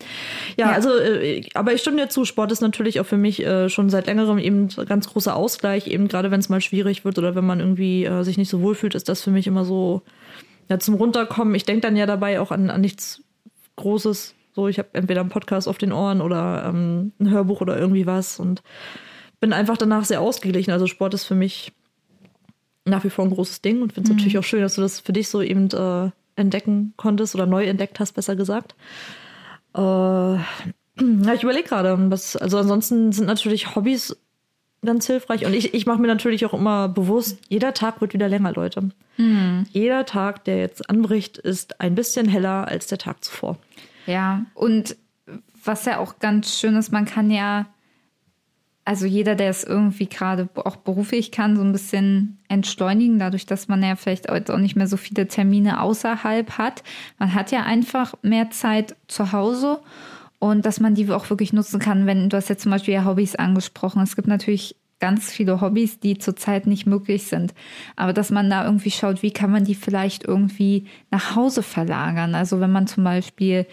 Ja, 0.57 0.67
ja. 0.67 0.73
also, 0.73 0.90
äh, 0.97 1.43
aber 1.55 1.73
ich 1.73 1.81
stimme 1.81 1.97
dir 1.97 2.09
zu. 2.09 2.25
Sport 2.25 2.53
ist 2.53 2.61
natürlich 2.61 3.01
auch 3.01 3.07
für 3.07 3.17
mich 3.17 3.45
äh, 3.45 3.69
schon 3.69 3.90
seit 3.90 4.07
längerem 4.07 4.38
eben 4.38 4.69
ganz 4.87 5.09
großer 5.09 5.35
Ausgleich. 5.35 5.88
Eben 5.88 6.07
gerade 6.07 6.31
wenn 6.31 6.40
es 6.40 6.49
mal 6.49 6.61
schwierig 6.61 7.05
wird 7.05 7.19
oder 7.19 7.35
wenn 7.35 7.47
man 7.47 7.59
irgendwie 7.59 8.05
äh, 8.05 8.23
sich 8.23 8.38
nicht 8.38 8.49
so 8.49 8.61
wohl 8.61 8.77
fühlt, 8.77 8.95
ist 8.95 9.09
das 9.09 9.23
für 9.23 9.31
mich 9.31 9.49
immer 9.49 9.64
so 9.64 10.03
ja, 10.68 10.79
zum 10.79 10.94
Runterkommen. 10.94 11.55
Ich 11.55 11.64
denke 11.64 11.83
dann 11.83 11.96
ja 11.96 12.07
dabei 12.07 12.40
auch 12.40 12.50
an, 12.50 12.70
an 12.70 12.81
nichts 12.81 13.22
Großes. 13.77 14.35
So, 14.55 14.68
ich 14.68 14.79
habe 14.79 14.88
entweder 14.92 15.20
einen 15.20 15.31
Podcast 15.31 15.68
auf 15.68 15.79
den 15.79 15.92
Ohren 15.92 16.20
oder 16.20 16.64
ähm, 16.68 17.12
ein 17.18 17.31
Hörbuch 17.31 17.61
oder 17.61 17.79
irgendwie 17.79 18.07
was 18.07 18.38
und 18.38 18.62
bin 19.40 19.53
einfach 19.53 19.77
danach 19.77 20.05
sehr 20.05 20.20
ausgeglichen. 20.20 20.70
Also 20.70 20.87
Sport 20.87 21.14
ist 21.14 21.24
für 21.24 21.35
mich 21.35 21.72
nach 22.85 23.05
wie 23.05 23.11
vor 23.11 23.24
ein 23.24 23.31
großes 23.31 23.62
Ding 23.62 23.83
und 23.83 23.92
finde 23.92 24.09
es 24.09 24.11
mhm. 24.11 24.16
natürlich 24.16 24.38
auch 24.38 24.44
schön, 24.44 24.62
dass 24.62 24.77
du 24.77 24.81
das 24.81 25.00
für 25.00 25.12
dich 25.12 25.29
so 25.29 25.42
eben 25.42 25.70
äh, 25.70 26.11
entdecken 26.37 26.94
konntest 26.96 27.35
oder 27.35 27.46
neu 27.46 27.64
entdeckt 27.64 27.98
hast, 28.00 28.12
besser 28.12 28.37
gesagt. 28.37 28.74
Äh, 29.74 29.81
ja, 29.81 31.35
ich 31.35 31.42
überlege 31.42 31.68
gerade, 31.68 31.96
was, 32.11 32.37
also 32.37 32.59
ansonsten 32.59 33.12
sind 33.12 33.27
natürlich 33.27 33.74
Hobbys 33.74 34.16
ganz 34.85 35.07
hilfreich. 35.07 35.44
Und 35.44 35.55
ich, 35.55 35.75
ich 35.75 35.87
mache 35.87 36.01
mir 36.01 36.07
natürlich 36.07 36.44
auch 36.47 36.55
immer 36.55 36.88
bewusst, 36.88 37.38
jeder 37.49 37.75
Tag 37.75 38.01
wird 38.01 38.14
wieder 38.14 38.29
länger, 38.29 38.53
Leute. 38.53 38.90
Mhm. 39.16 39.66
Jeder 39.70 40.07
Tag, 40.07 40.44
der 40.44 40.59
jetzt 40.59 40.88
anbricht, 40.88 41.38
ist 41.38 41.81
ein 41.81 41.94
bisschen 41.94 42.29
heller 42.29 42.68
als 42.68 42.87
der 42.87 42.99
Tag 42.99 43.25
zuvor. 43.25 43.59
Ja, 44.07 44.44
und 44.55 44.97
was 45.64 45.85
ja 45.85 45.99
auch 45.99 46.18
ganz 46.18 46.59
schön 46.59 46.77
ist, 46.77 46.92
man 46.92 47.07
kann 47.07 47.31
ja, 47.31 47.66
also 48.85 49.07
jeder, 49.07 49.35
der 49.35 49.49
es 49.49 49.64
irgendwie 49.64 50.07
gerade 50.07 50.49
auch 50.57 50.77
beruflich 50.77 51.31
kann, 51.31 51.57
so 51.57 51.62
ein 51.62 51.73
bisschen 51.73 52.38
entschleunigen, 52.49 53.18
dadurch, 53.18 53.47
dass 53.47 53.68
man 53.68 53.83
ja 53.83 53.97
vielleicht 53.97 54.29
auch 54.29 54.59
nicht 54.59 54.77
mehr 54.77 54.87
so 54.87 54.99
viele 54.99 55.27
Termine 55.27 55.81
außerhalb 55.81 56.59
hat. 56.59 56.83
Man 57.18 57.33
hat 57.33 57.51
ja 57.51 57.62
einfach 57.62 58.14
mehr 58.23 58.51
Zeit 58.51 58.94
zu 59.09 59.33
Hause 59.33 59.81
und 60.44 60.66
dass 60.66 60.78
man 60.78 60.94
die 60.94 61.11
auch 61.11 61.30
wirklich 61.30 61.54
nutzen 61.54 61.80
kann, 61.80 62.04
wenn 62.04 62.28
du 62.28 62.37
hast 62.37 62.50
jetzt 62.50 62.64
zum 62.64 62.70
Beispiel 62.70 62.92
ja 62.92 63.07
Hobbys 63.07 63.35
angesprochen. 63.35 64.02
Es 64.02 64.14
gibt 64.14 64.28
natürlich 64.28 64.76
ganz 65.00 65.33
viele 65.33 65.62
Hobbys, 65.62 66.00
die 66.00 66.18
zurzeit 66.18 66.66
nicht 66.66 66.85
möglich 66.85 67.28
sind. 67.28 67.54
Aber 67.96 68.12
dass 68.12 68.30
man 68.30 68.50
da 68.50 68.66
irgendwie 68.66 68.90
schaut, 68.90 69.22
wie 69.22 69.30
kann 69.30 69.50
man 69.50 69.64
die 69.64 69.74
vielleicht 69.74 70.24
irgendwie 70.24 70.87
nach 71.11 71.35
Hause 71.35 71.62
verlagern. 71.62 72.35
Also 72.35 72.61
wenn 72.61 72.72
man 72.72 72.87
zum 72.87 73.04
Beispiel 73.04 73.64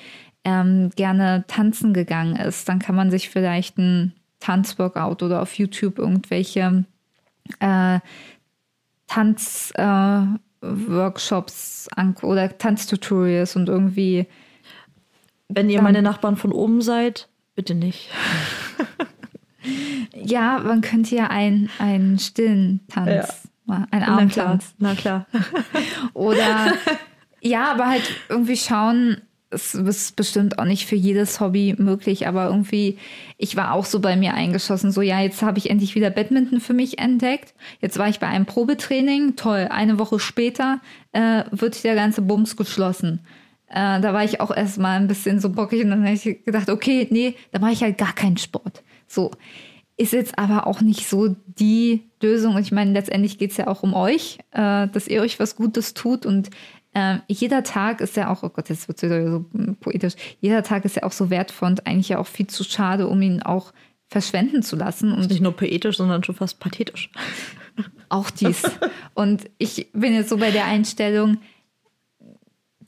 ähm, 0.46 0.92
gerne 0.96 1.44
tanzen 1.48 1.94
gegangen 1.94 2.38
ist, 2.38 2.70
dann 2.70 2.80
kann 2.80 2.96
man 2.96 3.12
sich 3.12 3.28
vielleicht 3.28 3.78
ein 3.78 4.14
Tanzworkout 4.40 5.24
oder 5.24 5.42
auf 5.42 5.56
YouTube 5.56 6.00
irgendwelche 6.00 6.86
äh, 7.60 8.00
Tanzworkshops 9.08 11.90
äh, 11.98 12.26
oder 12.26 12.58
Tanztutorials 12.58 13.58
und 13.58 13.68
irgendwie 13.68 14.26
wenn 15.54 15.70
ihr 15.70 15.82
meine 15.82 16.02
Nachbarn 16.02 16.36
von 16.36 16.52
oben 16.52 16.82
seid, 16.82 17.30
bitte 17.56 17.76
nicht. 17.76 18.10
ja, 20.14 20.60
man 20.60 20.82
könnte 20.82 21.16
ja 21.16 21.28
einen, 21.28 21.70
einen 21.80 22.20
stillen 22.20 22.82
Tanz, 22.88 23.50
ja. 23.68 23.88
einen 23.92 24.04
Armtanz. 24.04 24.74
Na 24.78 24.96
klar. 24.96 25.26
Na 25.32 25.42
klar. 25.44 25.84
Oder 26.14 26.74
ja, 27.42 27.72
aber 27.72 27.88
halt 27.88 28.04
irgendwie 28.30 28.58
schauen, 28.58 29.18
es 29.52 29.76
ist 29.76 30.16
bestimmt 30.16 30.60
auch 30.60 30.66
nicht 30.66 30.86
für 30.86 30.96
jedes 30.96 31.40
Hobby 31.40 31.76
möglich, 31.78 32.28
aber 32.28 32.46
irgendwie, 32.46 32.98
ich 33.38 33.56
war 33.58 33.74
auch 33.74 33.86
so 33.86 34.00
bei 34.00 34.16
mir 34.16 34.34
eingeschossen, 34.34 34.92
so 34.92 35.02
ja, 35.02 35.20
jetzt 35.20 35.42
habe 35.42 35.58
ich 35.58 35.70
endlich 35.70 35.94
wieder 35.94 36.10
Badminton 36.10 36.62
für 36.62 36.74
mich 36.74 37.00
entdeckt. 37.00 37.54
Jetzt 37.82 37.98
war 37.98 38.08
ich 38.08 38.20
bei 38.20 38.28
einem 38.28 38.46
Probetraining, 38.46 39.36
toll, 39.36 39.68
eine 39.70 40.00
Woche 40.00 40.20
später 40.20 40.80
äh, 41.12 41.44
wird 41.52 41.84
der 41.84 41.96
ganze 41.96 42.22
Bums 42.22 42.56
geschlossen. 42.56 43.20
Äh, 43.74 44.02
da 44.02 44.14
war 44.14 44.24
ich 44.24 44.42
auch 44.42 44.52
erstmal 44.52 45.00
ein 45.00 45.08
bisschen 45.08 45.40
so 45.40 45.50
bockig 45.50 45.84
und 45.84 45.92
dann 45.92 46.04
habe 46.04 46.14
ich 46.14 46.44
gedacht, 46.44 46.70
okay, 46.70 47.08
nee, 47.10 47.36
da 47.52 47.60
mache 47.60 47.72
ich 47.72 47.82
halt 47.82 47.98
gar 47.98 48.14
keinen 48.14 48.38
Sport. 48.38 48.84
So. 49.08 49.32
Ist 49.98 50.14
jetzt 50.14 50.38
aber 50.38 50.68
auch 50.68 50.82
nicht 50.82 51.08
so 51.08 51.36
die 51.46 52.10
Lösung. 52.22 52.56
Und 52.56 52.62
ich 52.62 52.72
meine, 52.72 52.92
letztendlich 52.92 53.38
geht 53.38 53.52
es 53.52 53.58
ja 53.58 53.68
auch 53.68 53.84
um 53.84 53.94
euch, 53.94 54.40
äh, 54.52 54.88
dass 54.88 55.08
ihr 55.08 55.22
euch 55.22 55.40
was 55.40 55.56
Gutes 55.56 55.94
tut. 55.94 56.26
Und 56.26 56.50
äh, 56.94 57.18
jeder 57.28 57.64
Tag 57.64 58.02
ist 58.02 58.18
ja 58.18 58.30
auch, 58.30 58.44
oh 58.44 58.50
Gott, 58.50 58.68
jetzt 58.70 58.88
wird 58.88 58.98
es 58.98 59.04
wieder 59.04 59.30
so 59.30 59.46
poetisch, 59.80 60.16
jeder 60.42 60.64
Tag 60.64 60.84
ist 60.84 60.98
ja 60.98 61.04
auch 61.04 61.12
so 61.12 61.30
wertvoll 61.30 61.70
und 61.70 61.88
eigentlich 61.88 62.10
ja 62.10 62.18
auch 62.18 62.28
viel 62.28 62.48
zu 62.48 62.64
schade, 62.64 63.08
um 63.08 63.22
ihn 63.22 63.42
auch 63.42 63.74
verschwenden 64.08 64.64
zu 64.64 64.76
lassen. 64.76 65.14
Und 65.14 65.30
nicht 65.30 65.42
nur 65.42 65.56
poetisch, 65.56 65.98
sondern 65.98 66.24
schon 66.24 66.36
fast 66.36 66.60
pathetisch. 66.60 67.10
Auch 68.10 68.30
dies. 68.30 68.64
Und 69.14 69.50
ich 69.58 69.92
bin 69.94 70.14
jetzt 70.14 70.30
so 70.30 70.38
bei 70.38 70.52
der 70.52 70.66
Einstellung, 70.66 71.38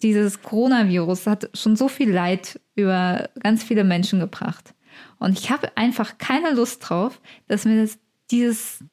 dieses 0.04 0.42
Coronavirus 0.42 1.28
hat 1.28 1.50
schon 1.54 1.76
so 1.76 1.88
viel 1.88 2.12
Leid 2.12 2.60
über 2.76 3.30
ganz 3.42 3.63
viele 3.63 3.84
Menschen 3.84 4.20
gebracht. 4.20 4.74
Und 5.18 5.39
ich 5.39 5.50
habe 5.50 5.76
einfach 5.76 6.18
keine 6.18 6.54
Lust 6.54 6.88
drauf, 6.88 7.22
dass 7.48 7.66
mir 7.66 7.82
das, 7.82 7.98
dieses 8.30 8.84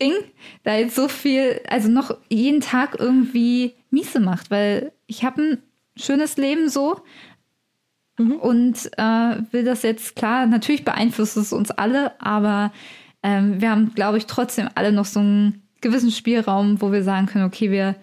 Ding 0.00 0.12
da 0.62 0.76
jetzt 0.76 0.94
so 0.94 1.08
viel, 1.08 1.60
also 1.68 1.88
noch 1.88 2.16
jeden 2.28 2.60
Tag 2.60 2.96
irgendwie 2.98 3.74
miese 3.90 4.20
macht, 4.20 4.50
weil 4.50 4.92
ich 5.06 5.24
habe 5.24 5.42
ein 5.42 5.62
schönes 5.96 6.36
Leben 6.36 6.68
so 6.68 7.00
mhm. 8.18 8.36
und 8.36 8.90
äh, 8.96 9.36
will 9.50 9.64
das 9.64 9.82
jetzt 9.82 10.16
klar, 10.16 10.46
natürlich 10.46 10.84
beeinflusst 10.84 11.36
es 11.36 11.52
uns 11.52 11.70
alle, 11.70 12.20
aber 12.20 12.72
ähm, 13.22 13.60
wir 13.60 13.70
haben, 13.70 13.94
glaube 13.94 14.18
ich, 14.18 14.26
trotzdem 14.26 14.68
alle 14.74 14.92
noch 14.92 15.04
so 15.04 15.20
einen 15.20 15.62
gewissen 15.80 16.10
Spielraum, 16.10 16.80
wo 16.80 16.92
wir 16.92 17.02
sagen 17.02 17.26
können, 17.26 17.44
okay, 17.44 17.70
wir 17.70 17.96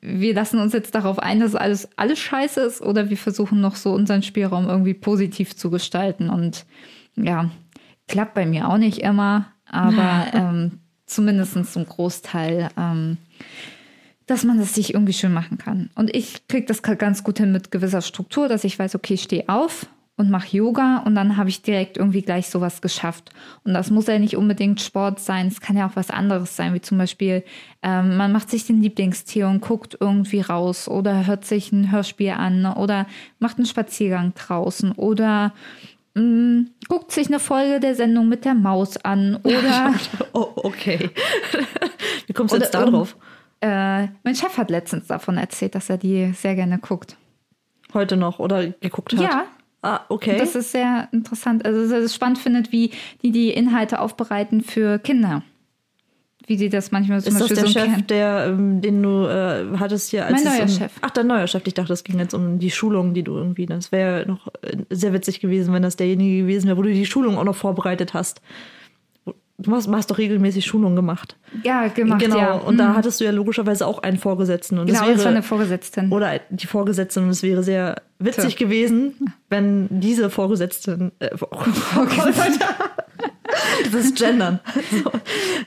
wir 0.00 0.34
lassen 0.34 0.58
uns 0.58 0.72
jetzt 0.72 0.94
darauf 0.94 1.18
ein, 1.18 1.40
dass 1.40 1.54
alles, 1.54 1.88
alles 1.96 2.18
scheiße 2.18 2.60
ist 2.60 2.80
oder 2.80 3.10
wir 3.10 3.16
versuchen 3.16 3.60
noch 3.60 3.76
so 3.76 3.92
unseren 3.92 4.22
Spielraum 4.22 4.68
irgendwie 4.68 4.94
positiv 4.94 5.56
zu 5.56 5.70
gestalten. 5.70 6.30
Und 6.30 6.66
ja, 7.16 7.50
klappt 8.06 8.34
bei 8.34 8.46
mir 8.46 8.68
auch 8.68 8.78
nicht 8.78 8.98
immer, 8.98 9.46
aber 9.66 10.26
ähm, 10.32 10.80
zumindest 11.06 11.72
zum 11.72 11.86
Großteil, 11.86 12.68
ähm, 12.76 13.18
dass 14.26 14.44
man 14.44 14.58
das 14.58 14.74
sich 14.74 14.94
irgendwie 14.94 15.14
schön 15.14 15.32
machen 15.32 15.58
kann. 15.58 15.90
Und 15.94 16.14
ich 16.14 16.46
kriege 16.48 16.66
das 16.66 16.82
ganz 16.82 17.24
gut 17.24 17.38
hin 17.38 17.52
mit 17.52 17.70
gewisser 17.70 18.02
Struktur, 18.02 18.48
dass 18.48 18.64
ich 18.64 18.78
weiß, 18.78 18.94
okay, 18.94 19.14
ich 19.14 19.22
stehe 19.22 19.48
auf, 19.48 19.86
und 20.18 20.30
mache 20.30 20.56
Yoga 20.56 21.02
und 21.06 21.14
dann 21.14 21.36
habe 21.36 21.48
ich 21.48 21.62
direkt 21.62 21.96
irgendwie 21.96 22.22
gleich 22.22 22.50
sowas 22.50 22.82
geschafft. 22.82 23.30
Und 23.64 23.72
das 23.72 23.90
muss 23.90 24.08
ja 24.08 24.18
nicht 24.18 24.36
unbedingt 24.36 24.80
Sport 24.80 25.20
sein, 25.20 25.46
es 25.46 25.60
kann 25.60 25.76
ja 25.76 25.86
auch 25.86 25.94
was 25.94 26.10
anderes 26.10 26.56
sein, 26.56 26.74
wie 26.74 26.80
zum 26.80 26.98
Beispiel, 26.98 27.44
ähm, 27.82 28.16
man 28.16 28.32
macht 28.32 28.50
sich 28.50 28.66
den 28.66 28.82
Lieblingstee 28.82 29.44
und 29.44 29.60
guckt 29.60 29.96
irgendwie 30.00 30.40
raus 30.40 30.88
oder 30.88 31.26
hört 31.26 31.44
sich 31.44 31.70
ein 31.70 31.92
Hörspiel 31.92 32.32
an 32.32 32.66
oder 32.66 33.06
macht 33.38 33.58
einen 33.58 33.66
Spaziergang 33.66 34.34
draußen 34.34 34.90
oder 34.92 35.54
mh, 36.14 36.22
mm, 36.22 36.70
guckt 36.88 37.12
sich 37.12 37.28
eine 37.28 37.38
Folge 37.38 37.78
der 37.78 37.94
Sendung 37.94 38.28
mit 38.28 38.44
der 38.44 38.54
Maus 38.54 38.96
an 38.96 39.36
oder. 39.44 39.94
oh, 40.32 40.48
okay. 40.56 41.10
Wie 42.26 42.32
kommst 42.32 42.52
du 42.52 42.58
jetzt 42.58 42.74
da 42.74 42.84
drauf? 42.84 43.16
Äh, 43.60 44.08
mein 44.24 44.34
Chef 44.34 44.58
hat 44.58 44.68
letztens 44.70 45.06
davon 45.06 45.36
erzählt, 45.36 45.76
dass 45.76 45.88
er 45.88 45.96
die 45.98 46.32
sehr 46.32 46.56
gerne 46.56 46.78
guckt. 46.78 47.16
Heute 47.94 48.16
noch 48.16 48.40
oder 48.40 48.66
geguckt 48.66 49.14
hat? 49.14 49.20
Ja, 49.20 49.46
Ah, 49.82 50.00
okay. 50.08 50.36
Das 50.38 50.54
ist 50.54 50.72
sehr 50.72 51.08
interessant. 51.12 51.64
Also, 51.64 51.88
dass 51.88 52.04
es 52.04 52.14
spannend 52.14 52.38
findet, 52.38 52.72
wie 52.72 52.90
die 53.22 53.30
die 53.30 53.50
Inhalte 53.50 54.00
aufbereiten 54.00 54.62
für 54.62 54.98
Kinder. 54.98 55.42
Wie 56.46 56.56
die 56.56 56.70
das 56.70 56.90
manchmal 56.90 57.20
zum 57.20 57.34
ist 57.34 57.40
das 57.40 57.48
Beispiel 57.48 57.56
der 57.56 57.66
so 57.66 57.72
Chef, 57.72 57.92
kennen. 57.92 58.06
der, 58.08 58.46
ähm, 58.48 58.80
den 58.80 59.02
du 59.02 59.26
äh, 59.26 59.78
hattest 59.78 60.10
hier 60.10 60.24
als 60.24 60.42
Mein 60.42 60.54
neuer 60.54 60.62
um, 60.62 60.68
Chef. 60.68 60.92
Ach, 61.02 61.10
dein 61.10 61.26
neuer 61.26 61.46
Chef. 61.46 61.62
Ich 61.66 61.74
dachte, 61.74 61.90
das 61.90 62.04
ging 62.04 62.18
jetzt 62.18 62.32
um 62.32 62.58
die 62.58 62.70
Schulung, 62.70 63.12
die 63.12 63.22
du 63.22 63.36
irgendwie. 63.36 63.66
Das 63.66 63.92
wäre 63.92 64.26
noch 64.26 64.48
äh, 64.62 64.78
sehr 64.88 65.12
witzig 65.12 65.40
gewesen, 65.40 65.74
wenn 65.74 65.82
das 65.82 65.96
derjenige 65.96 66.42
gewesen 66.42 66.66
wäre, 66.66 66.78
wo 66.78 66.82
du 66.82 66.92
die 66.92 67.06
Schulung 67.06 67.36
auch 67.36 67.44
noch 67.44 67.54
vorbereitet 67.54 68.14
hast. 68.14 68.40
Du 69.60 69.72
hast, 69.72 69.88
hast 69.88 70.08
doch 70.10 70.18
regelmäßig 70.18 70.64
Schulungen 70.66 70.94
gemacht. 70.94 71.36
Ja, 71.64 71.88
gemacht, 71.88 72.20
genau. 72.22 72.36
ja. 72.38 72.52
Und 72.52 72.74
Mhm. 72.74 72.78
da 72.78 72.94
hattest 72.94 73.20
du 73.20 73.24
ja 73.24 73.32
logischerweise 73.32 73.86
auch 73.88 74.02
einen 74.04 74.16
Vorgesetzten. 74.16 74.78
Und 74.78 74.86
Genau, 74.86 75.00
das 75.00 75.06
wäre, 75.08 75.16
das 75.16 75.24
war 75.24 75.32
eine 75.32 75.42
Vorgesetzten. 75.42 76.12
oder 76.12 76.40
die 76.50 76.66
Vorgesetzte 76.68 77.20
und 77.20 77.28
es 77.30 77.42
wäre 77.42 77.64
sehr 77.64 77.96
witzig 78.20 78.54
Tja. 78.54 78.66
gewesen, 78.66 79.32
wenn 79.50 79.88
diese 79.90 80.30
Vorgesetzten 80.30 81.10
äh, 81.18 81.30
das 83.92 84.04
ist 84.04 84.16
Gendern. 84.16 84.60
So. 84.90 85.10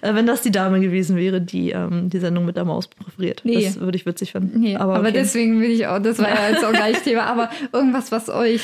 Äh, 0.02 0.16
wenn 0.16 0.26
das 0.26 0.42
die 0.42 0.52
Dame 0.52 0.80
gewesen 0.80 1.16
wäre, 1.18 1.42
die 1.42 1.72
ähm, 1.72 2.10
die 2.10 2.20
Sendung 2.20 2.46
mit 2.46 2.56
der 2.56 2.66
Maus 2.66 2.88
präferiert. 2.88 3.42
Nee. 3.44 3.66
Das 3.66 3.80
würde 3.80 3.98
ich 3.98 4.06
witzig 4.06 4.32
finden. 4.32 4.60
Nee, 4.60 4.76
aber, 4.78 5.00
okay. 5.00 5.12
deswegen 5.14 5.60
will 5.60 5.70
ich 5.72 5.88
auch, 5.88 6.00
das 6.00 6.20
war 6.20 6.30
ja 6.30 6.50
jetzt 6.52 6.64
auch 6.64 6.72
gar 6.74 6.88
nicht 6.88 7.04
Thema, 7.04 7.24
aber 7.26 7.50
irgendwas, 7.74 8.12
was 8.12 8.30
euch 8.30 8.62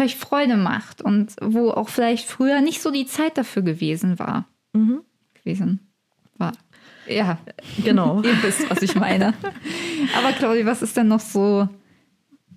vielleicht 0.00 0.18
Freude 0.18 0.56
macht 0.56 1.02
und 1.02 1.36
wo 1.42 1.72
auch 1.72 1.90
vielleicht 1.90 2.26
früher 2.26 2.62
nicht 2.62 2.80
so 2.80 2.90
die 2.90 3.04
Zeit 3.04 3.36
dafür 3.36 3.60
gewesen 3.60 4.18
war. 4.18 4.46
Mhm. 4.72 5.02
Gewesen 5.34 5.92
war. 6.38 6.52
Ja, 7.06 7.36
genau. 7.84 8.22
ihr 8.24 8.42
wisst, 8.42 8.70
was 8.70 8.80
ich 8.80 8.94
meine. 8.94 9.34
aber 10.16 10.32
Claudi, 10.32 10.64
was 10.64 10.80
ist 10.80 10.96
denn 10.96 11.08
noch 11.08 11.20
so 11.20 11.68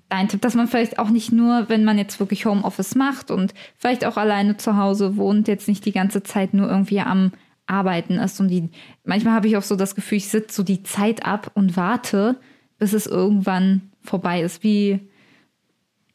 dein 0.08 0.30
Tipp, 0.30 0.40
dass 0.40 0.56
man 0.56 0.70
vielleicht 0.70 1.00
auch 1.00 1.10
nicht 1.10 1.34
nur, 1.34 1.68
wenn 1.68 1.84
man 1.84 1.98
jetzt 1.98 2.22
wirklich 2.22 2.46
Homeoffice 2.46 2.96
macht 2.96 3.30
und 3.30 3.54
vielleicht 3.76 4.06
auch 4.06 4.16
alleine 4.16 4.56
zu 4.56 4.78
Hause 4.78 5.18
wohnt, 5.18 5.50
jetzt 5.50 5.68
nicht 5.68 5.86
die 5.86 5.92
ganze 5.92 6.24
Zeit 6.24 6.54
nur 6.54 6.70
irgendwie 6.70 7.02
am 7.02 7.34
Arbeiten 7.66 8.20
ist 8.20 8.40
und 8.40 8.48
die, 8.48 8.70
manchmal 9.04 9.34
habe 9.34 9.48
ich 9.48 9.58
auch 9.58 9.64
so 9.64 9.76
das 9.76 9.96
Gefühl, 9.96 10.20
ich 10.20 10.30
sitze 10.30 10.56
so 10.56 10.64
die 10.64 10.84
Zeit 10.84 11.26
ab 11.26 11.52
und 11.56 11.76
warte, 11.76 12.40
bis 12.78 12.94
es 12.94 13.06
irgendwann 13.06 13.92
vorbei 14.02 14.42
ist. 14.42 14.64
Wie, 14.64 15.10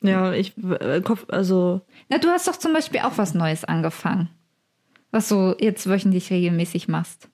Ja, 0.01 0.33
ich 0.33 0.53
äh, 0.59 1.01
Kopf, 1.01 1.25
also 1.29 1.81
na, 2.09 2.19
du 2.19 2.29
hast 2.29 2.47
doch 2.47 2.57
zum 2.57 2.73
Beispiel 2.73 3.01
auch 3.01 3.19
was 3.19 3.35
Neues 3.35 3.65
angefangen, 3.65 4.29
was 5.11 5.29
du 5.29 5.57
jetzt 5.59 5.89
wöchentlich 5.89 6.31
regelmäßig 6.31 6.89
machst. 6.89 7.29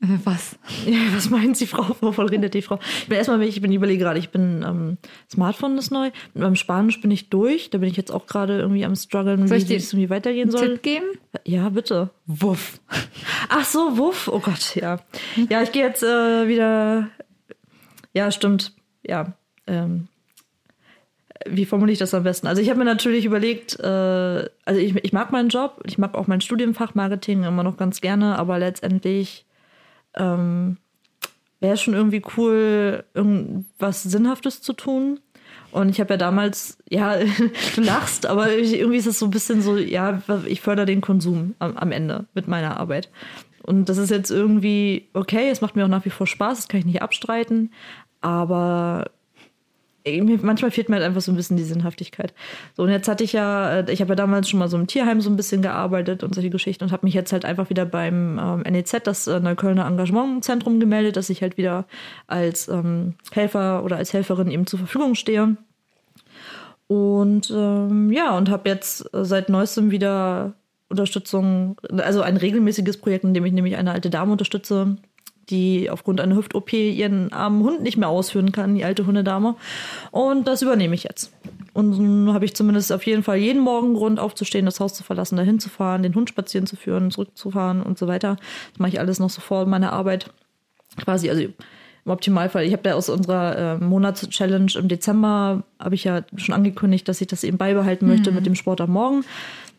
Äh, 0.00 0.18
Was? 0.24 0.58
Ja, 0.86 0.98
was 1.14 1.30
meint 1.30 1.56
sie, 1.56 1.66
Frau? 1.66 1.96
Wovon 2.00 2.28
redet 2.28 2.54
die 2.54 2.62
Frau? 2.62 2.78
Ich 3.00 3.08
bin 3.08 3.18
erstmal, 3.18 3.42
ich 3.42 3.60
bin 3.60 3.72
überlege 3.72 4.02
gerade, 4.02 4.18
ich 4.18 4.30
bin 4.30 4.64
ähm, 4.66 4.98
Smartphone 5.30 5.76
ist 5.78 5.90
neu. 5.90 6.10
Mit 6.34 6.42
meinem 6.42 6.56
Spanisch 6.56 7.00
bin 7.00 7.10
ich 7.10 7.30
durch. 7.30 7.70
Da 7.70 7.78
bin 7.78 7.88
ich 7.88 7.96
jetzt 7.96 8.12
auch 8.12 8.26
gerade 8.26 8.58
irgendwie 8.58 8.84
am 8.84 8.94
struggeln, 8.94 9.46
Soll 9.48 9.58
wie 9.58 9.74
ich 9.74 9.82
es 9.82 9.92
irgendwie 9.92 10.10
weitergehen 10.10 10.50
soll. 10.50 10.68
Tipp 10.68 10.82
geben? 10.82 11.06
Ja, 11.44 11.68
bitte. 11.68 12.10
Wuff. 12.26 12.80
Ach 13.48 13.64
so, 13.64 13.98
Wuff. 13.98 14.28
Oh 14.28 14.40
Gott, 14.40 14.76
ja. 14.76 15.00
Ja, 15.48 15.62
ich 15.62 15.72
gehe 15.72 15.84
jetzt 15.84 16.02
äh, 16.02 16.48
wieder. 16.48 17.08
Ja, 18.14 18.30
stimmt. 18.30 18.74
Ja. 19.02 19.34
Ähm, 19.66 20.08
wie 21.46 21.66
formuliere 21.66 21.92
ich 21.92 21.98
das 21.98 22.14
am 22.14 22.22
besten? 22.22 22.46
Also 22.46 22.62
ich 22.62 22.68
habe 22.68 22.78
mir 22.78 22.84
natürlich 22.84 23.24
überlegt, 23.24 23.78
äh, 23.80 23.86
also 24.64 24.80
ich, 24.80 24.96
ich 24.96 25.12
mag 25.12 25.30
meinen 25.30 25.48
Job, 25.48 25.80
ich 25.86 25.98
mag 25.98 26.14
auch 26.14 26.26
mein 26.26 26.40
Studienfach 26.40 26.94
Marketing 26.94 27.44
immer 27.44 27.62
noch 27.62 27.76
ganz 27.76 28.00
gerne, 28.00 28.38
aber 28.38 28.58
letztendlich 28.58 29.46
ähm, 30.14 30.78
wäre 31.60 31.74
es 31.74 31.80
schon 31.80 31.94
irgendwie 31.94 32.22
cool, 32.36 33.04
irgendwas 33.14 34.02
Sinnhaftes 34.02 34.62
zu 34.62 34.72
tun. 34.72 35.20
Und 35.70 35.90
ich 35.90 36.00
habe 36.00 36.14
ja 36.14 36.16
damals, 36.16 36.78
ja, 36.88 37.16
du 37.74 37.80
lachst, 37.80 38.26
aber 38.26 38.52
irgendwie 38.52 38.96
ist 38.96 39.06
es 39.06 39.18
so 39.18 39.26
ein 39.26 39.30
bisschen 39.30 39.62
so, 39.62 39.76
ja, 39.76 40.22
ich 40.46 40.60
fördere 40.60 40.86
den 40.86 41.00
Konsum 41.00 41.54
am, 41.58 41.76
am 41.76 41.92
Ende 41.92 42.26
mit 42.34 42.48
meiner 42.48 42.78
Arbeit. 42.78 43.10
Und 43.62 43.88
das 43.88 43.98
ist 43.98 44.10
jetzt 44.10 44.30
irgendwie 44.30 45.08
okay, 45.12 45.50
es 45.50 45.60
macht 45.60 45.76
mir 45.76 45.84
auch 45.84 45.88
nach 45.88 46.04
wie 46.06 46.10
vor 46.10 46.26
Spaß, 46.26 46.56
das 46.56 46.68
kann 46.68 46.80
ich 46.80 46.86
nicht 46.86 47.02
abstreiten, 47.02 47.70
aber 48.22 49.10
manchmal 50.42 50.70
fehlt 50.70 50.88
mir 50.88 50.96
halt 50.96 51.04
einfach 51.04 51.20
so 51.20 51.32
ein 51.32 51.36
bisschen 51.36 51.56
die 51.56 51.64
Sinnhaftigkeit. 51.64 52.32
So, 52.76 52.84
und 52.84 52.90
jetzt 52.90 53.08
hatte 53.08 53.24
ich 53.24 53.32
ja, 53.32 53.80
äh, 53.80 53.92
ich 53.92 54.00
habe 54.00 54.10
ja 54.10 54.16
damals 54.16 54.48
schon 54.48 54.58
mal 54.58 54.68
so 54.68 54.76
im 54.76 54.86
Tierheim 54.86 55.20
so 55.20 55.30
ein 55.30 55.36
bisschen 55.36 55.62
gearbeitet 55.62 56.22
und 56.22 56.34
solche 56.34 56.50
Geschichten 56.50 56.84
und 56.84 56.92
habe 56.92 57.06
mich 57.06 57.14
jetzt 57.14 57.32
halt 57.32 57.44
einfach 57.44 57.70
wieder 57.70 57.84
beim 57.84 58.38
ähm, 58.38 58.60
NEZ, 58.60 59.02
das 59.04 59.26
äh, 59.26 59.40
Neuköllner 59.40 59.86
Engagementzentrum, 59.86 60.80
gemeldet, 60.80 61.16
dass 61.16 61.30
ich 61.30 61.42
halt 61.42 61.56
wieder 61.56 61.86
als 62.26 62.68
ähm, 62.68 63.14
Helfer 63.32 63.84
oder 63.84 63.96
als 63.96 64.12
Helferin 64.12 64.50
eben 64.50 64.66
zur 64.66 64.78
Verfügung 64.78 65.14
stehe. 65.14 65.56
Und 66.86 67.50
ähm, 67.50 68.10
ja, 68.10 68.36
und 68.36 68.48
habe 68.48 68.68
jetzt 68.68 69.12
äh, 69.14 69.24
seit 69.24 69.48
neuestem 69.50 69.90
wieder 69.90 70.54
Unterstützung, 70.88 71.76
also 71.98 72.22
ein 72.22 72.38
regelmäßiges 72.38 72.96
Projekt, 72.96 73.24
in 73.24 73.34
dem 73.34 73.44
ich 73.44 73.52
nämlich 73.52 73.76
eine 73.76 73.92
alte 73.92 74.08
Dame 74.08 74.32
unterstütze, 74.32 74.96
die 75.50 75.90
aufgrund 75.90 76.20
einer 76.20 76.36
Hüft-OP 76.36 76.72
ihren 76.72 77.32
armen 77.32 77.62
Hund 77.62 77.82
nicht 77.82 77.96
mehr 77.96 78.08
ausführen 78.08 78.52
kann, 78.52 78.74
die 78.74 78.84
alte 78.84 79.06
Hundedame. 79.06 79.56
Und 80.10 80.46
das 80.46 80.62
übernehme 80.62 80.94
ich 80.94 81.04
jetzt. 81.04 81.32
Und 81.74 81.98
nun 81.98 82.34
habe 82.34 82.44
ich 82.44 82.54
zumindest 82.54 82.92
auf 82.92 83.06
jeden 83.06 83.22
Fall 83.22 83.36
jeden 83.36 83.62
Morgen 83.62 83.94
Grund 83.94 84.18
aufzustehen, 84.18 84.66
das 84.66 84.80
Haus 84.80 84.94
zu 84.94 85.04
verlassen, 85.04 85.36
dahin 85.36 85.60
zu 85.60 85.68
fahren, 85.68 86.02
den 86.02 86.14
Hund 86.14 86.28
spazieren 86.28 86.66
zu 86.66 86.76
führen, 86.76 87.10
zurückzufahren 87.10 87.82
und 87.82 87.98
so 87.98 88.06
weiter. 88.06 88.36
Das 88.72 88.78
mache 88.78 88.90
ich 88.90 89.00
alles 89.00 89.20
noch 89.20 89.30
so 89.30 89.40
vor 89.40 89.66
meiner 89.66 89.92
Arbeit. 89.92 90.30
Quasi, 90.96 91.30
also 91.30 91.42
im 92.08 92.12
Optimalfall, 92.12 92.64
ich 92.64 92.72
habe 92.72 92.82
da 92.82 92.94
aus 92.94 93.08
unserer 93.08 93.76
äh, 93.76 93.84
Monatschallenge 93.84 94.72
im 94.76 94.88
Dezember, 94.88 95.62
habe 95.78 95.94
ich 95.94 96.04
ja 96.04 96.22
schon 96.36 96.54
angekündigt, 96.54 97.06
dass 97.06 97.20
ich 97.20 97.26
das 97.26 97.44
eben 97.44 97.58
beibehalten 97.58 98.08
möchte 98.08 98.32
mit 98.32 98.46
dem 98.46 98.54
Sport 98.54 98.80
am 98.80 98.90
Morgen. 98.90 99.24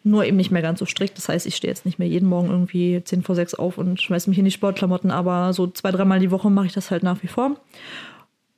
Nur 0.03 0.25
eben 0.25 0.37
nicht 0.37 0.51
mehr 0.51 0.61
ganz 0.61 0.79
so 0.79 0.85
strikt. 0.85 1.17
Das 1.17 1.29
heißt, 1.29 1.45
ich 1.45 1.55
stehe 1.55 1.71
jetzt 1.71 1.85
nicht 1.85 1.99
mehr 1.99 2.07
jeden 2.07 2.29
Morgen 2.29 2.49
irgendwie 2.49 3.03
10 3.03 3.23
vor 3.23 3.35
6 3.35 3.55
auf 3.55 3.77
und 3.77 4.01
schmeiße 4.01 4.29
mich 4.29 4.39
in 4.39 4.45
die 4.45 4.51
Sportklamotten, 4.51 5.11
aber 5.11 5.53
so 5.53 5.67
zwei, 5.67 5.91
dreimal 5.91 6.19
die 6.19 6.31
Woche 6.31 6.49
mache 6.49 6.67
ich 6.67 6.73
das 6.73 6.89
halt 6.89 7.03
nach 7.03 7.21
wie 7.21 7.27
vor. 7.27 7.57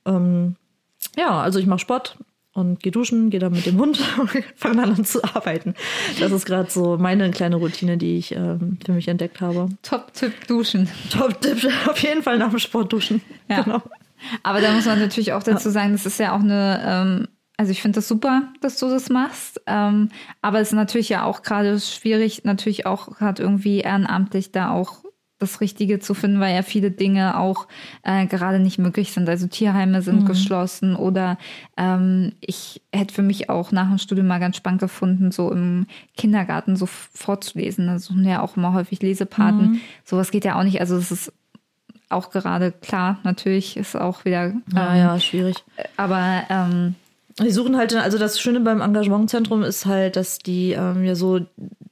Ähm, 0.06 0.56
ja, 1.16 1.40
also 1.40 1.58
ich 1.58 1.66
mache 1.66 1.80
Sport 1.80 2.16
und 2.54 2.80
gehe 2.80 2.92
duschen, 2.92 3.30
gehe 3.30 3.40
dann 3.40 3.52
mit 3.52 3.66
dem 3.66 3.78
Hund 3.78 4.00
und 4.18 4.30
fange 4.56 4.76
dann 4.76 4.94
an 4.94 5.04
zu 5.04 5.22
arbeiten. 5.24 5.74
Das 6.20 6.32
ist 6.32 6.46
gerade 6.46 6.70
so 6.70 6.98
meine 6.98 7.30
kleine 7.30 7.56
Routine, 7.56 7.96
die 7.96 8.18
ich 8.18 8.32
ähm, 8.32 8.78
für 8.84 8.92
mich 8.92 9.08
entdeckt 9.08 9.40
habe. 9.40 9.68
Top-Tipp 9.82 10.46
duschen. 10.46 10.88
Top-Tipp, 11.10 11.68
auf 11.88 11.98
jeden 11.98 12.22
Fall 12.22 12.38
nach 12.38 12.50
dem 12.50 12.58
Sport 12.58 12.92
duschen. 12.92 13.22
Ja. 13.48 13.62
Genau. 13.62 13.82
Aber 14.42 14.60
da 14.60 14.72
muss 14.72 14.86
man 14.86 15.00
natürlich 15.00 15.32
auch 15.32 15.42
dazu 15.42 15.70
sagen, 15.70 15.92
das 15.92 16.06
ist 16.06 16.18
ja 16.20 16.36
auch 16.36 16.40
eine, 16.40 16.80
ähm, 16.86 17.28
also 17.62 17.70
ich 17.70 17.80
finde 17.80 17.98
das 17.98 18.08
super, 18.08 18.48
dass 18.60 18.76
du 18.76 18.88
das 18.88 19.08
machst. 19.08 19.60
Ähm, 19.68 20.08
aber 20.40 20.58
es 20.58 20.70
ist 20.70 20.74
natürlich 20.74 21.08
ja 21.10 21.22
auch 21.22 21.42
gerade 21.42 21.78
schwierig, 21.78 22.42
natürlich 22.42 22.86
auch 22.86 23.16
gerade 23.16 23.40
irgendwie 23.40 23.78
ehrenamtlich 23.78 24.50
da 24.50 24.72
auch 24.72 24.96
das 25.38 25.60
Richtige 25.60 26.00
zu 26.00 26.14
finden, 26.14 26.40
weil 26.40 26.56
ja 26.56 26.62
viele 26.62 26.90
Dinge 26.90 27.38
auch 27.38 27.68
äh, 28.02 28.26
gerade 28.26 28.58
nicht 28.58 28.78
möglich 28.80 29.12
sind. 29.12 29.28
Also 29.28 29.46
Tierheime 29.46 30.02
sind 30.02 30.26
geschlossen 30.26 30.96
oder 30.96 31.38
ähm, 31.76 32.32
ich 32.40 32.82
hätte 32.92 33.14
für 33.14 33.22
mich 33.22 33.48
auch 33.48 33.70
nach 33.70 33.88
dem 33.88 33.98
Studium 33.98 34.26
mal 34.26 34.40
ganz 34.40 34.56
spannend 34.56 34.80
gefunden, 34.80 35.30
so 35.30 35.52
im 35.52 35.86
Kindergarten 36.16 36.74
so 36.74 36.86
vorzulesen. 36.86 37.86
Da 37.86 38.00
suchen 38.00 38.24
ja 38.24 38.42
auch 38.42 38.56
immer 38.56 38.72
häufig 38.74 39.02
Lesepaten. 39.02 39.80
Sowas 40.04 40.32
geht 40.32 40.44
ja 40.44 40.58
auch 40.58 40.64
nicht. 40.64 40.80
Also 40.80 40.96
es 40.96 41.12
ist 41.12 41.32
auch 42.08 42.30
gerade 42.30 42.72
klar, 42.72 43.18
natürlich 43.22 43.76
ist 43.76 43.96
auch 43.96 44.24
wieder, 44.24 44.46
ähm, 44.46 44.62
Ja, 44.74 44.96
ja, 44.96 45.20
schwierig. 45.20 45.56
aber 45.96 46.42
ähm, 46.50 46.96
Die 47.40 47.50
suchen 47.50 47.76
halt, 47.76 47.94
also 47.94 48.18
das 48.18 48.40
Schöne 48.40 48.60
beim 48.60 48.80
Engagementzentrum 48.80 49.62
ist 49.62 49.86
halt, 49.86 50.16
dass 50.16 50.38
die 50.38 50.72
ähm, 50.72 51.04
ja 51.04 51.14
so 51.14 51.40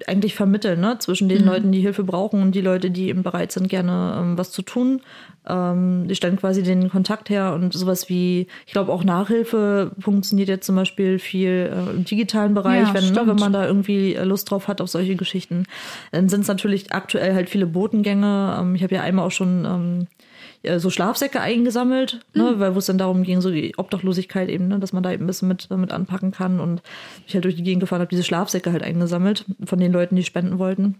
eigentlich 0.07 0.35
vermitteln, 0.35 0.81
ne, 0.81 0.97
zwischen 0.99 1.29
den 1.29 1.45
Leuten, 1.45 1.73
die 1.73 1.81
Hilfe 1.81 2.05
brauchen 2.05 2.43
und 2.43 2.55
die 2.55 2.61
Leute, 2.61 2.91
die 2.91 3.09
eben 3.09 3.23
bereit 3.23 3.53
sind, 3.53 3.69
gerne 3.69 4.17
ähm, 4.19 4.39
was 4.39 4.51
zu 4.51 4.63
tun. 4.63 5.01
Ähm, 5.47 6.07
die 6.09 6.15
stellen 6.15 6.37
quasi 6.37 6.63
den 6.63 6.91
Kontakt 6.91 7.31
her 7.31 7.55
und 7.55 7.73
sowas 7.73 8.09
wie, 8.09 8.47
ich 8.67 8.73
glaube 8.73 8.93
auch 8.93 9.05
Nachhilfe 9.05 9.93
funktioniert 9.99 10.49
jetzt 10.49 10.67
zum 10.67 10.77
Beispiel 10.77 11.19
viel 11.19 11.71
äh, 11.73 11.97
im 11.97 12.05
digitalen 12.05 12.53
Bereich, 12.55 12.89
Ja, 12.89 12.95
wenn, 12.95 13.13
ne, 13.13 13.23
wenn 13.27 13.37
man 13.37 13.53
da 13.53 13.67
irgendwie 13.67 14.15
äh, 14.15 14.25
Lust 14.25 14.51
drauf 14.51 14.69
hat 14.69 14.81
auf 14.81 14.89
solche 14.89 15.17
Geschichten. 15.17 15.65
Dann 16.13 16.29
sind 16.29 16.43
es 16.43 16.49
natürlich 16.49 16.93
aktuell 16.93 17.35
halt 17.35 17.49
viele 17.49 17.67
Botengänge. 17.67 18.57
Ähm, 18.61 18.75
ich 18.75 18.83
habe 18.83 18.95
ja 18.95 19.03
einmal 19.03 19.27
auch 19.27 19.31
schon 19.31 19.65
ähm, 19.65 20.07
ja, 20.63 20.79
so 20.79 20.91
Schlafsäcke 20.91 21.41
eingesammelt, 21.41 22.21
ne, 22.35 22.55
weil 22.59 22.75
wo 22.75 22.79
es 22.79 22.87
dann 22.87 22.99
darum 22.99 23.23
ging, 23.23 23.41
so 23.41 23.51
die 23.51 23.75
Obdachlosigkeit 23.79 24.49
eben, 24.49 24.69
ne, 24.69 24.79
dass 24.79 24.93
man 24.93 25.03
da 25.03 25.11
eben 25.13 25.25
ein 25.25 25.27
bisschen 25.27 25.49
mit, 25.49 25.69
mit 25.71 25.93
anpacken 25.93 26.33
kann. 26.33 26.61
Und 26.61 26.83
ich 27.27 27.35
halt 27.35 27.45
durch 27.45 27.57
die 27.57 27.63
Gegend 27.63 27.81
gefahren 27.81 28.01
habe, 28.01 28.11
diese 28.11 28.23
Schlafsäcke 28.25 28.71
halt 28.73 28.83
eingesammelt 28.83 29.47
von 29.65 29.79
den 29.81 29.93
Leuten, 29.93 30.17
die 30.17 30.23
spenden 30.23 30.59
wollten. 30.59 30.97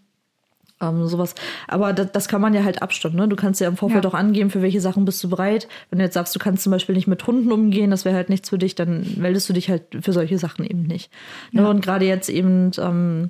Ähm, 0.83 1.07
sowas. 1.09 1.35
Aber 1.69 1.93
das, 1.93 2.11
das 2.13 2.27
kann 2.27 2.41
man 2.41 2.55
ja 2.55 2.65
halt 2.65 2.81
abstimmen. 2.81 3.17
Ne? 3.17 3.29
Du 3.29 3.37
kannst 3.37 3.61
ja 3.61 3.69
im 3.69 3.77
Vorfeld 3.77 4.05
Ja. 4.05 4.11
auch 4.11 4.15
angeben, 4.15 4.49
für 4.49 4.63
welche 4.63 4.81
Sachen 4.81 5.05
bist 5.05 5.23
du 5.23 5.29
bereit. 5.29 5.69
Wenn 5.91 5.99
du 5.99 6.07
jetzt 6.07 6.15
sagst, 6.15 6.35
du 6.35 6.39
kannst 6.39 6.63
zum 6.63 6.71
Beispiel 6.71 6.95
nicht 6.95 7.07
mit 7.07 7.27
Hunden 7.27 7.53
umgehen, 7.53 7.91
das 7.91 8.07
wäre 8.07 8.17
halt 8.17 8.31
nichts 8.31 8.49
für 8.49 8.57
dich, 8.57 8.77
dann 8.77 9.05
meldest 9.19 9.47
du 9.47 9.53
dich 9.53 9.69
halt 9.69 9.83
für 10.01 10.15
solche 10.15 10.39
Sachen 10.39 10.65
eben 10.65 10.85
nicht. 10.85 11.11
Ne? 11.53 11.69
Und 11.69 11.83
gerade 11.83 12.07
jetzt 12.07 12.31
eben, 12.31 12.71
ähm, 12.79 13.29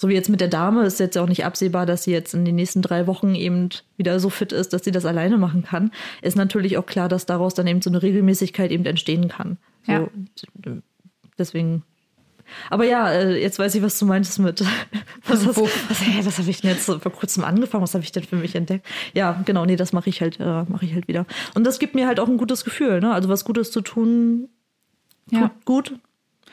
so 0.00 0.08
wie 0.08 0.14
jetzt 0.14 0.28
mit 0.28 0.40
der 0.40 0.46
Dame, 0.48 0.84
ist 0.84 1.00
jetzt 1.00 1.18
auch 1.18 1.26
nicht 1.28 1.44
absehbar, 1.44 1.84
dass 1.84 2.04
sie 2.04 2.12
jetzt 2.12 2.32
in 2.32 2.44
den 2.44 2.54
nächsten 2.54 2.82
drei 2.82 3.08
Wochen 3.08 3.34
eben 3.34 3.68
wieder 3.96 4.20
so 4.20 4.30
fit 4.30 4.52
ist, 4.52 4.72
dass 4.72 4.84
sie 4.84 4.92
das 4.92 5.04
alleine 5.04 5.38
machen 5.38 5.64
kann. 5.64 5.90
Ist 6.22 6.36
natürlich 6.36 6.78
auch 6.78 6.86
klar, 6.86 7.08
dass 7.08 7.26
daraus 7.26 7.54
dann 7.54 7.66
eben 7.66 7.82
so 7.82 7.90
eine 7.90 8.00
Regelmäßigkeit 8.00 8.70
eben 8.70 8.86
entstehen 8.86 9.26
kann. 9.28 9.58
So, 9.84 9.92
Ja. 9.92 10.08
Deswegen 11.36 11.82
Aber 12.70 12.84
ja, 12.84 13.10
äh, 13.10 13.40
jetzt 13.40 13.58
weiß 13.58 13.74
ich, 13.74 13.82
was 13.82 13.98
du 13.98 14.06
meintest 14.06 14.38
mit. 14.38 14.64
Was, 15.26 15.44
hast, 15.46 15.58
was, 15.58 16.00
hä, 16.00 16.20
was 16.22 16.38
habe 16.38 16.48
ich 16.48 16.62
denn 16.62 16.70
jetzt 16.70 16.86
vor 16.86 16.98
kurzem 17.12 17.44
angefangen? 17.44 17.82
Was 17.82 17.92
habe 17.92 18.02
ich 18.02 18.12
denn 18.12 18.22
für 18.24 18.36
mich 18.36 18.54
entdeckt? 18.54 18.86
Ja, 19.12 19.42
genau, 19.44 19.66
nee, 19.66 19.76
das 19.76 19.92
mache 19.92 20.08
ich 20.08 20.22
halt, 20.22 20.40
äh, 20.40 20.62
mache 20.64 20.86
ich 20.86 20.94
halt 20.94 21.06
wieder. 21.06 21.26
Und 21.54 21.64
das 21.64 21.78
gibt 21.78 21.94
mir 21.94 22.06
halt 22.06 22.18
auch 22.18 22.28
ein 22.28 22.38
gutes 22.38 22.64
Gefühl, 22.64 23.00
ne? 23.00 23.12
Also 23.12 23.28
was 23.28 23.44
Gutes 23.44 23.70
zu 23.70 23.82
tun, 23.82 24.48
tut 25.28 25.38
Ja. 25.38 25.50
gut. 25.66 25.92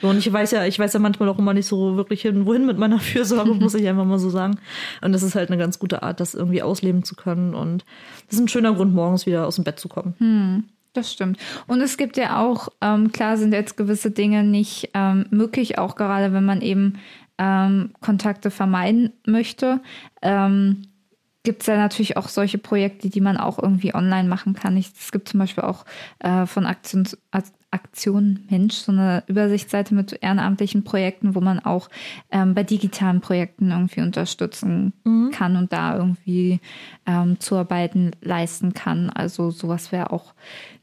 Und 0.02 0.18
ich 0.18 0.32
weiß 0.32 0.52
ja, 0.52 0.66
ich 0.66 0.78
weiß 0.78 0.94
ja 0.94 1.00
manchmal 1.00 1.30
auch 1.30 1.40
immer 1.40 1.54
nicht 1.54 1.68
so 1.68 1.96
wirklich 1.96 2.22
hin, 2.22 2.46
wohin 2.46 2.66
mit 2.66 2.78
meiner 2.78 3.00
Fürsorge, 3.00 3.54
muss 3.54 3.74
ich 3.76 3.88
einfach 3.88 4.06
mal 4.06 4.20
so 4.20 4.30
sagen. 4.30 4.58
Und 5.02 5.14
das 5.14 5.24
ist 5.24 5.36
halt 5.36 5.50
eine 5.50 5.58
ganz 5.58 5.80
gute 5.80 6.04
Art, 6.04 6.20
das 6.20 6.34
irgendwie 6.36 6.62
ausleben 6.62 7.04
zu 7.04 7.16
können. 7.16 7.54
Und 7.56 7.86
das 8.28 8.36
ist 8.38 8.42
ein 8.42 8.48
schöner 8.50 8.74
Grund, 8.74 8.94
morgens 8.94 9.26
wieder 9.26 9.48
aus 9.48 9.56
dem 9.56 9.64
Bett 9.64 9.80
zu 9.80 9.88
kommen. 9.88 10.70
Das 10.94 11.12
stimmt. 11.12 11.38
Und 11.68 11.82
es 11.82 11.98
gibt 11.98 12.16
ja 12.18 12.40
auch, 12.42 12.70
ähm, 12.82 13.12
klar 13.12 13.38
sind 13.38 13.54
jetzt 13.54 13.76
gewisse 13.78 14.12
Dinge 14.12 14.44
nicht 14.44 14.92
ähm, 14.94 15.26
möglich, 15.30 15.78
auch 15.78 15.96
gerade 15.96 16.32
wenn 16.34 16.46
man 16.46 16.62
eben 16.62 17.00
ähm, 17.38 17.92
Kontakte 18.00 18.50
vermeiden 18.50 19.12
möchte. 19.26 19.82
Ähm, 20.22 20.84
gibt 21.44 21.62
es 21.62 21.68
ja 21.68 21.78
natürlich 21.78 22.18
auch 22.18 22.28
solche 22.30 22.58
Projekte, 22.58 23.10
die 23.10 23.22
man 23.22 23.38
auch 23.38 23.60
irgendwie 23.62 23.94
online 23.94 24.28
machen 24.28 24.54
kann. 24.54 24.78
Es 24.78 25.12
gibt 25.12 25.30
zum 25.30 25.40
Beispiel 25.40 25.64
auch 25.64 25.86
äh, 26.20 26.46
von 26.46 26.66
Aktion, 26.66 27.06
Ak- 27.32 27.44
Aktion 27.76 28.40
Mensch 28.50 28.76
so 28.76 28.92
eine 28.92 29.24
Übersichtsseite 29.28 29.94
mit 29.94 30.18
ehrenamtlichen 30.22 30.84
Projekten, 30.84 31.36
wo 31.36 31.42
man 31.42 31.60
auch 31.60 31.90
ähm, 32.32 32.56
bei 32.56 32.64
digitalen 32.64 33.22
Projekten 33.22 33.72
irgendwie 33.72 34.02
unterstützen 34.02 34.94
kann 35.32 35.58
und 35.58 35.72
da 35.74 35.98
irgendwie 35.98 36.60
ähm, 37.06 37.40
Zuarbeiten 37.40 38.12
leisten 38.22 38.74
kann. 38.74 39.10
Also 39.10 39.52
sowas 39.52 39.92
wäre 39.92 40.12
auch 40.12 40.34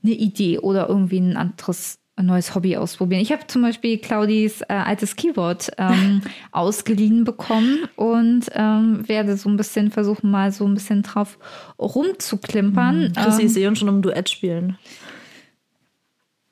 eine 0.05 0.13
Idee 0.13 0.59
oder 0.59 0.89
irgendwie 0.89 1.19
ein 1.19 1.37
anderes 1.37 1.99
ein 2.15 2.27
neues 2.27 2.55
Hobby 2.55 2.77
ausprobieren. 2.77 3.23
Ich 3.23 3.33
habe 3.33 3.47
zum 3.47 3.63
Beispiel 3.63 3.97
Claudis 3.99 4.61
äh, 4.63 4.75
altes 4.75 5.17
Keyboard 5.17 5.71
ähm, 5.79 6.21
ausgeliehen 6.53 7.25
bekommen 7.25 7.89
und 7.97 8.47
ähm, 8.53 9.09
werde 9.09 9.37
so 9.37 9.49
ein 9.49 9.57
bisschen 9.57 9.91
versuchen, 9.91 10.31
mal 10.31 10.53
so 10.53 10.67
ein 10.67 10.75
bisschen 10.75 11.03
drauf 11.03 11.39
rumzuklimpern. 11.79 13.15
Chrissy 13.15 13.43
Ähm, 13.43 13.47
ist 13.47 13.57
eh 13.57 13.75
schon 13.77 13.89
im 13.89 14.03
Duett 14.03 14.29
spielen. 14.29 14.77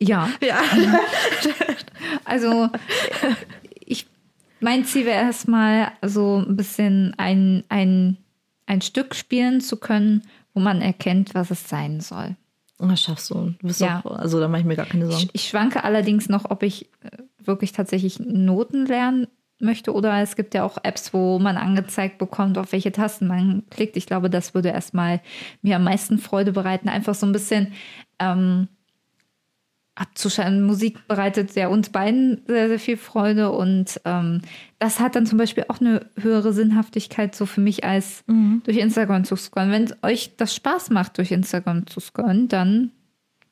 Ja, 0.00 0.28
Ja. 0.42 0.60
also 2.24 2.68
ich, 3.84 4.06
mein 4.60 4.84
Ziel 4.84 5.06
wäre 5.06 5.22
erstmal 5.24 5.92
so 6.02 6.38
ein 6.46 6.56
bisschen 6.56 7.14
ein, 7.18 7.64
ein, 7.68 8.16
ein 8.66 8.80
Stück 8.82 9.14
spielen 9.14 9.60
zu 9.60 9.76
können, 9.76 10.22
wo 10.54 10.60
man 10.60 10.80
erkennt, 10.82 11.34
was 11.34 11.50
es 11.50 11.68
sein 11.68 12.00
soll. 12.00 12.36
Das 12.78 13.02
schaffst 13.02 13.28
du. 13.30 13.54
Du 13.60 13.66
bist 13.66 13.80
Ja. 13.80 14.00
auch, 14.04 14.12
also 14.16 14.40
da 14.40 14.48
mache 14.48 14.60
ich 14.62 14.66
mir 14.66 14.76
gar 14.76 14.86
keine 14.86 15.04
Ich, 15.06 15.12
Sorgen. 15.12 15.30
ich 15.32 15.48
schwanke 15.48 15.84
allerdings 15.84 16.28
noch, 16.28 16.50
ob 16.50 16.62
ich 16.62 16.86
äh, 17.02 17.18
wirklich 17.44 17.72
tatsächlich 17.72 18.18
Noten 18.20 18.86
lernen 18.86 19.26
möchte 19.62 19.92
oder 19.92 20.22
es 20.22 20.36
gibt 20.36 20.54
ja 20.54 20.64
auch 20.64 20.78
Apps, 20.82 21.12
wo 21.12 21.38
man 21.38 21.58
angezeigt 21.58 22.16
bekommt, 22.16 22.56
auf 22.56 22.72
welche 22.72 22.92
Tasten 22.92 23.26
man 23.26 23.64
klickt. 23.68 23.98
Ich 23.98 24.06
glaube, 24.06 24.30
das 24.30 24.54
würde 24.54 24.70
erstmal 24.70 25.20
mir 25.60 25.76
am 25.76 25.84
meisten 25.84 26.18
Freude 26.18 26.52
bereiten, 26.52 26.88
einfach 26.88 27.14
so 27.14 27.26
ein 27.26 27.32
bisschen 27.32 27.74
ähm, 28.18 28.68
abzuschalten. 30.00 30.62
Musik 30.62 31.06
bereitet 31.06 31.54
ja 31.54 31.68
uns 31.68 31.90
beiden 31.90 32.42
sehr, 32.46 32.68
sehr 32.68 32.78
viel 32.78 32.96
Freude 32.96 33.50
und 33.52 34.00
ähm, 34.04 34.40
das 34.78 34.98
hat 34.98 35.14
dann 35.14 35.26
zum 35.26 35.36
Beispiel 35.38 35.66
auch 35.68 35.80
eine 35.80 36.06
höhere 36.16 36.52
Sinnhaftigkeit 36.52 37.34
so 37.34 37.44
für 37.44 37.60
mich 37.60 37.84
als 37.84 38.24
durch 38.64 38.78
Instagram 38.78 39.24
zu 39.24 39.36
scrollen. 39.36 39.70
Wenn 39.70 39.94
euch 40.02 40.36
das 40.36 40.54
Spaß 40.54 40.90
macht, 40.90 41.18
durch 41.18 41.30
Instagram 41.30 41.86
zu 41.86 42.00
scrollen, 42.00 42.48
dann 42.48 42.92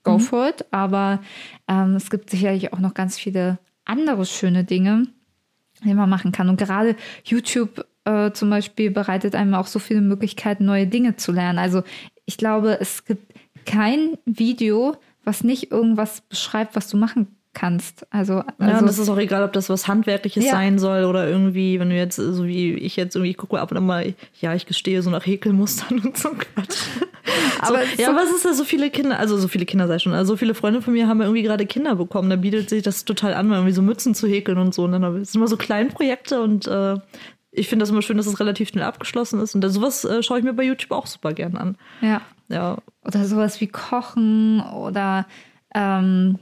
go 0.04 0.18
for 0.18 0.48
it. 0.48 0.64
Aber 0.70 1.20
ähm, 1.68 1.96
es 1.96 2.08
gibt 2.08 2.30
sicherlich 2.30 2.72
auch 2.72 2.78
noch 2.78 2.94
ganz 2.94 3.18
viele 3.18 3.58
andere 3.84 4.24
schöne 4.24 4.64
Dinge, 4.64 5.06
die 5.84 5.94
man 5.94 6.08
machen 6.08 6.32
kann. 6.32 6.48
Und 6.48 6.58
gerade 6.58 6.96
YouTube 7.24 7.86
äh, 8.04 8.32
zum 8.32 8.48
Beispiel 8.48 8.90
bereitet 8.90 9.34
einem 9.34 9.54
auch 9.54 9.66
so 9.66 9.78
viele 9.78 10.00
Möglichkeiten, 10.00 10.64
neue 10.64 10.86
Dinge 10.86 11.16
zu 11.16 11.30
lernen. 11.30 11.58
Also 11.58 11.82
ich 12.24 12.38
glaube, 12.38 12.78
es 12.80 13.04
gibt 13.04 13.34
kein 13.66 14.16
Video, 14.24 14.96
was 15.28 15.44
nicht 15.44 15.70
irgendwas 15.70 16.22
beschreibt, 16.22 16.74
was 16.74 16.88
du 16.88 16.96
machen 16.96 17.28
kannst. 17.54 18.06
Also, 18.12 18.34
Ja, 18.34 18.44
also 18.58 18.78
und 18.80 18.86
das 18.86 18.98
ist 18.98 19.08
auch 19.08 19.18
egal, 19.18 19.42
ob 19.44 19.52
das 19.52 19.68
was 19.68 19.88
Handwerkliches 19.88 20.44
Ja. 20.44 20.52
sein 20.52 20.78
soll 20.78 21.04
oder 21.04 21.28
irgendwie, 21.28 21.78
wenn 21.80 21.90
du 21.90 21.96
jetzt, 21.96 22.16
so 22.16 22.44
wie 22.46 22.74
ich 22.74 22.96
jetzt 22.96 23.14
irgendwie, 23.16 23.30
ich 23.30 23.36
gucke 23.36 23.58
ab 23.60 23.70
und 23.70 23.76
an 23.76 23.86
mal, 23.86 24.14
ja, 24.40 24.54
ich 24.54 24.66
gestehe 24.66 25.02
so 25.02 25.10
nach 25.10 25.26
Häkelmustern 25.26 25.98
und 26.04 26.16
so 26.16 26.30
Quatsch. 26.30 26.78
Aber 27.60 27.78
so, 27.96 28.02
ja, 28.02 28.10
so- 28.10 28.16
was 28.16 28.30
ist 28.30 28.44
da 28.44 28.52
so 28.54 28.64
viele 28.64 28.90
Kinder, 28.90 29.18
also 29.18 29.36
so 29.38 29.48
viele 29.48 29.64
Kinder 29.66 29.88
sei 29.88 29.98
schon, 29.98 30.12
also 30.12 30.34
so 30.34 30.36
viele 30.36 30.54
Freunde 30.54 30.82
von 30.82 30.92
mir 30.94 31.08
haben 31.08 31.18
ja 31.20 31.26
irgendwie 31.26 31.42
gerade 31.42 31.66
Kinder 31.66 31.96
bekommen, 31.96 32.30
da 32.30 32.36
bietet 32.36 32.68
sich 32.70 32.82
das 32.82 33.04
total 33.04 33.34
an, 33.34 33.48
mal 33.48 33.56
irgendwie 33.56 33.74
so 33.74 33.82
Mützen 33.82 34.14
zu 34.14 34.26
häkeln 34.28 34.58
und 34.58 34.72
so. 34.74 34.84
Und 34.84 34.92
dann 34.92 35.24
sind 35.24 35.34
immer 35.34 35.48
so 35.48 35.56
Kleinprojekte 35.56 36.40
und 36.40 36.66
äh, 36.68 36.96
ich 37.50 37.68
finde 37.68 37.82
das 37.82 37.90
immer 37.90 38.02
schön, 38.02 38.18
dass 38.18 38.26
es 38.26 38.38
relativ 38.38 38.68
schnell 38.68 38.84
abgeschlossen 38.84 39.40
ist. 39.40 39.54
Und 39.54 39.68
sowas 39.68 40.04
äh, 40.04 40.22
schaue 40.22 40.38
ich 40.38 40.44
mir 40.44 40.52
bei 40.54 40.62
YouTube 40.64 40.92
auch 40.92 41.06
super 41.06 41.32
gern 41.32 41.56
an. 41.56 41.76
ja. 42.02 42.20
Ja, 42.48 42.78
oder 43.04 43.24
sowas 43.26 43.60
wie 43.60 43.66
Kochen 43.68 44.60
oder 44.60 45.26
ähm, 45.74 46.38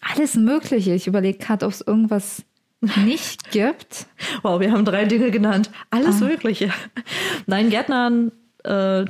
alles 0.00 0.34
Mögliche. 0.36 0.94
Ich 0.94 1.06
überlege 1.06 1.38
gerade, 1.38 1.66
ob 1.66 1.72
es 1.72 1.80
irgendwas 1.80 2.44
nicht 3.04 3.50
gibt. 3.50 4.06
Wow, 4.42 4.60
wir 4.60 4.70
haben 4.72 4.84
drei 4.84 5.04
Dinge 5.04 5.30
genannt. 5.30 5.70
Alles 5.90 6.22
Ah. 6.22 6.26
Mögliche. 6.26 6.70
Nein, 7.46 7.70
Gärtnern 7.70 8.30
äh, 8.64 9.04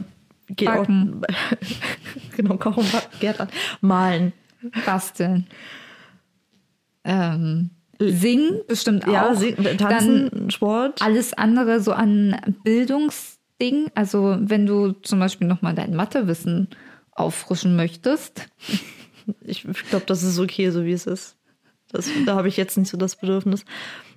geht 0.48 0.66
Backen. 0.68 1.22
auch. 1.24 1.56
genau, 2.36 2.56
kochen, 2.56 2.84
Gärtnern. 3.20 3.48
Malen. 3.80 4.32
Basteln. 4.86 5.46
Ähm, 7.04 7.70
singen 7.98 8.60
bestimmt 8.66 9.06
Ja, 9.06 9.30
auch. 9.30 9.40
Dann 9.40 9.78
tanzen, 9.78 10.50
Sport. 10.50 11.02
alles 11.02 11.32
andere 11.34 11.80
so 11.80 11.92
an 11.92 12.36
Bildungsding. 13.58 13.90
Also 13.94 14.36
wenn 14.40 14.66
du 14.66 14.92
zum 14.92 15.18
Beispiel 15.18 15.46
nochmal 15.46 15.74
dein 15.74 15.94
Mathewissen 15.94 16.68
auffrischen 17.12 17.76
möchtest. 17.76 18.46
Ich 19.42 19.62
glaube, 19.90 20.06
das 20.06 20.22
ist 20.22 20.38
okay, 20.38 20.70
so 20.70 20.86
wie 20.86 20.92
es 20.92 21.06
ist. 21.06 21.36
Das, 21.92 22.08
da 22.24 22.34
habe 22.36 22.48
ich 22.48 22.56
jetzt 22.56 22.78
nicht 22.78 22.88
so 22.88 22.96
das 22.96 23.14
Bedürfnis. 23.16 23.62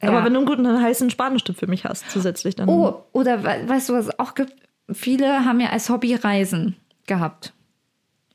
Aber 0.01 0.19
Ja. 0.19 0.23
wenn 0.25 0.31
du 0.31 0.39
einen 0.39 0.47
guten, 0.47 0.65
einen 0.65 0.81
heißen 0.81 1.09
Spanischtipp 1.09 1.57
für 1.57 1.67
mich 1.67 1.83
hast, 1.83 2.09
zusätzlich 2.09 2.55
dann. 2.55 2.69
Oh, 2.69 3.03
oder 3.11 3.43
we- 3.43 3.67
weißt 3.67 3.89
du, 3.89 3.93
was 3.93 4.07
es 4.07 4.19
auch 4.19 4.35
gibt? 4.35 4.53
Viele 4.89 5.43
haben 5.43 5.59
ja 5.59 5.71
als 5.71 5.89
Hobby 5.89 6.15
Reisen 6.15 6.77
gehabt. 7.07 7.51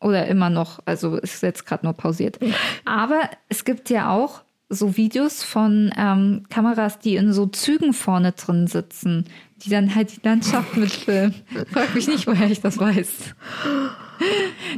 Oder 0.02 0.26
immer 0.26 0.50
noch. 0.50 0.80
Also 0.84 1.16
ist 1.16 1.42
jetzt 1.42 1.64
gerade 1.64 1.86
nur 1.86 1.94
pausiert. 1.94 2.38
Aber 2.84 3.22
es 3.48 3.64
gibt 3.64 3.88
ja 3.88 4.11
auch 4.11 4.42
so 4.69 4.97
Videos 4.97 5.43
von 5.43 5.93
ähm, 5.97 6.45
Kameras, 6.51 6.99
die 6.99 7.17
in 7.17 7.33
so 7.33 7.47
Zügen 7.47 7.93
vorne 7.93 8.33
drin 8.33 8.67
sitzen, 8.67 9.25
die 9.59 9.71
dann 9.71 9.95
halt 9.95 10.17
die 10.17 10.27
Landschaft 10.27 10.77
mitfilmen. 10.77 11.35
Frag 11.73 11.95
mich 11.95 12.09
nicht, 12.09 12.27
woher 12.27 12.51
ich 12.51 12.61
das 12.61 12.79
weiß. 12.79 13.09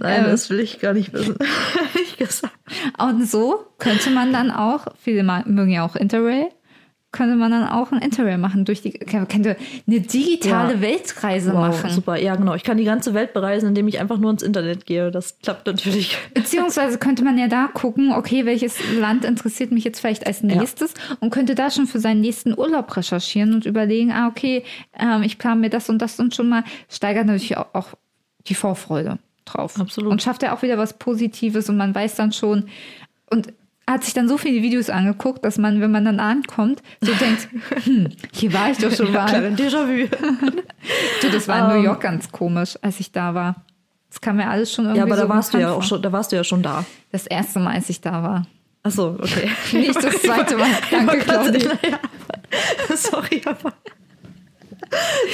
Nein, 0.00 0.24
äh, 0.24 0.30
das 0.30 0.50
will 0.50 0.60
ich 0.60 0.80
gar 0.80 0.92
nicht 0.92 1.12
wissen. 1.12 1.36
Ehrlich 1.94 2.16
gesagt. 2.18 2.54
Und 2.98 3.28
so 3.28 3.66
könnte 3.78 4.10
man 4.10 4.32
dann 4.32 4.50
auch, 4.50 4.88
viele 5.00 5.22
mögen 5.22 5.70
ja 5.70 5.84
auch 5.84 5.96
Interrail, 5.96 6.48
könnte 7.18 7.34
man 7.34 7.50
dann 7.50 7.66
auch 7.68 7.90
ein 7.90 8.00
Interrail 8.00 8.38
machen 8.38 8.64
durch 8.64 8.80
die, 8.80 8.92
könnte 8.92 9.56
eine 9.88 10.00
digitale 10.00 10.74
Ja. 10.74 10.80
Weltreise 10.80 11.52
Wow, 11.52 11.58
machen. 11.82 11.90
super. 11.90 12.16
Ja, 12.16 12.36
genau. 12.36 12.54
Ich 12.54 12.62
kann 12.62 12.76
die 12.76 12.84
ganze 12.84 13.12
Welt 13.12 13.32
bereisen, 13.32 13.70
indem 13.70 13.88
ich 13.88 13.98
einfach 13.98 14.18
nur 14.18 14.30
ins 14.30 14.44
Internet 14.44 14.86
gehe. 14.86 15.10
Das 15.10 15.36
klappt 15.42 15.66
natürlich. 15.66 16.16
Beziehungsweise 16.32 16.96
könnte 16.98 17.24
man 17.24 17.36
ja 17.36 17.48
da 17.48 17.66
gucken, 17.74 18.12
okay, 18.12 18.46
welches 18.46 18.78
Land 19.00 19.24
interessiert 19.24 19.72
mich 19.72 19.82
jetzt 19.82 19.98
vielleicht 19.98 20.28
als 20.28 20.44
nächstes 20.44 20.94
und 21.18 21.30
könnte 21.30 21.56
da 21.56 21.72
schon 21.72 21.88
für 21.88 21.98
seinen 21.98 22.20
nächsten 22.20 22.56
Urlaub 22.56 22.96
recherchieren 22.96 23.52
und 23.52 23.66
überlegen, 23.66 24.12
ah, 24.12 24.28
okay, 24.28 24.62
ähm, 24.96 25.24
ich 25.24 25.38
plane 25.38 25.60
mir 25.60 25.70
das 25.70 25.90
und 25.90 26.00
das 26.00 26.20
und 26.20 26.36
schon 26.36 26.48
mal, 26.48 26.62
steigert 26.88 27.26
natürlich 27.26 27.56
auch, 27.56 27.66
auch 27.74 27.88
die 28.46 28.54
Vorfreude 28.54 29.18
drauf. 29.44 29.80
Absolut. 29.80 30.12
Und 30.12 30.22
schafft 30.22 30.44
ja 30.44 30.54
auch 30.54 30.62
wieder 30.62 30.78
was 30.78 30.92
Positives 30.96 31.68
und 31.68 31.76
man 31.78 31.92
weiß 31.92 32.14
dann 32.14 32.30
schon 32.30 32.68
und 33.28 33.52
hat 33.92 34.04
sich 34.04 34.14
dann 34.14 34.28
so 34.28 34.36
viele 34.38 34.62
Videos 34.62 34.90
angeguckt, 34.90 35.44
dass 35.44 35.58
man, 35.58 35.80
wenn 35.80 35.90
man 35.90 36.04
dann 36.04 36.20
ankommt, 36.20 36.82
so 37.00 37.12
denkt, 37.14 37.48
hm, 37.84 38.08
hier 38.32 38.52
war 38.52 38.70
ich 38.70 38.78
doch 38.78 38.92
schon 38.92 39.06
Ja, 39.12 39.12
mal. 39.22 39.26
klar, 39.28 39.42
Déjà-vu. 39.42 40.08
Du, 41.22 41.30
das 41.30 41.48
war 41.48 41.58
in 41.62 41.68
New 41.74 41.78
Ähm. 41.80 41.84
York 41.84 42.00
ganz 42.00 42.30
komisch, 42.30 42.78
als 42.82 43.00
ich 43.00 43.12
da 43.12 43.34
war. 43.34 43.64
Das 44.10 44.20
kam 44.20 44.36
mir 44.36 44.48
alles 44.48 44.72
schon 44.72 44.84
irgendwie 44.86 44.98
Ja, 45.00 45.04
aber 45.04 45.16
so 45.16 45.22
da 45.22 45.28
warst 45.28 45.54
du 45.54 45.58
ja 45.58 45.72
auch 45.72 45.82
schon, 45.82 46.00
da 46.00 46.12
warst 46.12 46.32
du 46.32 46.36
ja 46.36 46.44
schon 46.44 46.62
da. 46.62 46.84
Das 47.12 47.26
erste 47.26 47.58
Mal, 47.60 47.74
als 47.74 47.88
ich 47.90 48.00
da 48.00 48.22
war. 48.22 48.46
Ach 48.84 48.90
so, 48.90 49.16
okay. 49.20 49.50
Nicht 49.72 49.96
das 50.02 50.22
zweite 50.22 50.56
Mal. 50.56 50.68
Danke, 50.90 51.16
Ich 51.18 51.28
wollte 51.28 51.42
gerade 51.42 51.58
Claudi. 51.58 51.60
sagen, 51.60 51.78
naja, 51.82 52.96
Sorry, 52.96 53.42
aber 53.44 53.74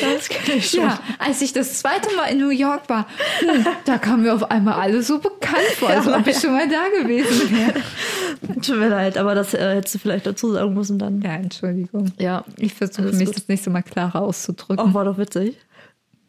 das 0.00 0.28
kenne 0.28 0.58
ich 0.58 0.70
schon. 0.70 0.80
Ja, 0.80 0.98
als 1.18 1.42
ich 1.42 1.52
das 1.52 1.78
zweite 1.78 2.14
Mal 2.16 2.26
in 2.26 2.38
New 2.38 2.50
York 2.50 2.88
war, 2.88 3.06
hm, 3.40 3.66
da 3.84 3.98
kam 3.98 4.22
mir 4.22 4.34
auf 4.34 4.50
einmal 4.50 4.80
alles 4.80 5.06
so 5.06 5.18
bekannt 5.18 5.62
vor, 5.78 5.90
als 5.90 6.06
Ja, 6.06 6.18
ob 6.18 6.26
ich 6.26 6.38
schon 6.38 6.52
mal 6.52 6.68
da 6.68 6.88
gewesen 7.00 7.50
wäre. 7.50 8.60
Tut 8.60 8.78
mir 8.78 8.88
leid, 8.88 9.18
aber 9.18 9.34
das 9.34 9.54
äh, 9.54 9.76
hättest 9.76 9.96
du 9.96 9.98
vielleicht 9.98 10.26
dazu 10.26 10.52
sagen 10.52 10.74
müssen 10.74 10.98
dann. 10.98 11.20
Ja, 11.22 11.34
Entschuldigung. 11.34 12.12
Ja. 12.18 12.44
Ich 12.56 12.74
versuche 12.74 13.12
mich 13.12 13.26
gut. 13.26 13.36
das 13.36 13.48
nächste 13.48 13.70
Mal 13.70 13.82
klarer 13.82 14.22
auszudrücken. 14.22 14.78
Auch 14.78 14.94
war 14.94 15.04
doch 15.04 15.18
witzig. 15.18 15.56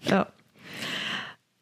Ja. 0.02 0.28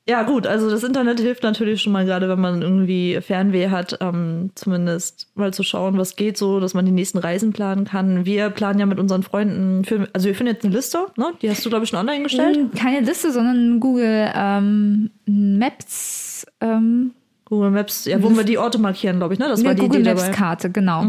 Ja, 0.05 0.23
gut, 0.23 0.45
also 0.45 0.69
das 0.69 0.83
Internet 0.83 1.21
hilft 1.21 1.43
natürlich 1.43 1.81
schon 1.81 1.93
mal 1.93 2.03
gerade, 2.03 2.27
wenn 2.27 2.39
man 2.39 2.61
irgendwie 2.61 3.19
Fernweh 3.21 3.69
hat, 3.69 3.99
ähm, 4.01 4.51
zumindest 4.53 5.29
mal 5.35 5.53
zu 5.53 5.63
schauen, 5.63 5.97
was 5.97 6.17
geht 6.17 6.37
so, 6.37 6.59
dass 6.59 6.73
man 6.73 6.85
die 6.85 6.91
nächsten 6.91 7.19
Reisen 7.19 7.53
planen 7.53 7.85
kann. 7.85 8.25
Wir 8.25 8.49
planen 8.49 8.79
ja 8.79 8.85
mit 8.85 8.99
unseren 8.99 9.23
Freunden, 9.23 9.85
für, 9.85 10.09
also 10.11 10.27
wir 10.27 10.35
finden 10.35 10.53
jetzt 10.53 10.65
eine 10.65 10.75
Liste, 10.75 11.05
ne? 11.15 11.31
Die 11.41 11.49
hast 11.49 11.65
du, 11.65 11.69
glaube 11.69 11.85
ich, 11.85 11.89
schon 11.89 11.99
online 11.99 12.23
gestellt. 12.23 12.73
Mm, 12.73 12.77
Keine 12.77 12.99
Liste, 12.99 13.31
sondern 13.31 13.79
Google 13.79 14.29
ähm, 14.35 15.09
Maps. 15.25 16.45
Ähm, 16.59 17.11
Google 17.45 17.71
Maps, 17.71 18.03
ja, 18.03 18.21
wo 18.21 18.29
wir 18.35 18.43
die 18.43 18.57
Orte 18.57 18.79
markieren, 18.79 19.19
glaube 19.19 19.35
ich, 19.35 19.39
ne? 19.39 19.47
Das 19.47 19.63
war 19.63 19.73
die 19.73 19.83
Google 19.83 20.01
Idee 20.01 20.09
Maps 20.09 20.23
dabei. 20.23 20.33
Mhm. 20.33 20.37
Karte, 20.37 20.69
genau. 20.69 21.01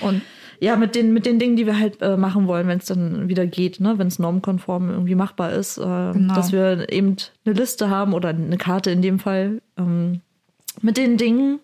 Und 0.00 0.22
Ja, 0.62 0.76
mit 0.76 0.94
den, 0.94 1.12
mit 1.14 1.24
den 1.24 1.38
Dingen, 1.38 1.56
die 1.56 1.64
wir 1.66 1.78
halt 1.78 2.02
äh, 2.02 2.16
machen 2.18 2.46
wollen, 2.46 2.68
wenn 2.68 2.78
es 2.78 2.84
dann 2.84 3.28
wieder 3.28 3.46
geht, 3.46 3.80
ne? 3.80 3.98
wenn 3.98 4.08
es 4.08 4.18
normkonform 4.18 4.90
irgendwie 4.90 5.14
machbar 5.14 5.52
ist, 5.52 5.78
äh, 5.78 5.82
Genau. 6.12 6.34
dass 6.34 6.52
wir 6.52 6.92
eben 6.92 7.16
eine 7.46 7.54
Liste 7.54 7.88
haben 7.88 8.12
oder 8.12 8.28
eine 8.28 8.58
Karte 8.58 8.90
in 8.90 9.00
dem 9.00 9.18
Fall 9.18 9.62
ähm, 9.78 10.20
mit 10.82 10.98
den 10.98 11.16
Dingen, 11.16 11.60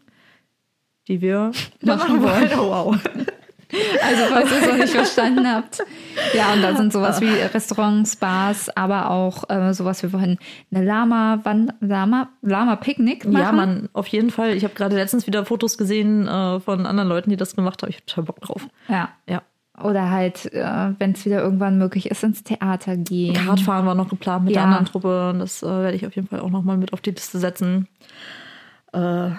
die 1.08 1.20
wir 1.20 1.52
machen 1.82 2.22
wollen. 2.22 2.48
Oh, 2.58 2.70
wow. 2.70 2.96
Also, 4.02 4.22
falls 4.28 4.50
ihr 4.50 4.58
es 4.58 4.66
noch 4.66 4.76
nicht 4.76 4.92
verstanden 4.92 5.46
habt. 5.46 5.78
Ja, 6.34 6.52
und 6.52 6.62
da 6.62 6.76
sind 6.76 6.92
sowas 6.92 7.20
wie 7.20 7.28
Restaurants, 7.28 8.16
Bars, 8.16 8.68
aber 8.76 9.10
auch 9.10 9.48
äh, 9.50 9.72
sowas 9.74 10.02
wie 10.02 10.08
vorhin 10.08 10.38
eine 10.72 10.84
Lama, 10.84 11.40
Wand, 11.44 11.74
Lama, 11.80 12.28
Lama-Picknick 12.42 13.24
machen. 13.24 13.42
Ja, 13.42 13.52
Mann, 13.52 13.88
auf 13.92 14.06
jeden 14.08 14.30
Fall. 14.30 14.54
Ich 14.54 14.64
habe 14.64 14.74
gerade 14.74 14.96
letztens 14.96 15.26
wieder 15.26 15.44
Fotos 15.44 15.78
gesehen 15.78 16.26
äh, 16.26 16.60
von 16.60 16.86
anderen 16.86 17.08
Leuten, 17.08 17.30
die 17.30 17.36
das 17.36 17.54
gemacht 17.56 17.82
haben. 17.82 17.90
Ich 17.90 17.96
habe 17.96 18.06
total 18.06 18.24
Bock 18.24 18.40
drauf. 18.40 18.66
Ja. 18.88 19.10
Ja. 19.28 19.42
Oder 19.82 20.10
halt, 20.10 20.50
äh, 20.54 20.64
wenn 20.98 21.12
es 21.12 21.26
wieder 21.26 21.42
irgendwann 21.42 21.76
möglich 21.76 22.10
ist, 22.10 22.24
ins 22.24 22.42
Theater 22.42 22.96
gehen. 22.96 23.34
Kartfahren 23.34 23.84
war 23.84 23.94
noch 23.94 24.08
geplant 24.08 24.44
mit 24.46 24.54
der 24.54 24.62
Ja. 24.62 24.68
anderen 24.68 24.86
Truppe. 24.86 25.28
Und 25.30 25.38
das 25.40 25.62
äh, 25.62 25.66
werde 25.66 25.96
ich 25.96 26.06
auf 26.06 26.16
jeden 26.16 26.28
Fall 26.28 26.40
auch 26.40 26.48
nochmal 26.48 26.78
mit 26.78 26.94
auf 26.94 27.02
die 27.02 27.10
Liste 27.10 27.38
setzen. 27.38 27.86
Äh, 28.94 29.30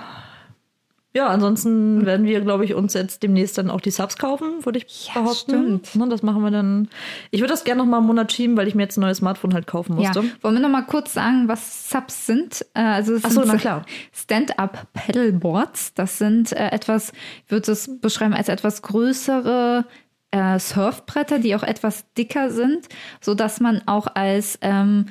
ja, 1.17 1.27
ansonsten 1.27 2.05
werden 2.05 2.25
wir, 2.25 2.41
glaube 2.41 2.63
ich, 2.63 2.73
uns 2.75 2.93
jetzt 2.93 3.23
demnächst 3.23 3.57
dann 3.57 3.69
auch 3.71 3.81
die 3.81 3.89
Subs 3.91 4.17
kaufen, 4.17 4.63
würde 4.65 4.77
ich 4.79 5.07
Ja, 5.07 5.21
behaupten. 5.21 5.79
stimmt. 5.81 5.95
Ne, 5.95 6.07
das 6.09 6.21
machen 6.21 6.43
wir 6.43 6.51
dann. 6.51 6.89
Ich 7.31 7.41
würde 7.41 7.51
das 7.53 7.63
gerne 7.63 7.79
noch 7.81 7.89
mal 7.89 7.97
einen 7.97 8.05
Monat 8.07 8.31
schieben, 8.31 8.55
weil 8.55 8.67
ich 8.67 8.75
mir 8.75 8.83
jetzt 8.83 8.97
ein 8.97 9.01
neues 9.01 9.17
Smartphone 9.17 9.53
halt 9.53 9.65
kaufen 9.67 9.99
Ja, 9.99 10.09
musste. 10.13 10.23
wollen 10.43 10.55
wir 10.55 10.61
noch 10.61 10.69
mal 10.69 10.83
kurz 10.83 11.13
sagen, 11.13 11.47
was 11.47 11.89
Subs 11.89 12.25
sind? 12.27 12.65
Äh, 12.75 12.81
Also 12.81 13.13
es 13.15 13.25
Ach 13.25 13.31
so, 13.31 13.41
sind 13.41 13.51
na 13.51 13.57
klar. 13.57 13.85
Stand-up 14.13 14.87
Paddleboards. 14.93 15.93
Das 15.95 16.17
sind 16.19 16.51
äh, 16.53 16.69
etwas, 16.69 17.11
ich 17.45 17.51
würde 17.51 17.71
es 17.71 17.89
beschreiben 17.99 18.33
als 18.33 18.47
etwas 18.49 18.81
größere 18.83 19.85
äh, 20.31 20.59
Surfbretter, 20.59 21.39
die 21.39 21.55
auch 21.55 21.63
etwas 21.63 22.05
dicker 22.17 22.51
sind, 22.51 22.87
so 23.21 23.33
dass 23.33 23.59
man 23.59 23.81
auch 23.87 24.07
als 24.13 24.59
ähm, 24.61 25.07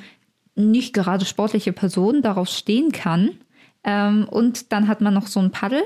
nicht 0.55 0.93
gerade 0.93 1.25
sportliche 1.25 1.73
Person 1.73 2.21
darauf 2.21 2.47
stehen 2.49 2.91
kann. 2.91 3.31
Ähm, 3.87 4.27
und 4.29 4.71
dann 4.71 4.87
hat 4.87 5.01
man 5.01 5.15
noch 5.15 5.25
so 5.25 5.39
ein 5.39 5.49
Paddel. 5.49 5.81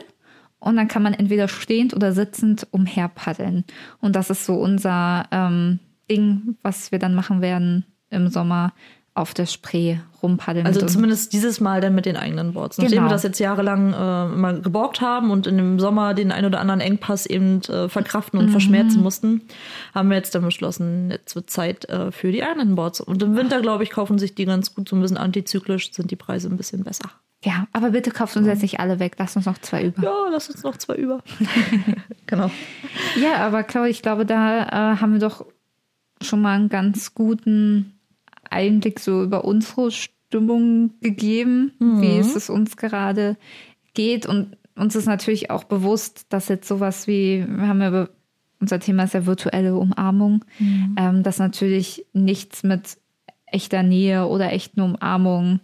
Und 0.59 0.75
dann 0.75 0.87
kann 0.87 1.01
man 1.01 1.13
entweder 1.13 1.47
stehend 1.47 1.95
oder 1.95 2.11
sitzend 2.11 2.67
umher 2.71 3.07
paddeln. 3.07 3.63
Und 3.99 4.15
das 4.15 4.29
ist 4.29 4.45
so 4.45 4.55
unser 4.55 5.27
ähm, 5.31 5.79
Ding, 6.09 6.57
was 6.61 6.91
wir 6.91 6.99
dann 6.99 7.15
machen 7.15 7.41
werden 7.41 7.85
im 8.09 8.27
Sommer 8.27 8.73
auf 9.13 9.33
der 9.33 9.45
Spree 9.45 9.97
rumpaddeln. 10.23 10.65
Also 10.65 10.85
zumindest 10.85 11.33
dieses 11.33 11.59
Mal 11.59 11.81
dann 11.81 11.93
mit 11.95 12.05
den 12.05 12.15
eigenen 12.15 12.53
Boards. 12.53 12.77
Nachdem 12.77 12.91
Genau. 12.99 13.07
wir 13.07 13.09
das 13.09 13.23
jetzt 13.23 13.39
jahrelang 13.39 13.91
äh, 13.91 14.33
immer 14.33 14.53
geborgt 14.53 15.01
haben 15.01 15.31
und 15.31 15.47
in 15.47 15.57
dem 15.57 15.79
Sommer 15.81 16.13
den 16.13 16.31
ein 16.31 16.45
oder 16.45 16.61
anderen 16.61 16.79
Engpass 16.79 17.25
eben 17.25 17.61
äh, 17.63 17.89
verkraften 17.89 18.39
Mhm. 18.39 18.45
und 18.45 18.51
verschmerzen 18.51 19.01
mussten, 19.03 19.41
haben 19.93 20.09
wir 20.09 20.15
jetzt 20.15 20.33
dann 20.33 20.43
beschlossen, 20.43 21.09
jetzt 21.11 21.35
wird 21.35 21.49
Zeit 21.49 21.89
äh, 21.89 22.11
für 22.13 22.31
die 22.31 22.41
eigenen 22.43 22.75
Boards. 22.75 23.01
Und 23.01 23.21
im 23.21 23.35
Winter, 23.35 23.59
glaube 23.61 23.83
ich, 23.83 23.89
kaufen 23.89 24.17
sich 24.17 24.33
die 24.33 24.45
ganz 24.45 24.73
gut, 24.73 24.87
so 24.87 24.95
ein 24.95 25.01
bisschen 25.01 25.17
antizyklisch, 25.17 25.91
sind 25.91 26.09
die 26.09 26.15
Preise 26.15 26.47
ein 26.47 26.55
bisschen 26.55 26.83
besser. 26.85 27.09
Ja, 27.43 27.67
aber 27.73 27.89
bitte 27.89 28.11
kauft 28.11 28.37
uns 28.37 28.45
jetzt 28.47 28.61
nicht 28.61 28.79
alle 28.79 28.99
weg. 28.99 29.15
Lasst 29.17 29.35
uns 29.35 29.47
noch 29.47 29.57
zwei 29.57 29.83
über. 29.85 30.03
Ja, 30.03 30.13
lass 30.31 30.49
uns 30.49 30.63
noch 30.63 30.77
zwei 30.77 30.95
über. 30.95 31.21
genau. 32.27 32.49
Ja, 33.19 33.37
aber 33.45 33.63
Claudia, 33.63 33.89
ich 33.89 34.01
glaube, 34.03 34.25
da 34.25 34.63
äh, 34.93 34.97
haben 35.01 35.13
wir 35.13 35.19
doch 35.19 35.45
schon 36.21 36.41
mal 36.41 36.55
einen 36.55 36.69
ganz 36.69 37.15
guten 37.15 37.97
Einblick 38.51 38.99
so 38.99 39.23
über 39.23 39.45
unsere 39.45 39.91
Stimmung 39.91 40.91
gegeben, 41.01 41.73
wie 41.79 42.17
es 42.17 42.49
uns 42.49 42.77
gerade 42.77 43.37
geht. 43.93 44.25
Und 44.25 44.57
uns 44.75 44.95
ist 44.95 45.05
natürlich 45.05 45.49
auch 45.49 45.63
bewusst, 45.63 46.27
dass 46.29 46.47
jetzt 46.47 46.67
sowas 46.67 47.07
wie, 47.07 47.45
wir 47.47 47.67
haben 47.67 47.81
ja 47.81 48.07
unser 48.59 48.79
Thema 48.79 49.03
ist 49.03 49.15
ja 49.15 49.25
virtuelle 49.25 49.75
Umarmung, 49.75 50.45
ähm, 50.95 51.23
dass 51.23 51.39
natürlich 51.39 52.05
nichts 52.13 52.63
mit 52.63 52.97
echter 53.47 53.83
Nähe 53.83 54.27
oder 54.27 54.53
echten 54.53 54.81
Umarmung 54.81 55.59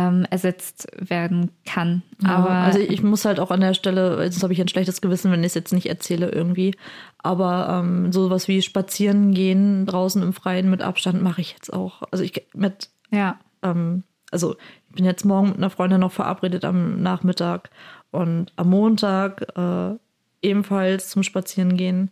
ähm, 0.00 0.26
ersetzt 0.30 0.88
werden 0.98 1.50
kann. 1.66 2.02
Aber 2.22 2.50
Aber 2.50 2.50
also 2.50 2.78
ich 2.78 3.02
muss 3.02 3.24
halt 3.24 3.38
auch 3.38 3.50
an 3.50 3.60
der 3.60 3.74
Stelle, 3.74 4.16
sonst 4.16 4.42
habe 4.42 4.52
ich 4.52 4.60
ein 4.60 4.68
schlechtes 4.68 5.00
Gewissen, 5.00 5.30
wenn 5.30 5.40
ich 5.40 5.48
es 5.48 5.54
jetzt 5.54 5.72
nicht 5.72 5.88
erzähle 5.88 6.30
irgendwie. 6.30 6.74
Aber 7.18 7.82
ähm, 7.82 8.12
sowas 8.12 8.48
wie 8.48 8.62
spazieren 8.62 9.34
gehen 9.34 9.86
draußen 9.86 10.22
im 10.22 10.32
Freien 10.32 10.70
mit 10.70 10.82
Abstand 10.82 11.22
mache 11.22 11.40
ich 11.40 11.52
jetzt 11.52 11.72
auch. 11.72 12.02
Also 12.10 12.24
ich 12.24 12.46
mit 12.54 12.88
ja. 13.10 13.38
ähm, 13.62 14.04
also 14.30 14.56
ich 14.88 14.96
bin 14.96 15.04
jetzt 15.04 15.24
morgen 15.24 15.48
mit 15.48 15.58
einer 15.58 15.70
Freundin 15.70 16.00
noch 16.00 16.12
verabredet 16.12 16.64
am 16.64 17.02
Nachmittag 17.02 17.70
und 18.10 18.52
am 18.56 18.70
Montag 18.70 19.46
äh, 19.56 19.96
ebenfalls 20.42 21.10
zum 21.10 21.22
Spazierengehen. 21.22 22.10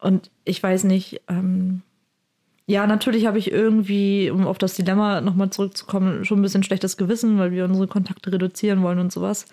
Und 0.00 0.30
ich 0.44 0.62
weiß 0.62 0.84
nicht, 0.84 1.22
ähm, 1.28 1.82
ja, 2.68 2.86
natürlich 2.86 3.26
habe 3.26 3.38
ich 3.38 3.50
irgendwie, 3.50 4.30
um 4.30 4.46
auf 4.46 4.58
das 4.58 4.74
Dilemma 4.74 5.22
nochmal 5.22 5.48
zurückzukommen, 5.48 6.26
schon 6.26 6.38
ein 6.38 6.42
bisschen 6.42 6.62
schlechtes 6.62 6.98
Gewissen, 6.98 7.38
weil 7.38 7.50
wir 7.50 7.64
unsere 7.64 7.88
Kontakte 7.88 8.30
reduzieren 8.30 8.82
wollen 8.82 8.98
und 8.98 9.10
sowas. 9.10 9.46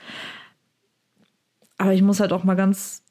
Aber 1.78 1.94
ich 1.94 2.02
muss 2.02 2.20
halt 2.20 2.34
auch 2.34 2.44
mal 2.44 2.56
ganz 2.56 3.04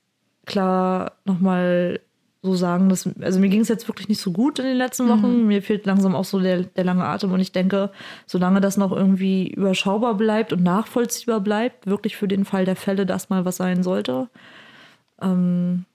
klar 0.44 1.12
nochmal 1.24 2.00
so 2.42 2.54
sagen, 2.54 2.90
dass, 2.90 3.08
also 3.22 3.40
mir 3.40 3.48
ging 3.48 3.62
es 3.62 3.68
jetzt 3.68 3.88
wirklich 3.88 4.10
nicht 4.10 4.20
so 4.20 4.30
gut 4.30 4.58
in 4.58 4.66
den 4.66 4.76
letzten 4.76 5.08
Wochen. 5.08 5.46
Mir 5.46 5.62
fehlt 5.62 5.86
langsam 5.86 6.14
auch 6.14 6.26
so 6.26 6.38
der, 6.38 6.64
der 6.64 6.84
lange 6.84 7.06
Atem 7.06 7.32
und 7.32 7.40
ich 7.40 7.52
denke, 7.52 7.90
solange 8.26 8.60
das 8.60 8.76
noch 8.76 8.92
irgendwie 8.92 9.48
überschaubar 9.48 10.18
bleibt 10.18 10.52
und 10.52 10.62
nachvollziehbar 10.62 11.40
bleibt, 11.40 11.86
wirklich 11.86 12.14
für 12.16 12.28
den 12.28 12.44
Fall 12.44 12.66
der 12.66 12.76
Fälle, 12.76 13.06
dass 13.06 13.30
mal 13.30 13.46
was 13.46 13.56
sein 13.56 13.82
sollte. 13.82 14.28
Ähm, 15.22 15.86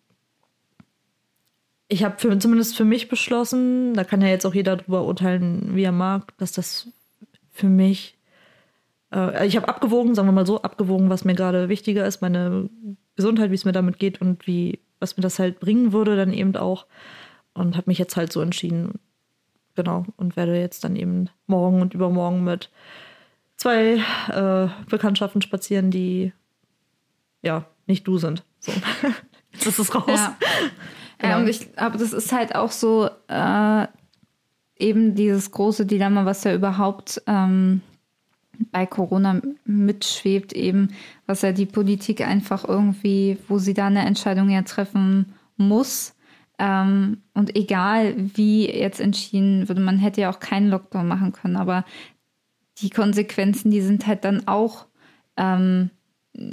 ich 1.89 2.03
habe 2.03 2.17
für, 2.19 2.37
zumindest 2.37 2.77
für 2.77 2.85
mich 2.85 3.09
beschlossen, 3.09 3.95
da 3.95 4.03
kann 4.03 4.21
ja 4.21 4.27
jetzt 4.27 4.45
auch 4.45 4.53
jeder 4.53 4.77
drüber 4.77 5.03
urteilen, 5.05 5.75
wie 5.75 5.83
er 5.83 5.91
mag, 5.91 6.37
dass 6.37 6.51
das 6.51 6.87
für 7.51 7.67
mich, 7.67 8.17
äh, 9.11 9.47
ich 9.47 9.55
habe 9.57 9.67
abgewogen, 9.67 10.13
sagen 10.13 10.27
wir 10.27 10.33
mal 10.33 10.45
so, 10.45 10.61
abgewogen, 10.61 11.09
was 11.09 11.25
mir 11.25 11.33
gerade 11.33 11.67
wichtiger 11.67 12.05
ist, 12.05 12.21
meine 12.21 12.69
Gesundheit, 13.15 13.49
wie 13.49 13.55
es 13.55 13.65
mir 13.65 13.71
damit 13.71 13.97
geht 13.97 14.21
und 14.21 14.45
wie, 14.45 14.79
was 14.99 15.17
mir 15.17 15.23
das 15.23 15.39
halt 15.39 15.59
bringen 15.59 15.91
würde, 15.91 16.15
dann 16.15 16.31
eben 16.31 16.55
auch. 16.55 16.85
Und 17.53 17.75
habe 17.75 17.89
mich 17.89 17.97
jetzt 17.97 18.15
halt 18.15 18.31
so 18.31 18.39
entschieden. 18.41 18.99
Genau. 19.75 20.05
Und 20.15 20.37
werde 20.37 20.57
jetzt 20.57 20.83
dann 20.83 20.95
eben 20.95 21.29
morgen 21.47 21.81
und 21.81 21.95
übermorgen 21.95 22.43
mit 22.43 22.69
zwei 23.57 23.95
äh, 24.29 24.69
Bekanntschaften 24.89 25.41
spazieren, 25.41 25.89
die 25.89 26.31
ja 27.41 27.65
nicht 27.87 28.07
du 28.07 28.19
sind. 28.19 28.43
So. 28.59 28.71
Jetzt 29.51 29.65
ist 29.65 29.79
es 29.79 29.95
raus. 29.95 30.05
Ja. 30.07 30.37
Genau. 31.19 31.33
ja, 31.33 31.39
und 31.39 31.47
ich, 31.47 31.67
aber 31.77 31.97
das 31.97 32.13
ist 32.13 32.31
halt 32.31 32.55
auch 32.55 32.71
so 32.71 33.09
äh, 33.27 33.87
eben 34.77 35.15
dieses 35.15 35.51
große 35.51 35.85
Dilemma, 35.85 36.25
was 36.25 36.43
ja 36.45 36.55
überhaupt 36.55 37.21
ähm, 37.27 37.81
bei 38.71 38.85
Corona 38.85 39.41
mitschwebt, 39.65 40.53
eben, 40.53 40.89
was 41.25 41.41
ja 41.41 41.51
die 41.51 41.65
Politik 41.65 42.25
einfach 42.25 42.67
irgendwie, 42.67 43.37
wo 43.47 43.57
sie 43.57 43.73
da 43.73 43.87
eine 43.87 44.05
Entscheidung 44.05 44.49
ja 44.49 44.61
treffen 44.63 45.33
muss. 45.57 46.15
Ähm, 46.57 47.21
und 47.33 47.55
egal 47.55 48.15
wie 48.17 48.69
jetzt 48.69 48.99
entschieden 48.99 49.67
würde, 49.69 49.81
man 49.81 49.97
hätte 49.97 50.21
ja 50.21 50.29
auch 50.29 50.39
keinen 50.39 50.69
Lockdown 50.69 51.07
machen 51.07 51.31
können, 51.31 51.55
aber 51.55 51.85
die 52.79 52.89
Konsequenzen, 52.89 53.71
die 53.71 53.81
sind 53.81 54.07
halt 54.07 54.25
dann 54.25 54.47
auch 54.47 54.87
ähm, 55.37 55.89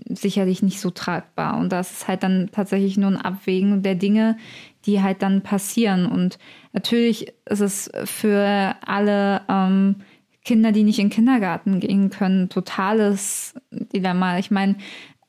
sicherlich 0.09 0.63
nicht 0.63 0.81
so 0.81 0.91
tragbar. 0.91 1.59
Und 1.59 1.71
das 1.71 1.93
ist 1.93 2.09
halt 2.09 2.23
dann 2.23 2.49
tatsächlich 2.51 2.97
nur 2.97 3.11
ein 3.11 3.21
Abwägen 3.21 3.83
der 3.83 3.95
Dinge, 3.95 4.37
die 4.85 5.03
halt 5.03 5.23
dann 5.23 5.43
passieren. 5.43 6.07
Und 6.07 6.39
natürlich 6.73 7.33
ist 7.45 7.61
es 7.61 7.91
für 8.05 8.75
alle 8.85 9.43
ähm, 9.49 9.97
Kinder, 10.45 10.73
die 10.73 10.85
nicht 10.85 10.99
in 10.99 11.07
den 11.07 11.15
Kindergarten 11.15 11.81
gehen 11.81 12.11
können, 12.11 12.49
totales 12.49 13.55
Dilemma. 13.71 14.39
Ich 14.39 14.51
meine, 14.51 14.77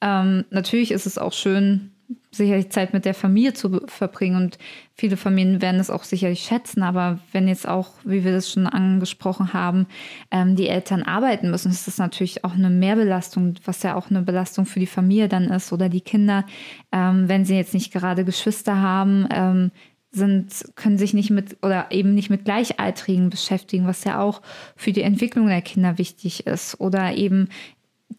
ähm, 0.01 0.45
natürlich 0.51 0.91
ist 0.91 1.07
es 1.07 1.17
auch 1.17 1.33
schön, 1.33 1.91
sicherlich 2.31 2.69
Zeit 2.69 2.93
mit 2.93 3.05
der 3.05 3.13
Familie 3.13 3.53
zu 3.53 3.81
verbringen 3.87 4.37
und 4.37 4.57
viele 4.93 5.17
Familien 5.17 5.61
werden 5.61 5.79
es 5.79 5.89
auch 5.89 6.03
sicherlich 6.03 6.41
schätzen, 6.41 6.83
aber 6.83 7.19
wenn 7.31 7.47
jetzt 7.47 7.67
auch, 7.67 7.91
wie 8.05 8.23
wir 8.23 8.31
das 8.31 8.51
schon 8.51 8.67
angesprochen 8.67 9.53
haben, 9.53 9.87
ähm, 10.31 10.55
die 10.55 10.69
Eltern 10.69 11.03
arbeiten 11.03 11.51
müssen, 11.51 11.71
ist 11.71 11.87
das 11.87 11.97
natürlich 11.97 12.43
auch 12.43 12.53
eine 12.53 12.69
Mehrbelastung, 12.69 13.55
was 13.65 13.83
ja 13.83 13.95
auch 13.95 14.09
eine 14.09 14.21
Belastung 14.21 14.65
für 14.65 14.79
die 14.79 14.87
Familie 14.87 15.27
dann 15.27 15.45
ist 15.45 15.73
oder 15.73 15.89
die 15.89 16.01
Kinder, 16.01 16.45
ähm, 16.91 17.27
wenn 17.27 17.45
sie 17.45 17.55
jetzt 17.55 17.73
nicht 17.73 17.91
gerade 17.91 18.23
Geschwister 18.23 18.81
haben, 18.81 19.27
ähm, 19.31 19.71
sind, 20.11 20.65
können 20.75 20.97
sich 20.97 21.13
nicht 21.13 21.29
mit 21.29 21.57
oder 21.61 21.87
eben 21.91 22.13
nicht 22.13 22.29
mit 22.29 22.45
Gleichaltrigen 22.45 23.29
beschäftigen, 23.29 23.87
was 23.87 24.03
ja 24.03 24.21
auch 24.21 24.41
für 24.75 24.93
die 24.93 25.01
Entwicklung 25.01 25.47
der 25.47 25.61
Kinder 25.61 25.97
wichtig 25.97 26.47
ist. 26.47 26.79
Oder 26.79 27.15
eben 27.15 27.49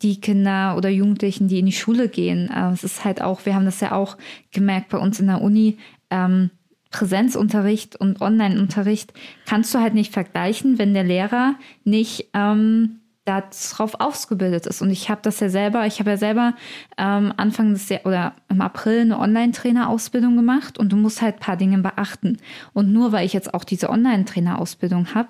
die 0.02 0.20
Kinder 0.20 0.76
oder 0.76 0.88
Jugendlichen, 0.88 1.48
die 1.48 1.58
in 1.58 1.66
die 1.66 1.72
Schule 1.72 2.08
gehen. 2.08 2.50
Äh, 2.50 2.70
es 2.72 2.84
ist 2.84 3.04
halt 3.04 3.22
auch, 3.22 3.46
wir 3.46 3.54
haben 3.54 3.64
das 3.64 3.80
ja 3.80 3.92
auch 3.92 4.16
gemerkt 4.52 4.90
bei 4.90 4.98
uns 4.98 5.20
in 5.20 5.26
der 5.26 5.42
Uni, 5.42 5.78
ähm, 6.10 6.50
Präsenzunterricht 6.90 7.96
und 7.96 8.20
Online-Unterricht 8.20 9.12
kannst 9.46 9.74
du 9.74 9.78
halt 9.78 9.92
nicht 9.92 10.12
vergleichen, 10.12 10.78
wenn 10.78 10.94
der 10.94 11.04
Lehrer 11.04 11.56
nicht 11.84 12.30
ähm, 12.32 13.00
darauf 13.28 14.00
ausgebildet 14.00 14.66
ist. 14.66 14.80
Und 14.80 14.90
ich 14.90 15.10
habe 15.10 15.20
das 15.22 15.40
ja 15.40 15.50
selber, 15.50 15.86
ich 15.86 16.00
habe 16.00 16.10
ja 16.10 16.16
selber 16.16 16.54
ähm, 16.96 17.32
Anfang 17.36 17.74
des 17.74 17.88
Jahres 17.88 18.06
oder 18.06 18.32
im 18.48 18.60
April 18.62 19.00
eine 19.02 19.18
Online-Trainer-Ausbildung 19.18 20.36
gemacht 20.36 20.78
und 20.78 20.90
du 20.92 20.96
musst 20.96 21.20
halt 21.20 21.36
ein 21.36 21.40
paar 21.40 21.56
Dinge 21.56 21.78
beachten. 21.78 22.38
Und 22.72 22.92
nur 22.92 23.12
weil 23.12 23.26
ich 23.26 23.34
jetzt 23.34 23.52
auch 23.52 23.64
diese 23.64 23.90
Online-Trainer-Ausbildung 23.90 25.14
habe, 25.14 25.28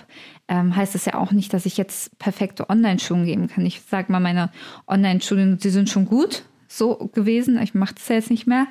ähm, 0.49 0.75
heißt 0.75 0.95
das 0.95 1.05
ja 1.05 1.15
auch 1.15 1.31
nicht, 1.33 1.53
dass 1.53 1.67
ich 1.67 1.77
jetzt 1.77 2.19
perfekte 2.19 2.69
Online-Schulen 2.71 3.27
geben 3.27 3.49
kann. 3.49 3.65
Ich 3.67 3.83
sage 3.83 4.11
mal, 4.11 4.21
meine 4.21 4.51
Online-Schulen, 4.87 5.59
die 5.59 5.71
sind 5.71 5.89
schon 5.89 6.07
gut 6.07 6.45
so 6.69 7.11
gewesen. 7.13 7.61
Ich 7.61 7.75
mache 7.75 7.95
das 7.95 8.09
ja 8.09 8.17
jetzt 8.17 8.31
nicht 8.31 8.47
mehr. 8.47 8.67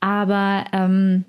Aber 0.00 0.64
ähm, 0.72 1.24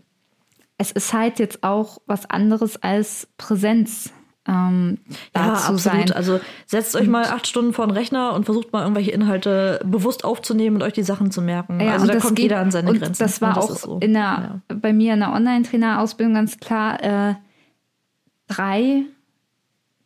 es 0.78 0.92
ist 0.92 1.14
halt 1.14 1.40
jetzt 1.40 1.64
auch 1.64 2.00
was 2.06 2.30
anderes 2.30 2.82
als 2.82 3.28
Präsenz. 3.38 4.12
Ähm, 4.48 5.00
ja, 5.36 5.54
absolut. 5.54 5.82
Sein. 5.82 6.12
Also 6.12 6.40
setzt 6.66 6.96
euch 6.96 7.08
mal 7.08 7.26
acht 7.26 7.48
Stunden 7.48 7.74
vor 7.74 7.86
den 7.86 7.92
Rechner 7.92 8.34
und 8.34 8.46
versucht 8.46 8.72
mal 8.72 8.84
irgendwelche 8.84 9.12
Inhalte 9.12 9.82
bewusst 9.84 10.24
aufzunehmen 10.24 10.78
und 10.78 10.84
euch 10.84 10.94
die 10.94 11.04
Sachen 11.04 11.32
zu 11.32 11.42
merken. 11.42 11.80
Ja, 11.80 11.94
also 11.94 12.08
da 12.08 12.20
kommt 12.20 12.38
geht, 12.38 12.44
jeder 12.44 12.60
an 12.60 12.72
seine 12.72 12.92
und 12.92 13.00
Grenzen. 13.00 13.22
Das 13.22 13.42
war 13.42 13.56
das 13.56 13.72
auch 13.72 13.76
so. 13.78 14.00
in 14.00 14.14
der, 14.14 14.22
ja. 14.70 14.76
bei 14.76 14.94
mir 14.94 15.14
in 15.14 15.20
der 15.20 15.34
Online-Trainer-Ausbildung 15.34 16.34
ganz 16.34 16.58
klar. 16.60 17.04
Äh, 17.04 17.36
drei 18.48 19.04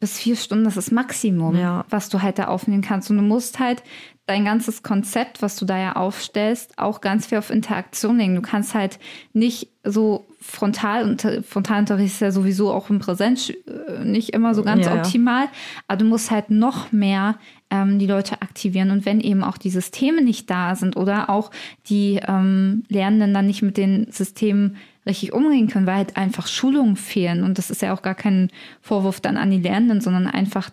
bis 0.02 0.20
vier 0.20 0.36
Stunden, 0.36 0.66
das 0.66 0.78
ist 0.78 0.92
Maximum, 0.92 1.56
ja. 1.56 1.86
was 1.90 2.10
du 2.10 2.22
halt 2.22 2.40
da 2.40 2.48
aufnehmen 2.48 2.82
kannst. 2.82 3.12
Und 3.12 3.18
du 3.18 3.24
musst 3.24 3.60
halt 3.60 3.84
dein 4.26 4.44
ganzes 4.44 4.82
Konzept, 4.82 5.44
was 5.44 5.56
du 5.58 5.66
da 5.66 5.78
ja 5.78 5.96
aufstellst, 5.96 6.80
auch 6.80 7.02
ganz 7.02 7.28
viel 7.28 7.38
auf 7.38 7.52
Interaktion 7.52 8.18
legen. 8.18 8.36
Du 8.36 8.42
kannst 8.42 8.74
halt 8.74 8.98
nicht 9.34 9.70
so 9.84 10.28
frontal 10.40 11.04
und 11.04 11.46
Frontalunterricht 11.48 12.16
ist 12.16 12.22
ja 12.22 12.32
sowieso 12.32 12.72
auch 12.72 12.90
im 12.90 12.98
Präsenz 12.98 13.50
äh, 13.50 14.04
nicht 14.04 14.30
immer 14.30 14.56
so 14.56 14.64
ganz 14.64 14.88
ja, 14.88 14.96
optimal, 14.96 15.46
aber 15.88 15.98
du 15.98 16.06
musst 16.06 16.32
halt 16.32 16.50
noch 16.50 16.92
mehr 16.92 17.38
ähm, 17.70 18.00
die 18.00 18.08
Leute 18.08 18.42
aktivieren 18.42 18.90
und 18.90 19.06
wenn 19.06 19.22
eben 19.22 19.44
auch 19.44 19.58
die 19.58 19.70
Systeme 19.70 20.24
nicht 20.24 20.50
da 20.50 20.76
sind 20.76 20.98
oder 20.98 21.30
auch 21.30 21.52
die 21.88 22.20
ähm, 22.28 22.84
Lernenden 22.90 23.36
dann 23.36 23.46
nicht 23.46 23.62
mit 23.62 23.78
den 23.78 24.12
Systemen 24.12 24.78
richtig 25.06 25.34
umgehen 25.34 25.68
können, 25.68 25.88
weil 25.88 25.96
halt 25.96 26.18
einfach 26.18 26.48
Schulungen 26.48 26.96
fehlen 26.96 27.44
und 27.44 27.58
das 27.58 27.72
ist 27.72 27.82
ja 27.82 27.94
auch 27.94 28.02
gar 28.02 28.16
kein 28.16 28.52
Vorwurf 28.82 29.20
dann 29.20 29.38
an 29.38 29.50
die 29.50 29.60
Lernenden, 29.60 30.02
sondern 30.02 30.28
einfach 30.28 30.70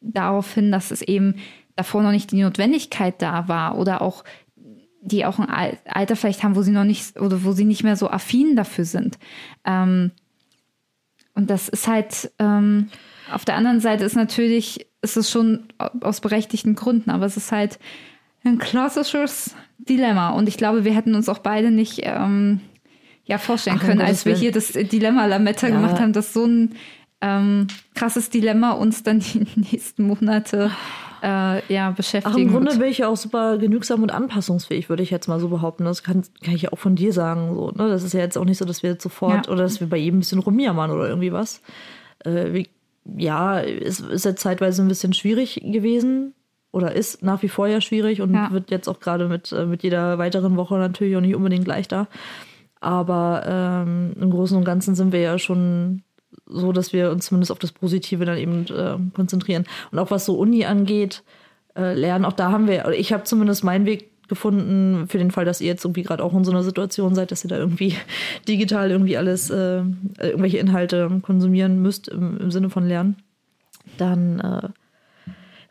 darauf 0.00 0.54
hin, 0.54 0.72
dass 0.72 0.90
es 0.90 1.02
eben 1.02 1.36
davor 1.76 2.02
noch 2.02 2.10
nicht 2.10 2.32
die 2.32 2.42
Notwendigkeit 2.42 3.20
da 3.22 3.48
war 3.48 3.78
oder 3.78 4.02
auch 4.02 4.24
die 5.02 5.24
auch 5.24 5.38
ein 5.38 5.76
Alter 5.86 6.14
vielleicht 6.14 6.42
haben, 6.42 6.56
wo 6.56 6.62
sie 6.62 6.72
noch 6.72 6.84
nicht 6.84 7.18
oder 7.18 7.42
wo 7.44 7.52
sie 7.52 7.64
nicht 7.64 7.82
mehr 7.82 7.96
so 7.96 8.10
affin 8.10 8.54
dafür 8.54 8.84
sind. 8.84 9.18
Ähm, 9.64 10.10
und 11.34 11.48
das 11.48 11.68
ist 11.70 11.88
halt 11.88 12.30
ähm, 12.38 12.90
auf 13.32 13.44
der 13.44 13.54
anderen 13.54 13.80
Seite 13.80 14.04
ist 14.04 14.16
natürlich, 14.16 14.86
ist 15.02 15.16
es 15.16 15.30
schon 15.30 15.64
aus 16.00 16.20
berechtigten 16.20 16.74
Gründen, 16.74 17.10
aber 17.10 17.26
es 17.26 17.36
ist 17.36 17.52
halt 17.52 17.78
ein 18.44 18.58
klassisches 18.58 19.54
Dilemma. 19.78 20.30
Und 20.30 20.48
ich 20.48 20.56
glaube, 20.56 20.84
wir 20.84 20.94
hätten 20.94 21.14
uns 21.14 21.28
auch 21.28 21.38
beide 21.38 21.70
nicht 21.70 22.00
ähm, 22.02 22.60
ja, 23.30 23.38
vorstellen 23.38 23.78
Ach, 23.80 23.86
können, 23.86 24.00
als 24.00 24.26
wir 24.26 24.34
hier 24.34 24.50
das 24.50 24.72
Dilemma 24.72 25.24
Lametta 25.24 25.68
ja. 25.68 25.76
gemacht 25.76 26.00
haben, 26.00 26.12
dass 26.12 26.32
so 26.32 26.44
ein 26.44 26.74
ähm, 27.20 27.68
krasses 27.94 28.28
Dilemma 28.28 28.72
uns 28.72 29.04
dann 29.04 29.20
die 29.20 29.46
nächsten 29.70 30.02
Monate 30.02 30.72
äh, 31.22 31.72
ja, 31.72 31.92
beschäftigen. 31.92 32.34
Ach, 32.34 32.38
Im 32.38 32.50
Grunde 32.50 32.76
bin 32.76 32.88
ich 32.88 32.98
ja 32.98 33.06
auch 33.06 33.16
super 33.16 33.56
genügsam 33.58 34.02
und 34.02 34.10
anpassungsfähig, 34.10 34.88
würde 34.88 35.04
ich 35.04 35.10
jetzt 35.10 35.28
mal 35.28 35.38
so 35.38 35.48
behaupten. 35.48 35.84
Das 35.84 36.02
kann, 36.02 36.24
kann 36.42 36.56
ich 36.56 36.62
ja 36.62 36.72
auch 36.72 36.78
von 36.80 36.96
dir 36.96 37.12
sagen. 37.12 37.54
So, 37.54 37.70
ne? 37.70 37.88
Das 37.88 38.02
ist 38.02 38.14
ja 38.14 38.20
jetzt 38.20 38.36
auch 38.36 38.44
nicht 38.44 38.58
so, 38.58 38.64
dass 38.64 38.82
wir 38.82 38.90
jetzt 38.90 39.02
sofort 39.04 39.46
ja. 39.46 39.52
oder 39.52 39.62
dass 39.62 39.78
wir 39.78 39.88
bei 39.88 39.96
jedem 39.96 40.16
ein 40.16 40.20
bisschen 40.20 40.40
rumjammern 40.40 40.90
oder 40.90 41.08
irgendwie 41.08 41.32
was. 41.32 41.62
Äh, 42.24 42.52
wie, 42.52 42.68
ja, 43.16 43.60
es 43.60 44.00
ist 44.00 44.24
jetzt 44.24 44.42
zeitweise 44.42 44.82
ein 44.82 44.88
bisschen 44.88 45.12
schwierig 45.12 45.60
gewesen 45.62 46.34
oder 46.72 46.96
ist 46.96 47.22
nach 47.22 47.42
wie 47.42 47.48
vor 47.48 47.68
ja 47.68 47.80
schwierig 47.80 48.22
und 48.22 48.34
ja. 48.34 48.50
wird 48.50 48.72
jetzt 48.72 48.88
auch 48.88 48.98
gerade 48.98 49.28
mit, 49.28 49.52
äh, 49.52 49.66
mit 49.66 49.84
jeder 49.84 50.18
weiteren 50.18 50.56
Woche 50.56 50.78
natürlich 50.78 51.16
auch 51.16 51.20
nicht 51.20 51.36
unbedingt 51.36 51.68
leichter. 51.68 52.08
Aber 52.80 53.42
ähm, 53.46 54.14
im 54.20 54.30
Großen 54.30 54.56
und 54.56 54.64
Ganzen 54.64 54.94
sind 54.94 55.12
wir 55.12 55.20
ja 55.20 55.38
schon 55.38 56.02
so, 56.46 56.72
dass 56.72 56.92
wir 56.92 57.10
uns 57.10 57.26
zumindest 57.26 57.52
auf 57.52 57.58
das 57.58 57.72
Positive 57.72 58.24
dann 58.24 58.38
eben 58.38 58.66
äh, 58.66 58.96
konzentrieren. 59.14 59.66
Und 59.92 59.98
auch 59.98 60.10
was 60.10 60.24
so 60.24 60.38
Uni 60.38 60.64
angeht, 60.64 61.22
äh, 61.76 61.94
lernen, 61.94 62.24
auch 62.24 62.32
da 62.32 62.50
haben 62.50 62.66
wir, 62.66 62.88
ich 62.90 63.12
habe 63.12 63.24
zumindest 63.24 63.64
meinen 63.64 63.86
Weg 63.86 64.10
gefunden, 64.28 65.08
für 65.08 65.18
den 65.18 65.32
Fall, 65.32 65.44
dass 65.44 65.60
ihr 65.60 65.66
jetzt 65.66 65.84
irgendwie 65.84 66.04
gerade 66.04 66.22
auch 66.22 66.32
in 66.34 66.44
so 66.44 66.52
einer 66.52 66.62
Situation 66.62 67.14
seid, 67.14 67.32
dass 67.32 67.44
ihr 67.44 67.48
da 67.48 67.58
irgendwie 67.58 67.96
digital 68.48 68.90
irgendwie 68.90 69.16
alles, 69.16 69.50
äh, 69.50 69.82
irgendwelche 70.18 70.58
Inhalte 70.58 71.20
konsumieren 71.22 71.82
müsst 71.82 72.08
im, 72.08 72.38
im 72.38 72.50
Sinne 72.50 72.70
von 72.70 72.86
Lernen. 72.86 73.16
Dann 73.98 74.40
äh, 74.40 74.68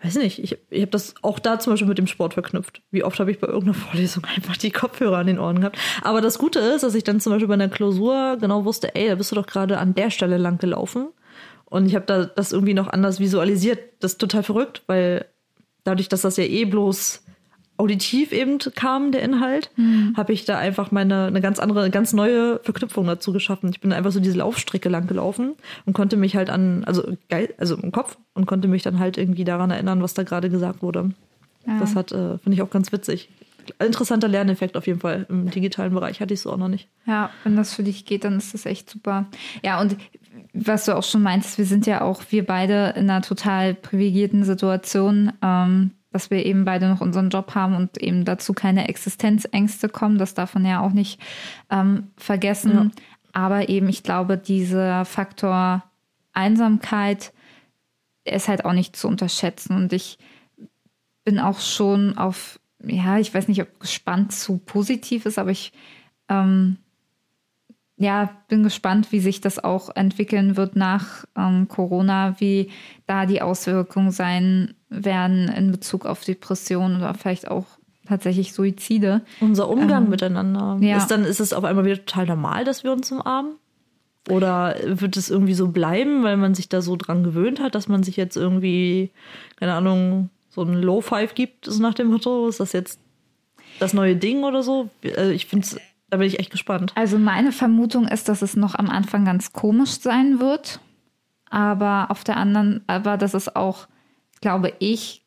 weiß 0.03 0.15
nicht, 0.15 0.39
ich, 0.39 0.57
ich 0.69 0.81
habe 0.81 0.91
das 0.91 1.15
auch 1.21 1.39
da 1.39 1.59
zum 1.59 1.73
Beispiel 1.73 1.87
mit 1.87 1.97
dem 1.97 2.07
Sport 2.07 2.33
verknüpft. 2.33 2.81
Wie 2.91 3.03
oft 3.03 3.19
habe 3.19 3.31
ich 3.31 3.39
bei 3.39 3.47
irgendeiner 3.47 3.73
Vorlesung 3.85 4.23
einfach 4.25 4.57
die 4.57 4.71
Kopfhörer 4.71 5.17
an 5.17 5.27
den 5.27 5.39
Ohren 5.39 5.59
gehabt. 5.59 5.77
Aber 6.01 6.21
das 6.21 6.37
Gute 6.37 6.59
ist, 6.59 6.83
dass 6.83 6.95
ich 6.95 7.03
dann 7.03 7.19
zum 7.19 7.33
Beispiel 7.33 7.47
bei 7.47 7.55
einer 7.55 7.69
Klausur 7.69 8.37
genau 8.39 8.65
wusste, 8.65 8.95
ey, 8.95 9.09
da 9.09 9.15
bist 9.15 9.31
du 9.31 9.35
doch 9.35 9.47
gerade 9.47 9.77
an 9.77 9.95
der 9.95 10.09
Stelle 10.09 10.37
lang 10.37 10.57
gelaufen. 10.57 11.09
Und 11.65 11.85
ich 11.85 11.95
habe 11.95 12.05
da 12.05 12.25
das 12.25 12.51
irgendwie 12.51 12.73
noch 12.73 12.87
anders 12.87 13.19
visualisiert. 13.19 13.79
Das 13.99 14.13
ist 14.13 14.21
total 14.21 14.43
verrückt, 14.43 14.83
weil 14.87 15.25
dadurch, 15.83 16.09
dass 16.09 16.21
das 16.21 16.37
ja 16.37 16.45
eh 16.45 16.65
bloß 16.65 17.23
auditiv 17.79 18.33
eben 18.33 18.59
kam, 18.75 19.11
der 19.11 19.23
Inhalt, 19.23 19.71
mhm. 19.77 20.13
habe 20.17 20.33
ich 20.33 20.45
da 20.45 20.57
einfach 20.57 20.91
meine 20.91 21.27
eine 21.27 21.41
ganz 21.41 21.59
andere, 21.59 21.81
eine 21.81 21.91
ganz 21.91 22.13
neue 22.13 22.59
Verknüpfung 22.63 23.07
dazu 23.07 23.31
geschaffen. 23.31 23.69
Ich 23.69 23.79
bin 23.79 23.93
einfach 23.93 24.11
so 24.11 24.19
diese 24.19 24.37
Laufstrecke 24.37 24.89
lang 24.89 25.07
gelaufen 25.07 25.55
und 25.85 25.93
konnte 25.93 26.17
mich 26.17 26.35
halt 26.35 26.49
an, 26.49 26.83
also 26.83 27.15
geil, 27.29 27.53
also 27.57 27.77
im 27.77 27.91
Kopf 27.91 28.17
und 28.33 28.45
konnte 28.45 28.67
mich 28.67 28.83
dann 28.83 28.99
halt 28.99 29.17
irgendwie 29.17 29.45
daran 29.45 29.71
erinnern, 29.71 30.03
was 30.03 30.13
da 30.13 30.23
gerade 30.23 30.49
gesagt 30.49 30.81
wurde. 30.81 31.11
Ja. 31.65 31.79
Das 31.79 31.95
hat, 31.95 32.11
äh, 32.11 32.37
finde 32.37 32.53
ich 32.53 32.61
auch 32.61 32.69
ganz 32.69 32.91
witzig. 32.91 33.29
Interessanter 33.77 34.27
Lerneffekt 34.27 34.75
auf 34.75 34.87
jeden 34.87 34.99
Fall. 34.99 35.25
Im 35.29 35.49
digitalen 35.49 35.93
Bereich 35.93 36.19
hatte 36.21 36.33
ich 36.33 36.41
so 36.41 36.51
auch 36.51 36.57
noch 36.57 36.69
nicht. 36.69 36.89
Ja, 37.05 37.29
wenn 37.43 37.55
das 37.55 37.73
für 37.73 37.83
dich 37.83 38.05
geht, 38.05 38.23
dann 38.23 38.37
ist 38.37 38.53
das 38.53 38.65
echt 38.65 38.89
super. 38.89 39.27
Ja, 39.63 39.79
und 39.79 39.95
was 40.53 40.85
du 40.85 40.95
auch 40.95 41.03
schon 41.03 41.21
meinst, 41.21 41.57
wir 41.57 41.65
sind 41.65 41.85
ja 41.85 42.01
auch, 42.01 42.23
wir 42.29 42.45
beide 42.45 42.93
in 42.95 43.09
einer 43.09 43.21
total 43.21 43.75
privilegierten 43.75 44.43
Situation. 44.43 45.31
Ähm, 45.41 45.91
dass 46.11 46.31
wir 46.31 46.45
eben 46.45 46.65
beide 46.65 46.89
noch 46.89 47.01
unseren 47.01 47.29
Job 47.29 47.53
haben 47.55 47.75
und 47.75 47.97
eben 47.97 48.25
dazu 48.25 48.53
keine 48.53 48.87
Existenzängste 48.87 49.89
kommen. 49.89 50.17
Das 50.17 50.33
darf 50.33 50.55
man 50.55 50.65
ja 50.65 50.81
auch 50.81 50.91
nicht 50.91 51.19
ähm, 51.69 52.07
vergessen. 52.17 52.71
Ja. 52.71 52.89
Aber 53.31 53.69
eben, 53.69 53.89
ich 53.89 54.03
glaube, 54.03 54.37
dieser 54.37 55.05
Faktor 55.05 55.83
Einsamkeit 56.33 57.31
ist 58.25 58.47
halt 58.47 58.65
auch 58.65 58.73
nicht 58.73 58.95
zu 58.95 59.07
unterschätzen. 59.07 59.75
Und 59.75 59.93
ich 59.93 60.17
bin 61.23 61.39
auch 61.39 61.59
schon 61.59 62.17
auf, 62.17 62.59
ja, 62.83 63.19
ich 63.19 63.33
weiß 63.33 63.47
nicht, 63.47 63.61
ob 63.61 63.79
gespannt 63.79 64.31
zu 64.31 64.57
positiv 64.57 65.25
ist, 65.25 65.37
aber 65.37 65.51
ich 65.51 65.73
ähm, 66.27 66.77
ja, 67.97 68.29
bin 68.47 68.63
gespannt, 68.63 69.11
wie 69.11 69.19
sich 69.19 69.41
das 69.41 69.61
auch 69.61 69.93
entwickeln 69.93 70.55
wird 70.55 70.75
nach 70.75 71.25
ähm, 71.35 71.67
Corona, 71.67 72.39
wie 72.39 72.71
da 73.05 73.25
die 73.25 73.41
Auswirkungen 73.41 74.11
sein 74.11 74.73
werden 74.89 75.47
in 75.49 75.71
Bezug 75.71 76.05
auf 76.05 76.23
Depressionen 76.23 76.97
oder 76.97 77.13
vielleicht 77.13 77.49
auch 77.49 77.65
tatsächlich 78.07 78.53
Suizide. 78.53 79.21
Unser 79.39 79.69
Umgang 79.69 80.05
ähm, 80.05 80.09
miteinander. 80.09 80.77
Ja. 80.81 80.97
Ist 80.97 81.07
dann 81.07 81.25
ist 81.25 81.39
es 81.39 81.53
auf 81.53 81.63
einmal 81.63 81.85
wieder 81.85 82.03
total 82.05 82.25
normal, 82.25 82.65
dass 82.65 82.83
wir 82.83 82.91
uns 82.91 83.11
umarmen? 83.11 83.53
Oder 84.29 84.75
wird 84.83 85.17
es 85.17 85.29
irgendwie 85.29 85.53
so 85.53 85.69
bleiben, 85.69 86.23
weil 86.23 86.37
man 86.37 86.53
sich 86.53 86.69
da 86.69 86.81
so 86.81 86.95
dran 86.95 87.23
gewöhnt 87.23 87.59
hat, 87.59 87.73
dass 87.73 87.87
man 87.87 88.03
sich 88.03 88.17
jetzt 88.17 88.35
irgendwie, 88.35 89.11
keine 89.55 89.73
Ahnung, 89.73 90.29
so 90.49 90.61
ein 90.61 90.73
Low 90.73 91.01
Five 91.01 91.35
gibt, 91.35 91.65
so 91.65 91.81
nach 91.81 91.93
dem 91.93 92.07
Motto, 92.07 92.47
ist 92.47 92.59
das 92.59 92.73
jetzt 92.73 92.99
das 93.79 93.93
neue 93.93 94.15
Ding 94.15 94.43
oder 94.43 94.61
so? 94.61 94.89
Also 95.15 95.31
ich 95.31 95.45
finde 95.45 95.65
es 95.65 95.77
da 96.09 96.17
bin 96.17 96.27
ich 96.27 96.39
echt 96.39 96.51
gespannt. 96.51 96.91
Also 96.95 97.19
meine 97.19 97.51
Vermutung 97.51 98.07
ist, 98.07 98.29
dass 98.29 98.41
es 98.41 98.55
noch 98.55 98.75
am 98.75 98.89
Anfang 98.89 99.25
ganz 99.25 99.53
komisch 99.53 99.99
sein 99.99 100.39
wird. 100.39 100.79
Aber 101.49 102.07
auf 102.09 102.23
der 102.23 102.37
anderen, 102.37 102.83
aber 102.87 103.17
dass 103.17 103.33
es 103.33 103.55
auch, 103.55 103.87
glaube 104.41 104.73
ich, 104.79 105.23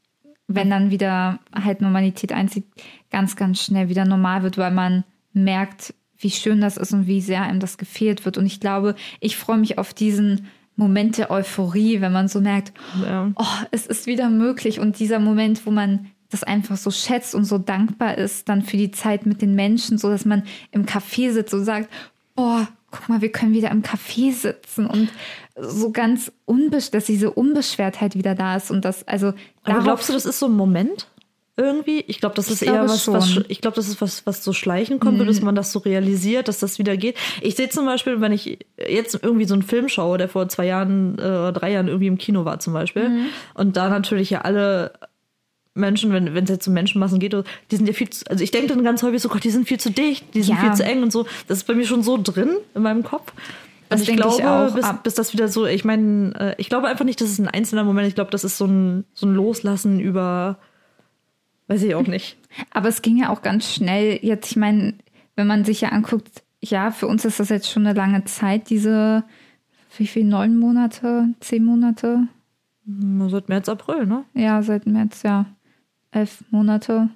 wenn 0.48 0.70
dann 0.70 0.90
wieder 0.90 1.38
halt 1.52 1.80
Normalität 1.80 2.32
einzieht, 2.32 2.64
ganz, 3.10 3.36
ganz 3.36 3.62
schnell 3.62 3.88
wieder 3.88 4.04
normal 4.04 4.42
wird, 4.42 4.58
weil 4.58 4.72
man 4.72 5.04
merkt, 5.32 5.94
wie 6.18 6.30
schön 6.30 6.60
das 6.60 6.76
ist 6.76 6.92
und 6.92 7.06
wie 7.06 7.20
sehr 7.20 7.42
einem 7.42 7.60
das 7.60 7.78
gefehlt 7.78 8.24
wird. 8.24 8.38
Und 8.38 8.46
ich 8.46 8.60
glaube, 8.60 8.94
ich 9.20 9.36
freue 9.36 9.58
mich 9.58 9.78
auf 9.78 9.94
diesen 9.94 10.46
Moment 10.76 11.18
der 11.18 11.30
Euphorie, 11.30 12.00
wenn 12.00 12.12
man 12.12 12.28
so 12.28 12.40
merkt, 12.40 12.72
ja. 13.02 13.30
oh, 13.36 13.64
es 13.70 13.86
ist 13.86 14.06
wieder 14.06 14.30
möglich. 14.30 14.80
Und 14.80 14.98
dieser 14.98 15.18
Moment, 15.18 15.66
wo 15.66 15.70
man 15.70 16.06
das 16.30 16.44
einfach 16.44 16.76
so 16.76 16.90
schätzt 16.90 17.34
und 17.34 17.44
so 17.44 17.58
dankbar 17.58 18.16
ist 18.16 18.48
dann 18.48 18.62
für 18.62 18.78
die 18.78 18.90
Zeit 18.90 19.26
mit 19.26 19.42
den 19.42 19.54
Menschen, 19.54 19.98
so 19.98 20.08
dass 20.08 20.24
man 20.24 20.44
im 20.70 20.86
Café 20.86 21.30
sitzt 21.30 21.52
und 21.52 21.64
sagt, 21.64 21.90
boah, 22.34 22.68
guck 22.92 23.08
mal, 23.08 23.20
wir 23.20 23.32
können 23.32 23.52
wieder 23.52 23.70
im 23.70 23.82
Café 23.82 24.32
sitzen 24.32 24.86
und 24.86 25.08
so 25.56 25.90
ganz 25.90 26.30
unbeschwert, 26.44 26.94
dass 26.94 27.04
diese 27.06 27.30
Unbeschwertheit 27.32 28.14
wieder 28.14 28.34
da 28.34 28.56
ist 28.56 28.70
und 28.70 28.84
das, 28.84 29.06
also. 29.08 29.32
Aber 29.64 29.82
glaubst 29.82 30.08
du, 30.08 30.12
das 30.12 30.24
ist 30.24 30.38
so 30.38 30.46
ein 30.46 30.52
Moment? 30.52 31.08
Irgendwie? 31.54 32.00
Ich 32.06 32.18
glaube, 32.18 32.34
das 32.34 32.50
ist 32.50 32.62
eher 32.62 32.88
was, 32.88 33.08
was, 33.08 33.40
ich 33.48 33.60
glaube, 33.60 33.74
das 33.76 33.86
ist 33.86 34.00
was, 34.00 34.24
was 34.24 34.42
so 34.42 34.54
schleichen 34.54 35.00
konnte, 35.00 35.24
mhm. 35.24 35.26
dass 35.26 35.42
man 35.42 35.54
das 35.54 35.70
so 35.70 35.80
realisiert, 35.80 36.48
dass 36.48 36.60
das 36.60 36.78
wieder 36.78 36.96
geht. 36.96 37.16
Ich 37.42 37.56
sehe 37.56 37.68
zum 37.68 37.84
Beispiel, 37.84 38.22
wenn 38.22 38.32
ich 38.32 38.58
jetzt 38.78 39.18
irgendwie 39.22 39.44
so 39.44 39.52
einen 39.52 39.62
Film 39.62 39.90
schaue, 39.90 40.16
der 40.16 40.30
vor 40.30 40.48
zwei 40.48 40.64
Jahren, 40.64 41.18
äh, 41.18 41.52
drei 41.52 41.72
Jahren 41.72 41.88
irgendwie 41.88 42.06
im 42.06 42.16
Kino 42.16 42.46
war 42.46 42.58
zum 42.58 42.72
Beispiel, 42.72 43.10
mhm. 43.10 43.26
und 43.52 43.76
da 43.76 43.90
natürlich 43.90 44.30
ja 44.30 44.40
alle 44.40 44.92
Menschen, 45.74 46.12
wenn 46.12 46.44
es 46.44 46.50
jetzt 46.50 46.68
um 46.68 46.74
Menschenmassen 46.74 47.18
geht, 47.18 47.34
die 47.70 47.76
sind 47.76 47.86
ja 47.86 47.94
viel 47.94 48.10
zu, 48.10 48.24
also 48.28 48.44
ich 48.44 48.50
denke 48.50 48.68
dann 48.68 48.84
ganz 48.84 49.02
häufig 49.02 49.22
so, 49.22 49.28
Gott, 49.28 49.44
die 49.44 49.50
sind 49.50 49.66
viel 49.66 49.80
zu 49.80 49.90
dicht, 49.90 50.34
die 50.34 50.42
sind 50.42 50.56
ja. 50.56 50.60
viel 50.60 50.74
zu 50.74 50.84
eng 50.84 51.02
und 51.02 51.10
so. 51.10 51.26
Das 51.48 51.58
ist 51.58 51.64
bei 51.64 51.74
mir 51.74 51.86
schon 51.86 52.02
so 52.02 52.18
drin 52.22 52.56
in 52.74 52.82
meinem 52.82 53.02
Kopf. 53.02 53.32
Das 53.88 54.00
also 54.00 54.12
ich 54.12 54.16
glaube, 54.16 54.36
ich 54.38 54.44
auch, 54.44 54.74
bis, 54.74 55.02
bis 55.02 55.14
das 55.14 55.32
wieder 55.32 55.48
so, 55.48 55.66
ich 55.66 55.84
meine, 55.84 56.34
äh, 56.38 56.54
ich 56.58 56.68
glaube 56.68 56.88
einfach 56.88 57.04
nicht, 57.04 57.20
dass 57.20 57.28
es 57.28 57.38
ein 57.38 57.48
einzelner 57.48 57.84
Moment, 57.84 58.08
ich 58.08 58.14
glaube, 58.14 58.30
das 58.30 58.44
ist 58.44 58.58
so 58.58 58.66
ein, 58.66 59.04
so 59.14 59.26
ein 59.26 59.34
Loslassen 59.34 59.98
über, 59.98 60.58
weiß 61.68 61.82
ich 61.82 61.94
auch 61.94 62.06
nicht. 62.06 62.36
Aber 62.70 62.88
es 62.88 63.00
ging 63.00 63.16
ja 63.16 63.30
auch 63.30 63.40
ganz 63.40 63.72
schnell. 63.72 64.18
Jetzt, 64.22 64.50
ich 64.50 64.56
meine, 64.56 64.94
wenn 65.36 65.46
man 65.46 65.64
sich 65.64 65.80
ja 65.80 65.88
anguckt, 65.88 66.42
ja, 66.60 66.90
für 66.90 67.06
uns 67.06 67.24
ist 67.24 67.40
das 67.40 67.48
jetzt 67.48 67.70
schon 67.70 67.86
eine 67.86 67.96
lange 67.96 68.24
Zeit, 68.24 68.68
diese, 68.68 69.24
wie 69.96 70.06
viel, 70.06 70.24
neun 70.24 70.58
Monate, 70.58 71.28
zehn 71.40 71.64
Monate? 71.64 72.28
Seit 73.28 73.48
März, 73.48 73.68
April, 73.68 74.06
ne? 74.06 74.24
Ja, 74.34 74.62
seit 74.62 74.86
März, 74.86 75.22
ja 75.22 75.46
elf 76.12 76.44
Monate. 76.50 77.08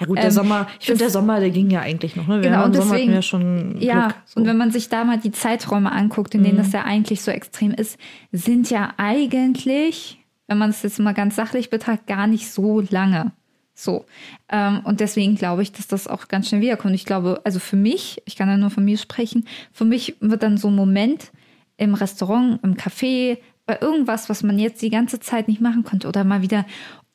Ja 0.00 0.06
gut, 0.06 0.18
der 0.18 0.26
ähm, 0.26 0.30
Sommer, 0.30 0.66
ich 0.80 0.86
finde 0.86 1.00
der 1.00 1.10
Sommer, 1.10 1.40
der 1.40 1.50
ging 1.50 1.70
ja 1.70 1.80
eigentlich 1.80 2.16
noch, 2.16 2.26
ne? 2.26 2.36
Wir 2.36 2.50
genau, 2.50 2.64
und 2.64 2.74
deswegen, 2.74 3.12
ja 3.12 3.22
schon 3.22 3.76
Ja, 3.80 4.14
so. 4.24 4.40
und 4.40 4.46
wenn 4.46 4.56
man 4.56 4.70
sich 4.70 4.88
da 4.88 5.04
mal 5.04 5.18
die 5.18 5.32
Zeiträume 5.32 5.92
anguckt, 5.92 6.34
in 6.34 6.42
denen 6.42 6.54
mhm. 6.54 6.62
das 6.62 6.72
ja 6.72 6.84
eigentlich 6.84 7.20
so 7.22 7.30
extrem 7.30 7.72
ist, 7.72 7.98
sind 8.32 8.70
ja 8.70 8.94
eigentlich, 8.96 10.18
wenn 10.46 10.58
man 10.58 10.70
es 10.70 10.82
jetzt 10.82 10.98
mal 10.98 11.12
ganz 11.12 11.36
sachlich 11.36 11.68
betrachtet, 11.70 12.06
gar 12.06 12.26
nicht 12.26 12.50
so 12.50 12.80
lange. 12.88 13.32
So. 13.74 14.06
Ähm, 14.48 14.80
und 14.84 15.00
deswegen 15.00 15.36
glaube 15.36 15.62
ich, 15.62 15.72
dass 15.72 15.86
das 15.86 16.08
auch 16.08 16.28
ganz 16.28 16.48
schnell 16.48 16.62
wiederkommt. 16.62 16.94
Ich 16.94 17.04
glaube, 17.04 17.42
also 17.44 17.58
für 17.58 17.76
mich, 17.76 18.22
ich 18.24 18.36
kann 18.36 18.48
ja 18.48 18.56
nur 18.56 18.70
von 18.70 18.84
mir 18.84 18.96
sprechen, 18.96 19.46
für 19.72 19.84
mich 19.84 20.16
wird 20.20 20.42
dann 20.42 20.56
so 20.56 20.68
ein 20.68 20.74
Moment 20.74 21.30
im 21.76 21.92
Restaurant, 21.92 22.58
im 22.64 22.74
Café, 22.74 23.36
bei 23.66 23.78
irgendwas, 23.80 24.30
was 24.30 24.42
man 24.42 24.58
jetzt 24.58 24.80
die 24.80 24.90
ganze 24.90 25.20
Zeit 25.20 25.48
nicht 25.48 25.60
machen 25.60 25.84
konnte 25.84 26.08
oder 26.08 26.24
mal 26.24 26.40
wieder, 26.40 26.64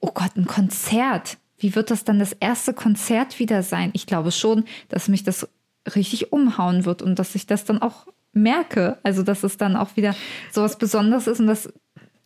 oh 0.02 0.12
Gott, 0.14 0.36
ein 0.36 0.46
Konzert. 0.46 1.38
Wie 1.58 1.76
wird 1.76 1.92
das 1.92 2.04
dann 2.04 2.20
das 2.20 2.34
erste 2.34 2.74
Konzert 2.74 3.40
wieder 3.40 3.64
sein? 3.64 3.92
Ich 3.94 4.08
glaube 4.08 4.32
schon, 4.32 4.66
dass 4.90 5.08
mich 5.08 5.24
das 5.24 5.48
richtig 5.96 6.34
umhauen 6.34 6.86
wird 6.86 7.02
und 7.02 7.18
dass 7.18 7.36
ich 7.36 7.46
das 7.46 7.66
dann 7.66 7.82
auch 7.82 8.08
merke. 8.34 8.98
Also, 9.04 9.24
dass 9.24 9.44
es 9.44 9.58
dann 9.58 9.76
auch 9.76 9.96
wieder 9.96 10.16
so 10.52 10.64
was 10.64 10.78
Besonderes 10.78 11.28
ist 11.28 11.40
und 11.40 11.48
das. 11.48 11.72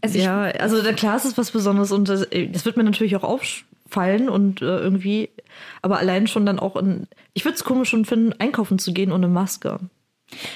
Also 0.02 0.20
ja, 0.20 0.42
also 0.44 0.82
klar 0.94 1.18
ist 1.18 1.26
es 1.26 1.38
was 1.38 1.52
Besonderes 1.52 1.92
und 1.92 2.10
das, 2.10 2.28
das 2.52 2.66
wird 2.66 2.78
mir 2.78 2.84
natürlich 2.84 3.16
auch 3.16 3.24
auffallen 3.24 4.30
und 4.30 4.62
äh, 4.62 4.66
irgendwie, 4.66 5.30
aber 5.82 5.98
allein 5.98 6.28
schon 6.28 6.46
dann 6.46 6.60
auch 6.60 6.76
in, 6.76 7.08
ich 7.34 7.44
würde 7.44 7.56
es 7.56 7.64
komisch 7.64 7.90
schon 7.90 8.06
finden, 8.06 8.34
einkaufen 8.38 8.78
zu 8.78 8.94
gehen 8.94 9.12
ohne 9.12 9.28
Maske. 9.28 9.80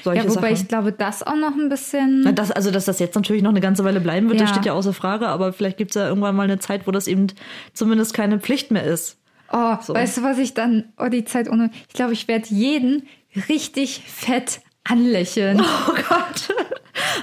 Solche 0.04 0.24
ja, 0.24 0.30
wobei 0.30 0.42
Sachen. 0.42 0.54
ich 0.54 0.68
glaube, 0.68 0.92
das 0.92 1.24
auch 1.24 1.36
noch 1.36 1.54
ein 1.54 1.70
bisschen. 1.70 2.22
Na, 2.22 2.32
das, 2.32 2.52
also, 2.52 2.72
dass 2.72 2.86
das 2.86 3.00
jetzt 3.00 3.16
natürlich 3.16 3.44
noch 3.44 3.52
eine 3.52 3.62
ganze 3.62 3.84
Weile 3.84 4.02
bleiben 4.02 4.28
wird, 4.28 4.40
ja. 4.40 4.46
das 4.46 4.52
steht 4.52 4.66
ja 4.66 4.74
außer 4.74 4.94
Frage, 4.94 5.28
aber 5.28 5.54
vielleicht 5.54 5.78
gibt 5.78 5.92
es 5.92 5.96
ja 5.96 6.08
irgendwann 6.08 6.36
mal 6.36 6.44
eine 6.44 6.60
Zeit, 6.60 6.88
wo 6.88 6.92
das 6.92 7.08
eben 7.08 7.28
zumindest 7.74 8.14
keine 8.14 8.40
Pflicht 8.40 8.72
mehr 8.72 8.84
ist. 8.84 9.18
Oh, 9.52 9.76
so. 9.82 9.94
weißt 9.94 10.18
du, 10.18 10.24
was 10.24 10.38
ich 10.38 10.54
dann, 10.54 10.86
oh, 10.98 11.08
die 11.08 11.26
Zeit 11.26 11.50
ohne. 11.50 11.72
Ich 11.88 11.94
glaube, 11.94 12.14
ich 12.14 12.28
werde 12.28 12.48
jeden 12.50 13.08
richtig 13.48 14.04
fett 14.06 14.62
anlächeln. 14.84 15.62
Oh 15.62 15.94
Gott. 15.94 16.56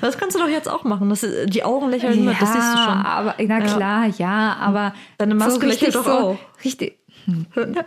Das 0.00 0.18
kannst 0.18 0.36
du 0.36 0.40
doch 0.40 0.48
jetzt 0.48 0.68
auch 0.68 0.84
machen. 0.84 1.08
Das, 1.08 1.26
die 1.46 1.64
Augen 1.64 1.90
lächeln, 1.90 2.24
ja, 2.24 2.36
das 2.38 2.52
siehst 2.52 2.74
du 2.74 2.78
schon. 2.78 2.98
Aber, 3.04 3.34
na 3.38 3.60
klar, 3.60 4.06
ja, 4.06 4.14
ja 4.18 4.56
aber. 4.60 4.94
Deine 5.18 5.34
Maske 5.34 5.60
so 5.60 5.66
lächelt 5.66 5.94
doch 5.94 6.04
so, 6.04 6.10
auch. 6.10 6.38
Richtig. 6.64 6.98
Hm. 7.24 7.46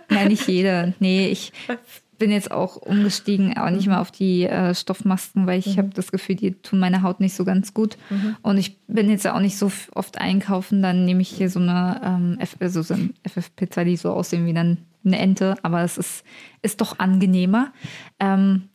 Nein, 0.10 0.28
nicht 0.28 0.48
jede. 0.48 0.94
Nee, 1.00 1.30
ich 1.30 1.52
bin 2.20 2.32
jetzt 2.32 2.52
auch 2.52 2.76
umgestiegen, 2.76 3.58
aber 3.58 3.72
nicht 3.72 3.88
mhm. 3.88 3.94
mehr 3.94 4.02
auf 4.02 4.12
die 4.12 4.44
äh, 4.44 4.76
Stoffmasken, 4.76 5.48
weil 5.48 5.58
ich 5.58 5.76
mhm. 5.76 5.78
habe 5.78 5.90
das 5.96 6.12
Gefühl, 6.12 6.36
die 6.36 6.52
tun 6.52 6.80
meine 6.80 7.02
Haut 7.02 7.20
nicht 7.20 7.34
so 7.34 7.46
ganz 7.46 7.74
gut. 7.74 7.98
Mhm. 8.10 8.36
Und 8.44 8.58
ich 8.58 8.78
bin 8.88 9.10
jetzt 9.10 9.26
auch 9.26 9.40
nicht 9.40 9.58
so 9.58 9.72
oft 9.96 10.20
einkaufen. 10.20 10.84
Dann 10.84 11.06
nehme 11.06 11.22
ich 11.22 11.30
hier 11.30 11.50
so 11.50 11.60
eine 11.60 12.02
ähm, 12.04 12.38
F 12.40 12.58
also 12.60 12.84
so 12.84 12.94
ein 12.94 13.14
FFP2, 13.28 13.84
die 13.86 13.98
so 13.98 14.12
aussehen 14.12 14.46
wie 14.46 14.54
dann 14.54 14.78
eine 15.04 15.18
Ente, 15.18 15.56
aber 15.64 15.82
es 15.82 15.98
ist, 15.98 16.24
ist 16.62 16.82
doch 16.82 17.00
angenehmer. 17.00 17.72
Ähm, 18.20 18.70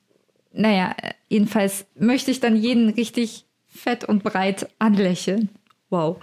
naja, 0.53 0.95
jedenfalls 1.29 1.87
möchte 1.99 2.31
ich 2.31 2.41
dann 2.41 2.57
jeden 2.57 2.89
richtig 2.89 3.45
fett 3.67 4.05
und 4.05 4.25
breit 4.25 4.69
anlächeln. 4.79 5.51
Wow. 5.91 6.17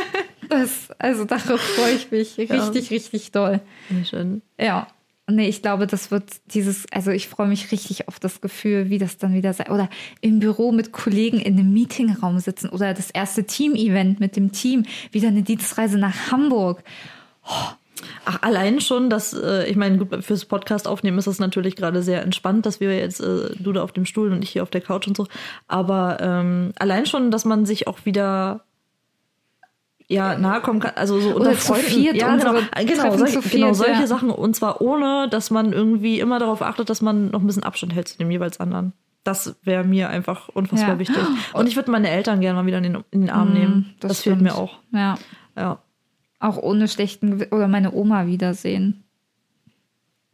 das, 0.48 0.90
also 0.98 1.24
darauf 1.24 1.60
freue 1.60 1.94
ich 1.94 2.10
mich 2.10 2.36
richtig, 2.36 2.90
ja. 2.90 2.96
richtig 2.96 3.32
doll. 3.32 3.60
Sehr 3.90 4.04
schön. 4.04 4.42
Ja. 4.60 4.88
Nee, 5.30 5.48
ich 5.48 5.60
glaube, 5.60 5.86
das 5.86 6.10
wird 6.10 6.24
dieses, 6.54 6.86
also 6.90 7.10
ich 7.10 7.28
freue 7.28 7.48
mich 7.48 7.70
richtig 7.70 8.08
auf 8.08 8.18
das 8.18 8.40
Gefühl, 8.40 8.88
wie 8.88 8.96
das 8.96 9.18
dann 9.18 9.34
wieder 9.34 9.52
sei. 9.52 9.70
Oder 9.70 9.90
im 10.22 10.38
Büro 10.38 10.72
mit 10.72 10.90
Kollegen 10.90 11.38
in 11.38 11.58
einem 11.58 11.70
Meetingraum 11.74 12.38
sitzen 12.38 12.70
oder 12.70 12.94
das 12.94 13.10
erste 13.10 13.44
Team-Event 13.44 14.20
mit 14.20 14.36
dem 14.36 14.52
Team, 14.52 14.86
wieder 15.12 15.28
eine 15.28 15.42
Dienstreise 15.42 15.98
nach 15.98 16.32
Hamburg. 16.32 16.82
Oh. 17.44 17.72
Ach, 18.24 18.42
allein 18.42 18.80
schon, 18.80 19.10
dass, 19.10 19.34
äh, 19.34 19.66
ich 19.66 19.76
meine, 19.76 19.98
gut, 19.98 20.24
fürs 20.24 20.44
Podcast 20.44 20.86
aufnehmen 20.86 21.18
ist 21.18 21.26
es 21.26 21.40
natürlich 21.40 21.76
gerade 21.76 22.02
sehr 22.02 22.22
entspannt, 22.22 22.64
dass 22.64 22.80
wir 22.80 22.96
jetzt, 22.96 23.20
äh, 23.20 23.50
du 23.58 23.72
da 23.72 23.82
auf 23.82 23.92
dem 23.92 24.06
Stuhl 24.06 24.32
und 24.32 24.42
ich 24.42 24.50
hier 24.50 24.62
auf 24.62 24.70
der 24.70 24.80
Couch 24.80 25.08
und 25.08 25.16
so. 25.16 25.26
Aber 25.66 26.18
ähm, 26.20 26.72
allein 26.78 27.06
schon, 27.06 27.30
dass 27.30 27.44
man 27.44 27.66
sich 27.66 27.86
auch 27.86 28.04
wieder 28.04 28.64
ja 30.08 30.38
nahe 30.38 30.60
kommen 30.60 30.80
kann, 30.80 30.92
also 30.96 31.20
so 31.20 31.28
unter 31.28 31.50
Oder 31.50 31.52
Freunden. 31.52 31.86
Zu 31.86 31.92
viert 31.92 32.16
ja, 32.16 32.34
genau, 32.34 32.54
genau, 32.54 33.16
solche, 33.16 33.42
viert, 33.42 33.52
genau 33.52 33.72
solche 33.74 34.00
ja. 34.00 34.06
Sachen 34.06 34.30
und 34.30 34.56
zwar 34.56 34.80
ohne, 34.80 35.28
dass 35.28 35.50
man 35.50 35.72
irgendwie 35.72 36.18
immer 36.18 36.38
darauf 36.38 36.62
achtet, 36.62 36.90
dass 36.90 37.02
man 37.02 37.30
noch 37.30 37.40
ein 37.40 37.46
bisschen 37.46 37.62
Abstand 37.62 37.94
hält 37.94 38.08
zu 38.08 38.18
dem 38.18 38.30
jeweils 38.30 38.58
anderen. 38.58 38.94
Das 39.24 39.56
wäre 39.62 39.84
mir 39.84 40.08
einfach 40.08 40.48
unfassbar 40.48 40.94
ja. 40.94 40.98
wichtig. 40.98 41.18
Und 41.52 41.66
ich 41.66 41.76
würde 41.76 41.90
meine 41.90 42.08
Eltern 42.08 42.40
gerne 42.40 42.60
mal 42.60 42.66
wieder 42.66 42.78
in 42.78 42.84
den, 42.84 43.04
in 43.10 43.20
den 43.22 43.30
Arm 43.30 43.50
mm, 43.50 43.52
nehmen. 43.52 43.94
Das, 44.00 44.08
das 44.08 44.20
fehlt 44.22 44.40
mir 44.40 44.54
auch. 44.54 44.78
Ja. 44.92 45.18
ja. 45.54 45.82
Auch 46.40 46.56
ohne 46.56 46.88
schlechten 46.88 47.42
oder 47.50 47.68
meine 47.68 47.92
Oma 47.92 48.26
wiedersehen. 48.26 49.04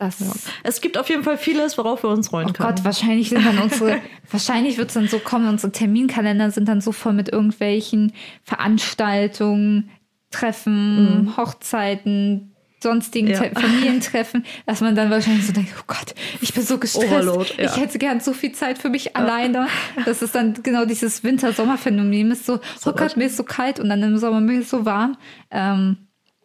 Das 0.05 0.21
ja. 0.21 0.33
Es 0.63 0.81
gibt 0.81 0.99
auf 0.99 1.09
jeden 1.09 1.23
Fall 1.23 1.39
vieles, 1.39 1.79
worauf 1.79 2.03
wir 2.03 2.11
uns 2.11 2.29
freuen 2.29 2.51
oh 2.51 2.53
können. 2.53 2.75
Gott, 2.75 2.85
wahrscheinlich 2.85 3.31
sind 3.31 3.45
dann 3.45 3.59
unsere, 3.59 4.01
wahrscheinlich 4.31 4.79
wird 4.79 4.89
es 4.89 4.95
dann 4.95 5.09
so 5.09 5.19
kommen, 5.19 5.49
unsere 5.49 5.73
Terminkalender 5.73 6.51
sind 6.51 6.69
dann 6.69 6.81
so 6.81 6.93
voll 6.93 7.13
mit 7.13 7.29
irgendwelchen 7.31 8.13
Veranstaltungen, 8.43 9.91
Treffen, 10.31 11.23
mhm. 11.23 11.37
Hochzeiten, 11.37 12.55
sonstigen 12.83 13.29
ja. 13.29 13.43
Familientreffen, 13.55 14.45
dass 14.67 14.81
man 14.81 14.95
dann 14.95 15.11
wahrscheinlich 15.11 15.47
so 15.47 15.53
denkt, 15.53 15.73
oh 15.79 15.85
Gott, 15.87 16.15
ich 16.41 16.53
bin 16.53 16.63
so 16.63 16.79
gestresst. 16.79 17.07
Overload, 17.07 17.55
ja. 17.57 17.65
Ich 17.65 17.77
hätte 17.77 17.99
gern 17.99 18.21
so 18.21 18.33
viel 18.33 18.53
Zeit 18.53 18.79
für 18.79 18.91
mich 18.91 19.07
ja. 19.07 19.13
alleine. 19.15 19.69
Das 20.05 20.23
ist 20.23 20.35
dann 20.35 20.55
genau 20.63 20.85
dieses 20.85 21.25
Winter-Sommer-Phänomen. 21.25 22.33
Ist 22.33 22.47
so, 22.47 22.61
so, 22.79 22.91
oh 22.91 22.95
Gott, 22.95 23.17
mir 23.17 23.25
ist 23.25 23.37
so 23.37 23.45
kalt 23.45 23.81
und 23.81 23.89
dann 23.89 24.03
im 24.03 24.19
Sommer 24.19 24.41
mir 24.41 24.61
ist 24.61 24.71
so 24.71 24.85
warm. 24.85 25.17
Ähm, 25.51 25.97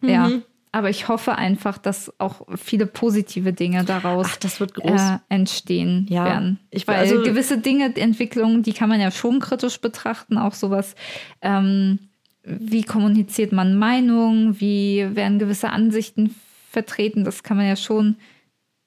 mhm. 0.02 0.10
Ja, 0.10 0.30
aber 0.72 0.90
ich 0.90 1.08
hoffe 1.08 1.36
einfach, 1.36 1.78
dass 1.78 2.14
auch 2.20 2.46
viele 2.56 2.86
positive 2.86 3.54
Dinge 3.54 3.84
daraus 3.84 4.28
Ach, 4.30 4.38
das. 4.38 4.62
Äh, 4.62 5.18
entstehen 5.30 6.06
ja, 6.10 6.26
werden. 6.26 6.60
Ich, 6.70 6.88
Weil 6.88 6.98
also, 6.98 7.24
gewisse 7.24 7.58
Dinge, 7.58 7.96
Entwicklungen, 7.96 8.62
die 8.62 8.74
kann 8.74 8.90
man 8.90 9.02
ja 9.02 9.10
schon 9.10 9.40
kritisch 9.40 9.82
betrachten, 9.82 10.38
auch 10.38 10.54
sowas. 10.54 10.96
Ähm, 11.42 12.00
wie 12.44 12.84
kommuniziert 12.84 13.52
man 13.52 13.78
Meinungen, 13.78 14.60
wie 14.60 15.08
werden 15.16 15.40
gewisse 15.40 15.72
Ansichten 15.72 16.36
vertreten, 16.70 17.24
das 17.24 17.44
kann 17.44 17.58
man 17.58 17.68
ja 17.68 17.76
schon 17.76 18.18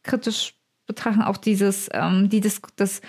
kritisch 0.05 0.55
betrachten. 0.87 1.23
Auch 1.23 1.37
dieses, 1.37 1.89
ähm, 1.93 2.29
die 2.29 2.41
Dis 2.41 2.61
das, 2.77 3.03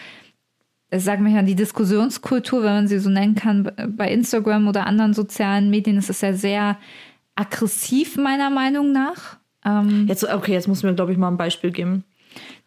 sagen 0.92 1.26
wir 1.26 1.32
ja, 1.32 1.42
die 1.44 1.56
Diskussionskultur, 1.56 2.64
wenn 2.64 2.74
man 2.74 2.88
sie 2.88 3.00
so 3.00 3.10
nennen 3.10 3.36
kann, 3.36 3.72
bei 3.90 4.12
Instagram 4.12 4.68
oder 4.68 4.88
anderen 4.88 5.14
sozialen 5.14 5.70
Medien, 5.70 5.98
ist 5.98 6.10
es 6.10 6.22
ja 6.22 6.34
sehr 6.34 6.78
aggressiv, 7.36 8.18
meiner 8.18 8.50
Meinung 8.50 8.92
nach. 8.92 9.38
Ähm, 9.66 10.08
jetzt, 10.08 10.24
okay, 10.24 10.54
jetzt 10.54 10.68
muss 10.68 10.84
mir, 10.84 10.94
glaube 10.94 11.12
ich, 11.12 11.18
mal 11.18 11.30
ein 11.30 11.38
Beispiel 11.38 11.72
geben. 11.72 12.04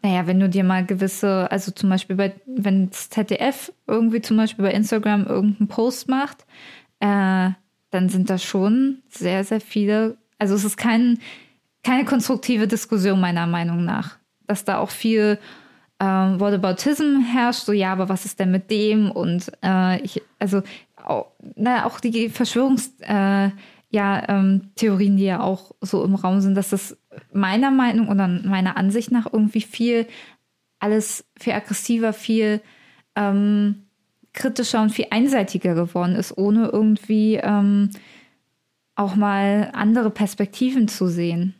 Naja, 0.02 0.26
wenn 0.26 0.40
du 0.40 0.48
dir 0.48 0.64
mal 0.64 0.84
gewisse, 0.84 1.50
also 1.50 1.72
zum 1.72 1.90
Beispiel 1.90 2.16
bei, 2.16 2.34
wenn 2.46 2.90
das 2.90 3.10
ZDF 3.10 3.72
irgendwie 3.86 4.20
zum 4.20 4.36
Beispiel 4.36 4.64
bei 4.64 4.72
Instagram 4.72 5.26
irgendeinen 5.26 5.68
Post 5.68 6.08
macht, 6.08 6.46
äh, 7.00 7.50
dann 7.90 8.08
sind 8.08 8.30
da 8.30 8.38
schon 8.38 9.02
sehr, 9.08 9.44
sehr 9.44 9.60
viele, 9.60 10.16
also 10.38 10.54
es 10.54 10.64
ist 10.64 10.76
kein, 10.76 11.18
keine 11.82 12.04
konstruktive 12.04 12.66
Diskussion 12.66 13.20
meiner 13.20 13.46
Meinung 13.46 13.84
nach. 13.84 14.16
Dass 14.46 14.64
da 14.64 14.78
auch 14.78 14.90
viel 14.90 15.38
ähm, 15.98 16.38
Whataboutism 16.38 17.20
herrscht, 17.20 17.64
so 17.64 17.72
ja, 17.72 17.92
aber 17.92 18.08
was 18.08 18.24
ist 18.24 18.38
denn 18.38 18.50
mit 18.50 18.70
dem? 18.70 19.10
Und 19.10 19.50
äh, 19.64 20.00
ich, 20.02 20.22
also 20.38 20.62
auch, 21.04 21.32
na, 21.56 21.86
auch 21.86 22.00
die 22.00 22.30
Verschwörungs- 22.30 23.00
äh, 23.00 23.50
ja, 23.96 24.28
ähm, 24.28 24.72
Theorien, 24.74 25.16
die 25.16 25.24
ja 25.24 25.40
auch 25.40 25.74
so 25.80 26.04
im 26.04 26.14
Raum 26.14 26.42
sind, 26.42 26.54
dass 26.54 26.68
das 26.68 26.98
meiner 27.32 27.70
Meinung 27.70 28.08
oder 28.08 28.28
meiner 28.28 28.76
Ansicht 28.76 29.10
nach 29.10 29.26
irgendwie 29.32 29.62
viel 29.62 30.06
alles 30.78 31.24
viel 31.40 31.54
aggressiver, 31.54 32.12
viel 32.12 32.60
ähm, 33.14 33.86
kritischer 34.34 34.82
und 34.82 34.90
viel 34.90 35.06
einseitiger 35.10 35.74
geworden 35.74 36.14
ist, 36.14 36.36
ohne 36.36 36.68
irgendwie 36.68 37.36
ähm, 37.36 37.88
auch 38.96 39.16
mal 39.16 39.70
andere 39.72 40.10
Perspektiven 40.10 40.88
zu 40.88 41.08
sehen. 41.08 41.54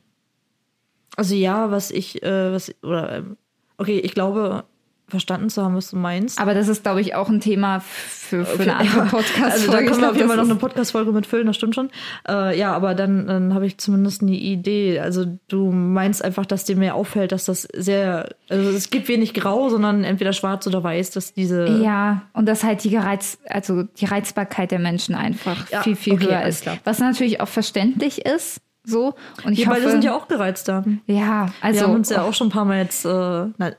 Also 1.17 1.35
ja, 1.35 1.71
was 1.71 1.91
ich, 1.91 2.23
äh, 2.23 2.53
was, 2.53 2.75
oder, 2.83 3.17
ähm, 3.17 3.39
okay, 3.79 3.99
ich 4.01 4.13
glaube, 4.13 4.65
verstanden 5.09 5.51
zu 5.51 5.63
haben, 5.63 5.77
was 5.77 5.91
du 5.91 5.97
meinst. 5.97 6.41
Aber 6.41 6.53
das 6.53 6.67
ist, 6.67 6.83
glaube 6.83 7.01
ich, 7.01 7.15
auch 7.15 7.29
ein 7.29 7.41
Thema 7.41 7.81
für, 7.81 8.45
für 8.45 8.55
okay. 8.55 8.63
eine 8.63 8.77
andere 8.77 9.07
Podcast-Folge. 9.07 9.47
Also 9.57 9.73
da 9.73 9.79
können 9.79 10.01
wir 10.01 10.11
auf 10.11 10.17
jeden 10.17 10.29
Fall 10.29 10.37
noch 10.37 10.45
eine 10.45 10.57
Podcast-Folge 10.57 11.13
mitfüllen, 11.13 11.47
das 11.47 11.57
stimmt 11.57 11.77
schon. 11.77 11.91
Äh, 12.29 12.59
ja, 12.59 12.73
aber 12.75 12.95
dann, 12.95 13.27
dann 13.27 13.55
habe 13.55 13.67
ich 13.67 13.79
zumindest 13.79 14.23
eine 14.23 14.33
Idee. 14.33 14.99
Also 14.99 15.25
du 15.49 15.71
meinst 15.71 16.25
einfach, 16.25 16.45
dass 16.45 16.65
dir 16.65 16.77
mehr 16.77 16.97
auffällt, 16.97 17.31
dass 17.31 17.45
das 17.45 17.69
sehr, 17.75 18.31
also 18.49 18.71
es 18.71 18.91
gibt 18.91 19.09
wenig 19.09 19.35
Grau, 19.35 19.69
sondern 19.69 20.03
entweder 20.03 20.33
schwarz 20.33 20.67
oder 20.67 20.83
weiß, 20.83 21.13
dass 21.13 21.33
diese... 21.33 21.69
Ja, 21.83 22.23
und 22.33 22.47
dass 22.47 22.65
halt 22.65 22.83
die 22.83 22.97
Reiz, 22.97 23.39
also 23.49 23.85
die 23.85 24.07
Reizbarkeit 24.07 24.73
der 24.73 24.81
Menschen 24.81 25.15
einfach 25.15 25.71
ja, 25.71 25.83
viel, 25.83 25.95
viel 25.95 26.15
okay, 26.15 26.27
höher 26.27 26.43
ist. 26.47 26.63
Klar. 26.63 26.79
Was 26.85 26.99
natürlich 26.99 27.41
auch 27.41 27.49
verständlich 27.49 28.27
ist, 28.27 28.61
so. 28.87 29.15
Und 29.45 29.53
ich 29.53 29.59
Wir 29.59 29.67
hoffe, 29.67 29.81
beide 29.81 29.91
sind 29.91 30.05
ja 30.05 30.15
auch 30.15 30.29
gereizt 30.29 30.69
da. 30.69 30.85
Ja, 31.07 31.53
also. 31.61 31.81
Wir 31.81 31.87
haben 31.87 31.95
uns 31.97 32.09
ja 32.09 32.23
auch 32.23 32.33
schon 32.33 32.47
ein 32.47 32.51
paar 32.51 32.65
Mal 32.65 32.79
jetzt, 32.79 33.05
äh, 33.05 33.09
na, 33.09 33.73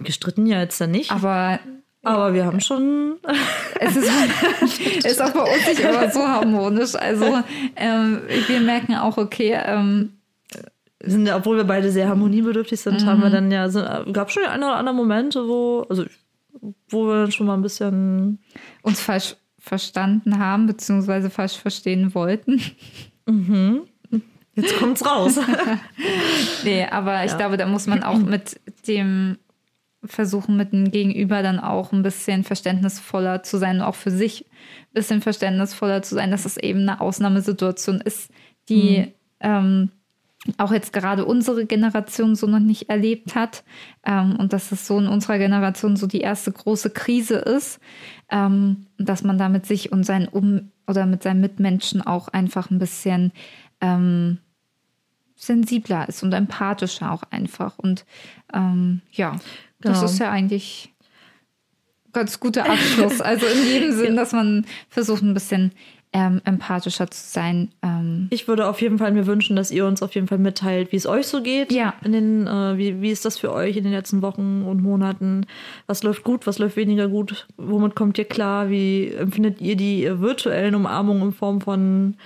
gestritten 0.00 0.46
ja 0.46 0.60
jetzt 0.60 0.80
dann 0.80 0.90
nicht. 0.90 1.10
Aber 1.10 1.60
aber 2.04 2.34
wir 2.34 2.44
haben 2.44 2.60
schon. 2.60 3.18
es 3.80 3.96
ist, 3.96 4.10
ist 5.04 5.22
auch 5.22 5.30
bei 5.30 5.42
uns 5.42 5.66
nicht 5.66 5.80
immer 5.80 6.10
so 6.10 6.20
harmonisch. 6.26 6.94
Also 6.96 7.38
ähm, 7.76 8.22
wir 8.48 8.60
merken 8.60 8.96
auch, 8.96 9.18
okay. 9.18 9.58
Ähm, 9.64 10.14
sind, 11.04 11.28
obwohl 11.30 11.56
wir 11.56 11.64
beide 11.64 11.90
sehr 11.90 12.08
harmoniebedürftig 12.08 12.80
sind, 12.80 13.02
mhm. 13.02 13.06
haben 13.06 13.22
wir 13.22 13.30
dann 13.30 13.50
ja, 13.50 13.68
so, 13.68 13.82
gab 14.12 14.30
schon 14.30 14.44
ein 14.44 14.62
oder 14.62 14.76
andere 14.76 14.94
Momente, 14.94 15.48
wo, 15.48 15.84
also 15.88 16.04
wo 16.88 17.06
wir 17.06 17.30
schon 17.32 17.46
mal 17.46 17.54
ein 17.54 17.62
bisschen 17.62 18.38
uns 18.82 19.00
falsch 19.00 19.36
verstanden 19.58 20.38
haben, 20.38 20.66
beziehungsweise 20.66 21.30
falsch 21.30 21.56
verstehen 21.56 22.14
wollten. 22.14 22.60
Mhm. 23.26 23.82
Jetzt 24.54 24.76
kommt's 24.76 25.04
raus. 25.04 25.40
nee, 26.64 26.84
aber 26.84 27.24
ich 27.24 27.32
ja. 27.32 27.36
glaube, 27.38 27.56
da 27.56 27.66
muss 27.66 27.86
man 27.86 28.02
auch 28.02 28.18
mit 28.18 28.60
dem 28.86 29.38
versuchen, 30.04 30.56
mit 30.56 30.72
dem 30.72 30.90
Gegenüber 30.90 31.42
dann 31.42 31.60
auch 31.60 31.92
ein 31.92 32.02
bisschen 32.02 32.44
verständnisvoller 32.44 33.42
zu 33.42 33.58
sein 33.58 33.76
und 33.76 33.82
auch 33.82 33.94
für 33.94 34.10
sich 34.10 34.46
ein 34.46 34.94
bisschen 34.94 35.20
verständnisvoller 35.20 36.02
zu 36.02 36.14
sein, 36.14 36.30
dass 36.30 36.44
es 36.44 36.56
eben 36.56 36.80
eine 36.80 37.00
Ausnahmesituation 37.00 38.00
ist, 38.00 38.30
die 38.68 38.98
mhm. 38.98 39.12
ähm, 39.40 39.90
auch 40.58 40.72
jetzt 40.72 40.92
gerade 40.92 41.24
unsere 41.24 41.66
Generation 41.66 42.34
so 42.34 42.48
noch 42.48 42.58
nicht 42.58 42.88
erlebt 42.88 43.36
hat 43.36 43.62
ähm, 44.04 44.36
und 44.36 44.52
dass 44.52 44.72
es 44.72 44.86
so 44.86 44.98
in 44.98 45.06
unserer 45.06 45.38
Generation 45.38 45.96
so 45.96 46.06
die 46.06 46.20
erste 46.20 46.50
große 46.50 46.90
Krise 46.90 47.36
ist, 47.36 47.80
ähm, 48.28 48.86
dass 48.98 49.22
man 49.22 49.38
da 49.38 49.48
mit 49.48 49.66
sich 49.66 49.92
und 49.92 50.04
seinen 50.04 50.26
um 50.26 50.72
oder 50.88 51.06
mit 51.06 51.22
seinen 51.22 51.40
Mitmenschen 51.40 52.02
auch 52.02 52.26
einfach 52.28 52.70
ein 52.70 52.80
bisschen 52.80 53.32
ähm, 53.80 54.38
sensibler 55.36 56.08
ist 56.08 56.22
und 56.22 56.32
empathischer 56.32 57.12
auch 57.12 57.22
einfach. 57.30 57.78
Und 57.78 58.04
ähm, 58.52 59.00
ja, 59.84 59.90
genau. 59.90 60.02
das 60.02 60.12
ist 60.12 60.18
ja 60.18 60.30
eigentlich 60.30 60.92
ganz 62.12 62.40
guter 62.40 62.68
Abschluss. 62.68 63.20
Also 63.20 63.46
in 63.46 63.64
jedem 63.66 63.92
Sinn, 63.92 64.16
dass 64.16 64.32
man 64.32 64.66
versucht, 64.88 65.22
ein 65.22 65.34
bisschen 65.34 65.72
ähm, 66.12 66.42
empathischer 66.44 67.10
zu 67.10 67.20
sein. 67.26 67.70
Ähm. 67.82 68.26
Ich 68.30 68.46
würde 68.46 68.68
auf 68.68 68.82
jeden 68.82 68.98
Fall 68.98 69.12
mir 69.12 69.26
wünschen, 69.26 69.56
dass 69.56 69.70
ihr 69.70 69.86
uns 69.86 70.02
auf 70.02 70.14
jeden 70.14 70.28
Fall 70.28 70.38
mitteilt, 70.38 70.92
wie 70.92 70.96
es 70.96 71.06
euch 71.06 71.26
so 71.26 71.42
geht. 71.42 71.72
Ja. 71.72 71.94
In 72.04 72.12
den, 72.12 72.46
äh, 72.46 72.76
wie, 72.76 73.00
wie 73.00 73.10
ist 73.10 73.24
das 73.24 73.38
für 73.38 73.52
euch 73.52 73.76
in 73.78 73.84
den 73.84 73.92
letzten 73.92 74.20
Wochen 74.20 74.62
und 74.62 74.82
Monaten? 74.82 75.46
Was 75.86 76.02
läuft 76.02 76.22
gut, 76.22 76.46
was 76.46 76.58
läuft 76.58 76.76
weniger 76.76 77.08
gut? 77.08 77.46
Womit 77.56 77.94
kommt 77.94 78.18
ihr 78.18 78.26
klar? 78.26 78.68
Wie 78.68 79.08
empfindet 79.08 79.62
ihr 79.62 79.76
die 79.76 80.06
virtuellen 80.20 80.74
Umarmungen 80.74 81.28
in 81.28 81.32
Form 81.32 81.62
von 81.62 82.16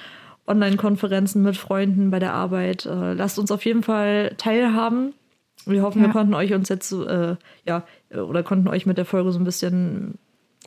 Online-Konferenzen 0.49 1.43
mit 1.43 1.57
Freunden 1.57 2.11
bei 2.11 2.19
der 2.19 2.33
Arbeit. 2.33 2.87
Äh, 2.87 3.15
lasst 3.15 3.39
uns 3.39 3.51
auf 3.51 3.65
jeden 3.65 3.83
Fall 3.83 4.35
teilhaben. 4.39 5.13
Wir 5.67 5.83
hoffen, 5.83 6.01
ja. 6.01 6.09
wir 6.09 6.13
konnten 6.13 6.35
euch 6.35 6.55
uns 6.55 6.69
jetzt, 6.69 6.93
äh, 6.93 7.37
ja, 7.67 7.85
oder 8.11 8.43
konnten 8.43 8.69
euch 8.69 8.87
mit 8.87 8.99
der 8.99 9.05
Folge 9.05 9.33
so 9.33 9.39
ein 9.39 9.45
bisschen 9.45 10.19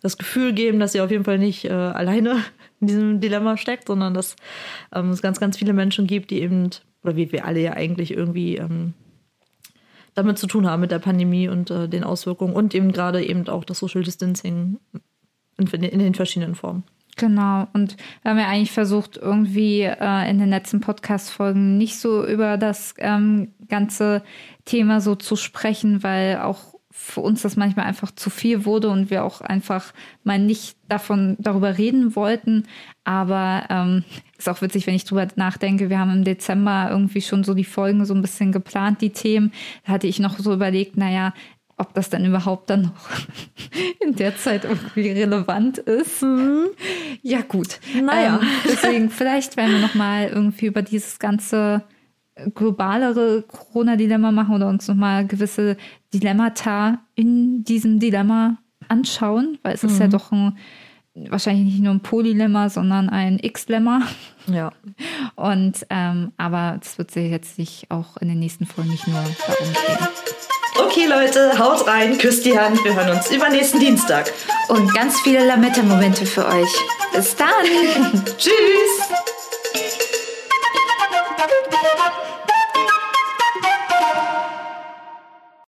das 0.02 0.18
Gefühl 0.18 0.54
geben, 0.54 0.80
dass 0.80 0.96
ihr 0.96 1.04
auf 1.04 1.12
jeden 1.12 1.24
Fall 1.24 1.40
nicht 1.40 1.66
äh, 1.66 1.72
alleine 1.72 2.44
in 2.80 2.88
diesem 2.88 3.20
Dilemma 3.20 3.58
steckt, 3.58 3.88
sondern 3.88 4.14
dass 4.14 4.36
ähm, 4.94 5.10
es 5.10 5.22
ganz, 5.22 5.40
ganz 5.40 5.58
viele 5.58 5.74
Menschen 5.74 6.08
gibt, 6.08 6.32
die 6.32 6.42
eben, 6.42 6.70
oder 7.04 7.16
wie 7.16 7.32
wir 7.32 7.46
alle 7.46 7.60
ja 7.60 7.74
eigentlich 7.74 8.12
irgendwie 8.12 8.58
ähm, 8.58 8.94
damit 10.16 10.38
zu 10.38 10.48
tun 10.48 10.68
haben 10.68 10.82
mit 10.82 10.92
der 10.92 11.00
Pandemie 11.00 11.48
und 11.48 11.72
äh, 11.72 11.88
den 11.88 12.04
Auswirkungen 12.04 12.54
und 12.54 12.76
eben 12.76 12.92
gerade 12.92 13.24
eben 13.24 13.48
auch 13.48 13.64
das 13.64 13.80
Social 13.80 14.04
Distancing 14.04 14.80
in, 15.58 15.68
in 15.68 16.00
den 16.00 16.14
verschiedenen 16.14 16.56
Formen. 16.56 16.84
Genau, 17.20 17.68
und 17.74 17.98
wir 18.22 18.32
haben 18.32 18.40
ja 18.40 18.48
eigentlich 18.48 18.72
versucht, 18.72 19.18
irgendwie 19.18 19.82
äh, 19.82 20.30
in 20.30 20.40
den 20.40 20.48
letzten 20.48 20.80
Podcast-Folgen 20.80 21.78
nicht 21.78 22.00
so 22.00 22.26
über 22.26 22.56
das 22.56 22.94
ähm, 22.98 23.50
ganze 23.68 24.24
Thema 24.64 25.02
so 25.02 25.16
zu 25.16 25.36
sprechen, 25.36 26.02
weil 26.02 26.38
auch 26.38 26.76
für 26.92 27.20
uns 27.20 27.42
das 27.42 27.58
manchmal 27.58 27.88
einfach 27.88 28.12
zu 28.12 28.30
viel 28.30 28.64
wurde 28.64 28.90
und 28.90 29.10
wir 29.10 29.26
auch 29.26 29.42
einfach 29.42 29.94
mal 30.24 30.40
nicht 30.40 30.78
davon 30.88 31.36
darüber 31.40 31.78
reden 31.78 32.16
wollten. 32.16 32.68
Aber 33.04 33.66
ähm, 33.70 34.06
ist 34.38 34.48
auch 34.48 34.62
witzig, 34.62 34.88
wenn 34.88 34.96
ich 34.96 35.04
drüber 35.04 35.28
nachdenke. 35.36 35.90
Wir 35.90 36.00
haben 36.00 36.14
im 36.14 36.24
Dezember 36.24 36.88
irgendwie 36.90 37.22
schon 37.22 37.44
so 37.44 37.54
die 37.54 37.66
Folgen 37.66 38.06
so 38.06 38.14
ein 38.14 38.22
bisschen 38.22 38.54
geplant, 38.54 39.02
die 39.02 39.12
Themen. 39.12 39.52
Da 39.86 39.92
hatte 39.92 40.08
ich 40.08 40.20
noch 40.20 40.40
so 40.40 40.54
überlegt, 40.54 40.96
naja, 40.96 41.34
ob 41.80 41.94
das 41.94 42.10
dann 42.10 42.26
überhaupt 42.26 42.70
dann 42.70 42.84
noch 42.84 43.10
in 44.06 44.16
der 44.16 44.38
Zeit 44.38 44.66
irgendwie 44.66 45.10
relevant 45.12 45.80
ist. 45.80 46.22
Mhm. 46.22 46.68
Ja, 47.22 47.42
gut. 47.42 47.80
Naja. 48.02 48.40
Ähm, 48.42 48.48
deswegen, 48.66 49.10
vielleicht 49.10 49.58
werden 49.58 49.72
wir 49.72 49.82
nochmal 49.82 50.28
irgendwie 50.28 50.68
über 50.68 50.82
dieses 50.82 51.20
ganze 51.20 51.84
globalere 52.54 53.44
Corona-Dilemma 53.44 54.32
machen 54.32 54.56
oder 54.56 54.70
uns 54.70 54.88
nochmal 54.88 55.26
gewisse 55.26 55.78
Dilemmata 56.14 57.00
in 57.16 57.64
diesem 57.64 58.00
Dilemma 58.00 58.58
anschauen, 58.88 59.58
weil 59.64 59.76
es 59.76 59.84
mhm. 59.84 59.90
ist 59.90 60.00
ja 60.00 60.08
mhm. 60.08 60.12
doch 60.12 60.32
ein, 60.32 60.58
wahrscheinlich 61.30 61.66
nicht 61.66 61.84
nur 61.84 61.94
ein 61.94 62.02
Polylemma, 62.02 62.70
sondern 62.70 63.10
ein 63.10 63.40
X-Lemma. 63.40 64.02
Ja. 64.48 64.72
Und 65.36 65.86
ähm, 65.90 66.32
aber 66.38 66.78
das 66.80 66.98
wird 66.98 67.12
sich 67.12 67.30
jetzt 67.30 67.58
nicht 67.58 67.92
auch 67.92 68.18
in 68.18 68.30
den 68.30 68.40
nächsten 68.40 68.66
Folgen 68.66 68.90
nicht 68.92 69.08
nur 69.08 69.18
darum 69.18 69.74
gehen. 69.74 70.08
Okay, 70.86 71.08
Leute, 71.08 71.60
haut 71.60 71.86
rein, 71.88 72.18
küsst 72.18 72.46
die 72.46 72.58
Hand. 72.58 72.82
Wir 72.86 72.96
hören 72.96 73.10
uns 73.10 73.30
übernächsten 73.30 73.82
Dienstag. 73.82 74.32
Und 74.70 74.94
ganz 74.94 75.20
viele 75.22 75.46
Lametta-Momente 75.46 76.26
für 76.26 76.48
euch. 76.48 76.70
Bis 77.14 77.36
dann. 77.36 78.26
Tschüss. 78.38 79.10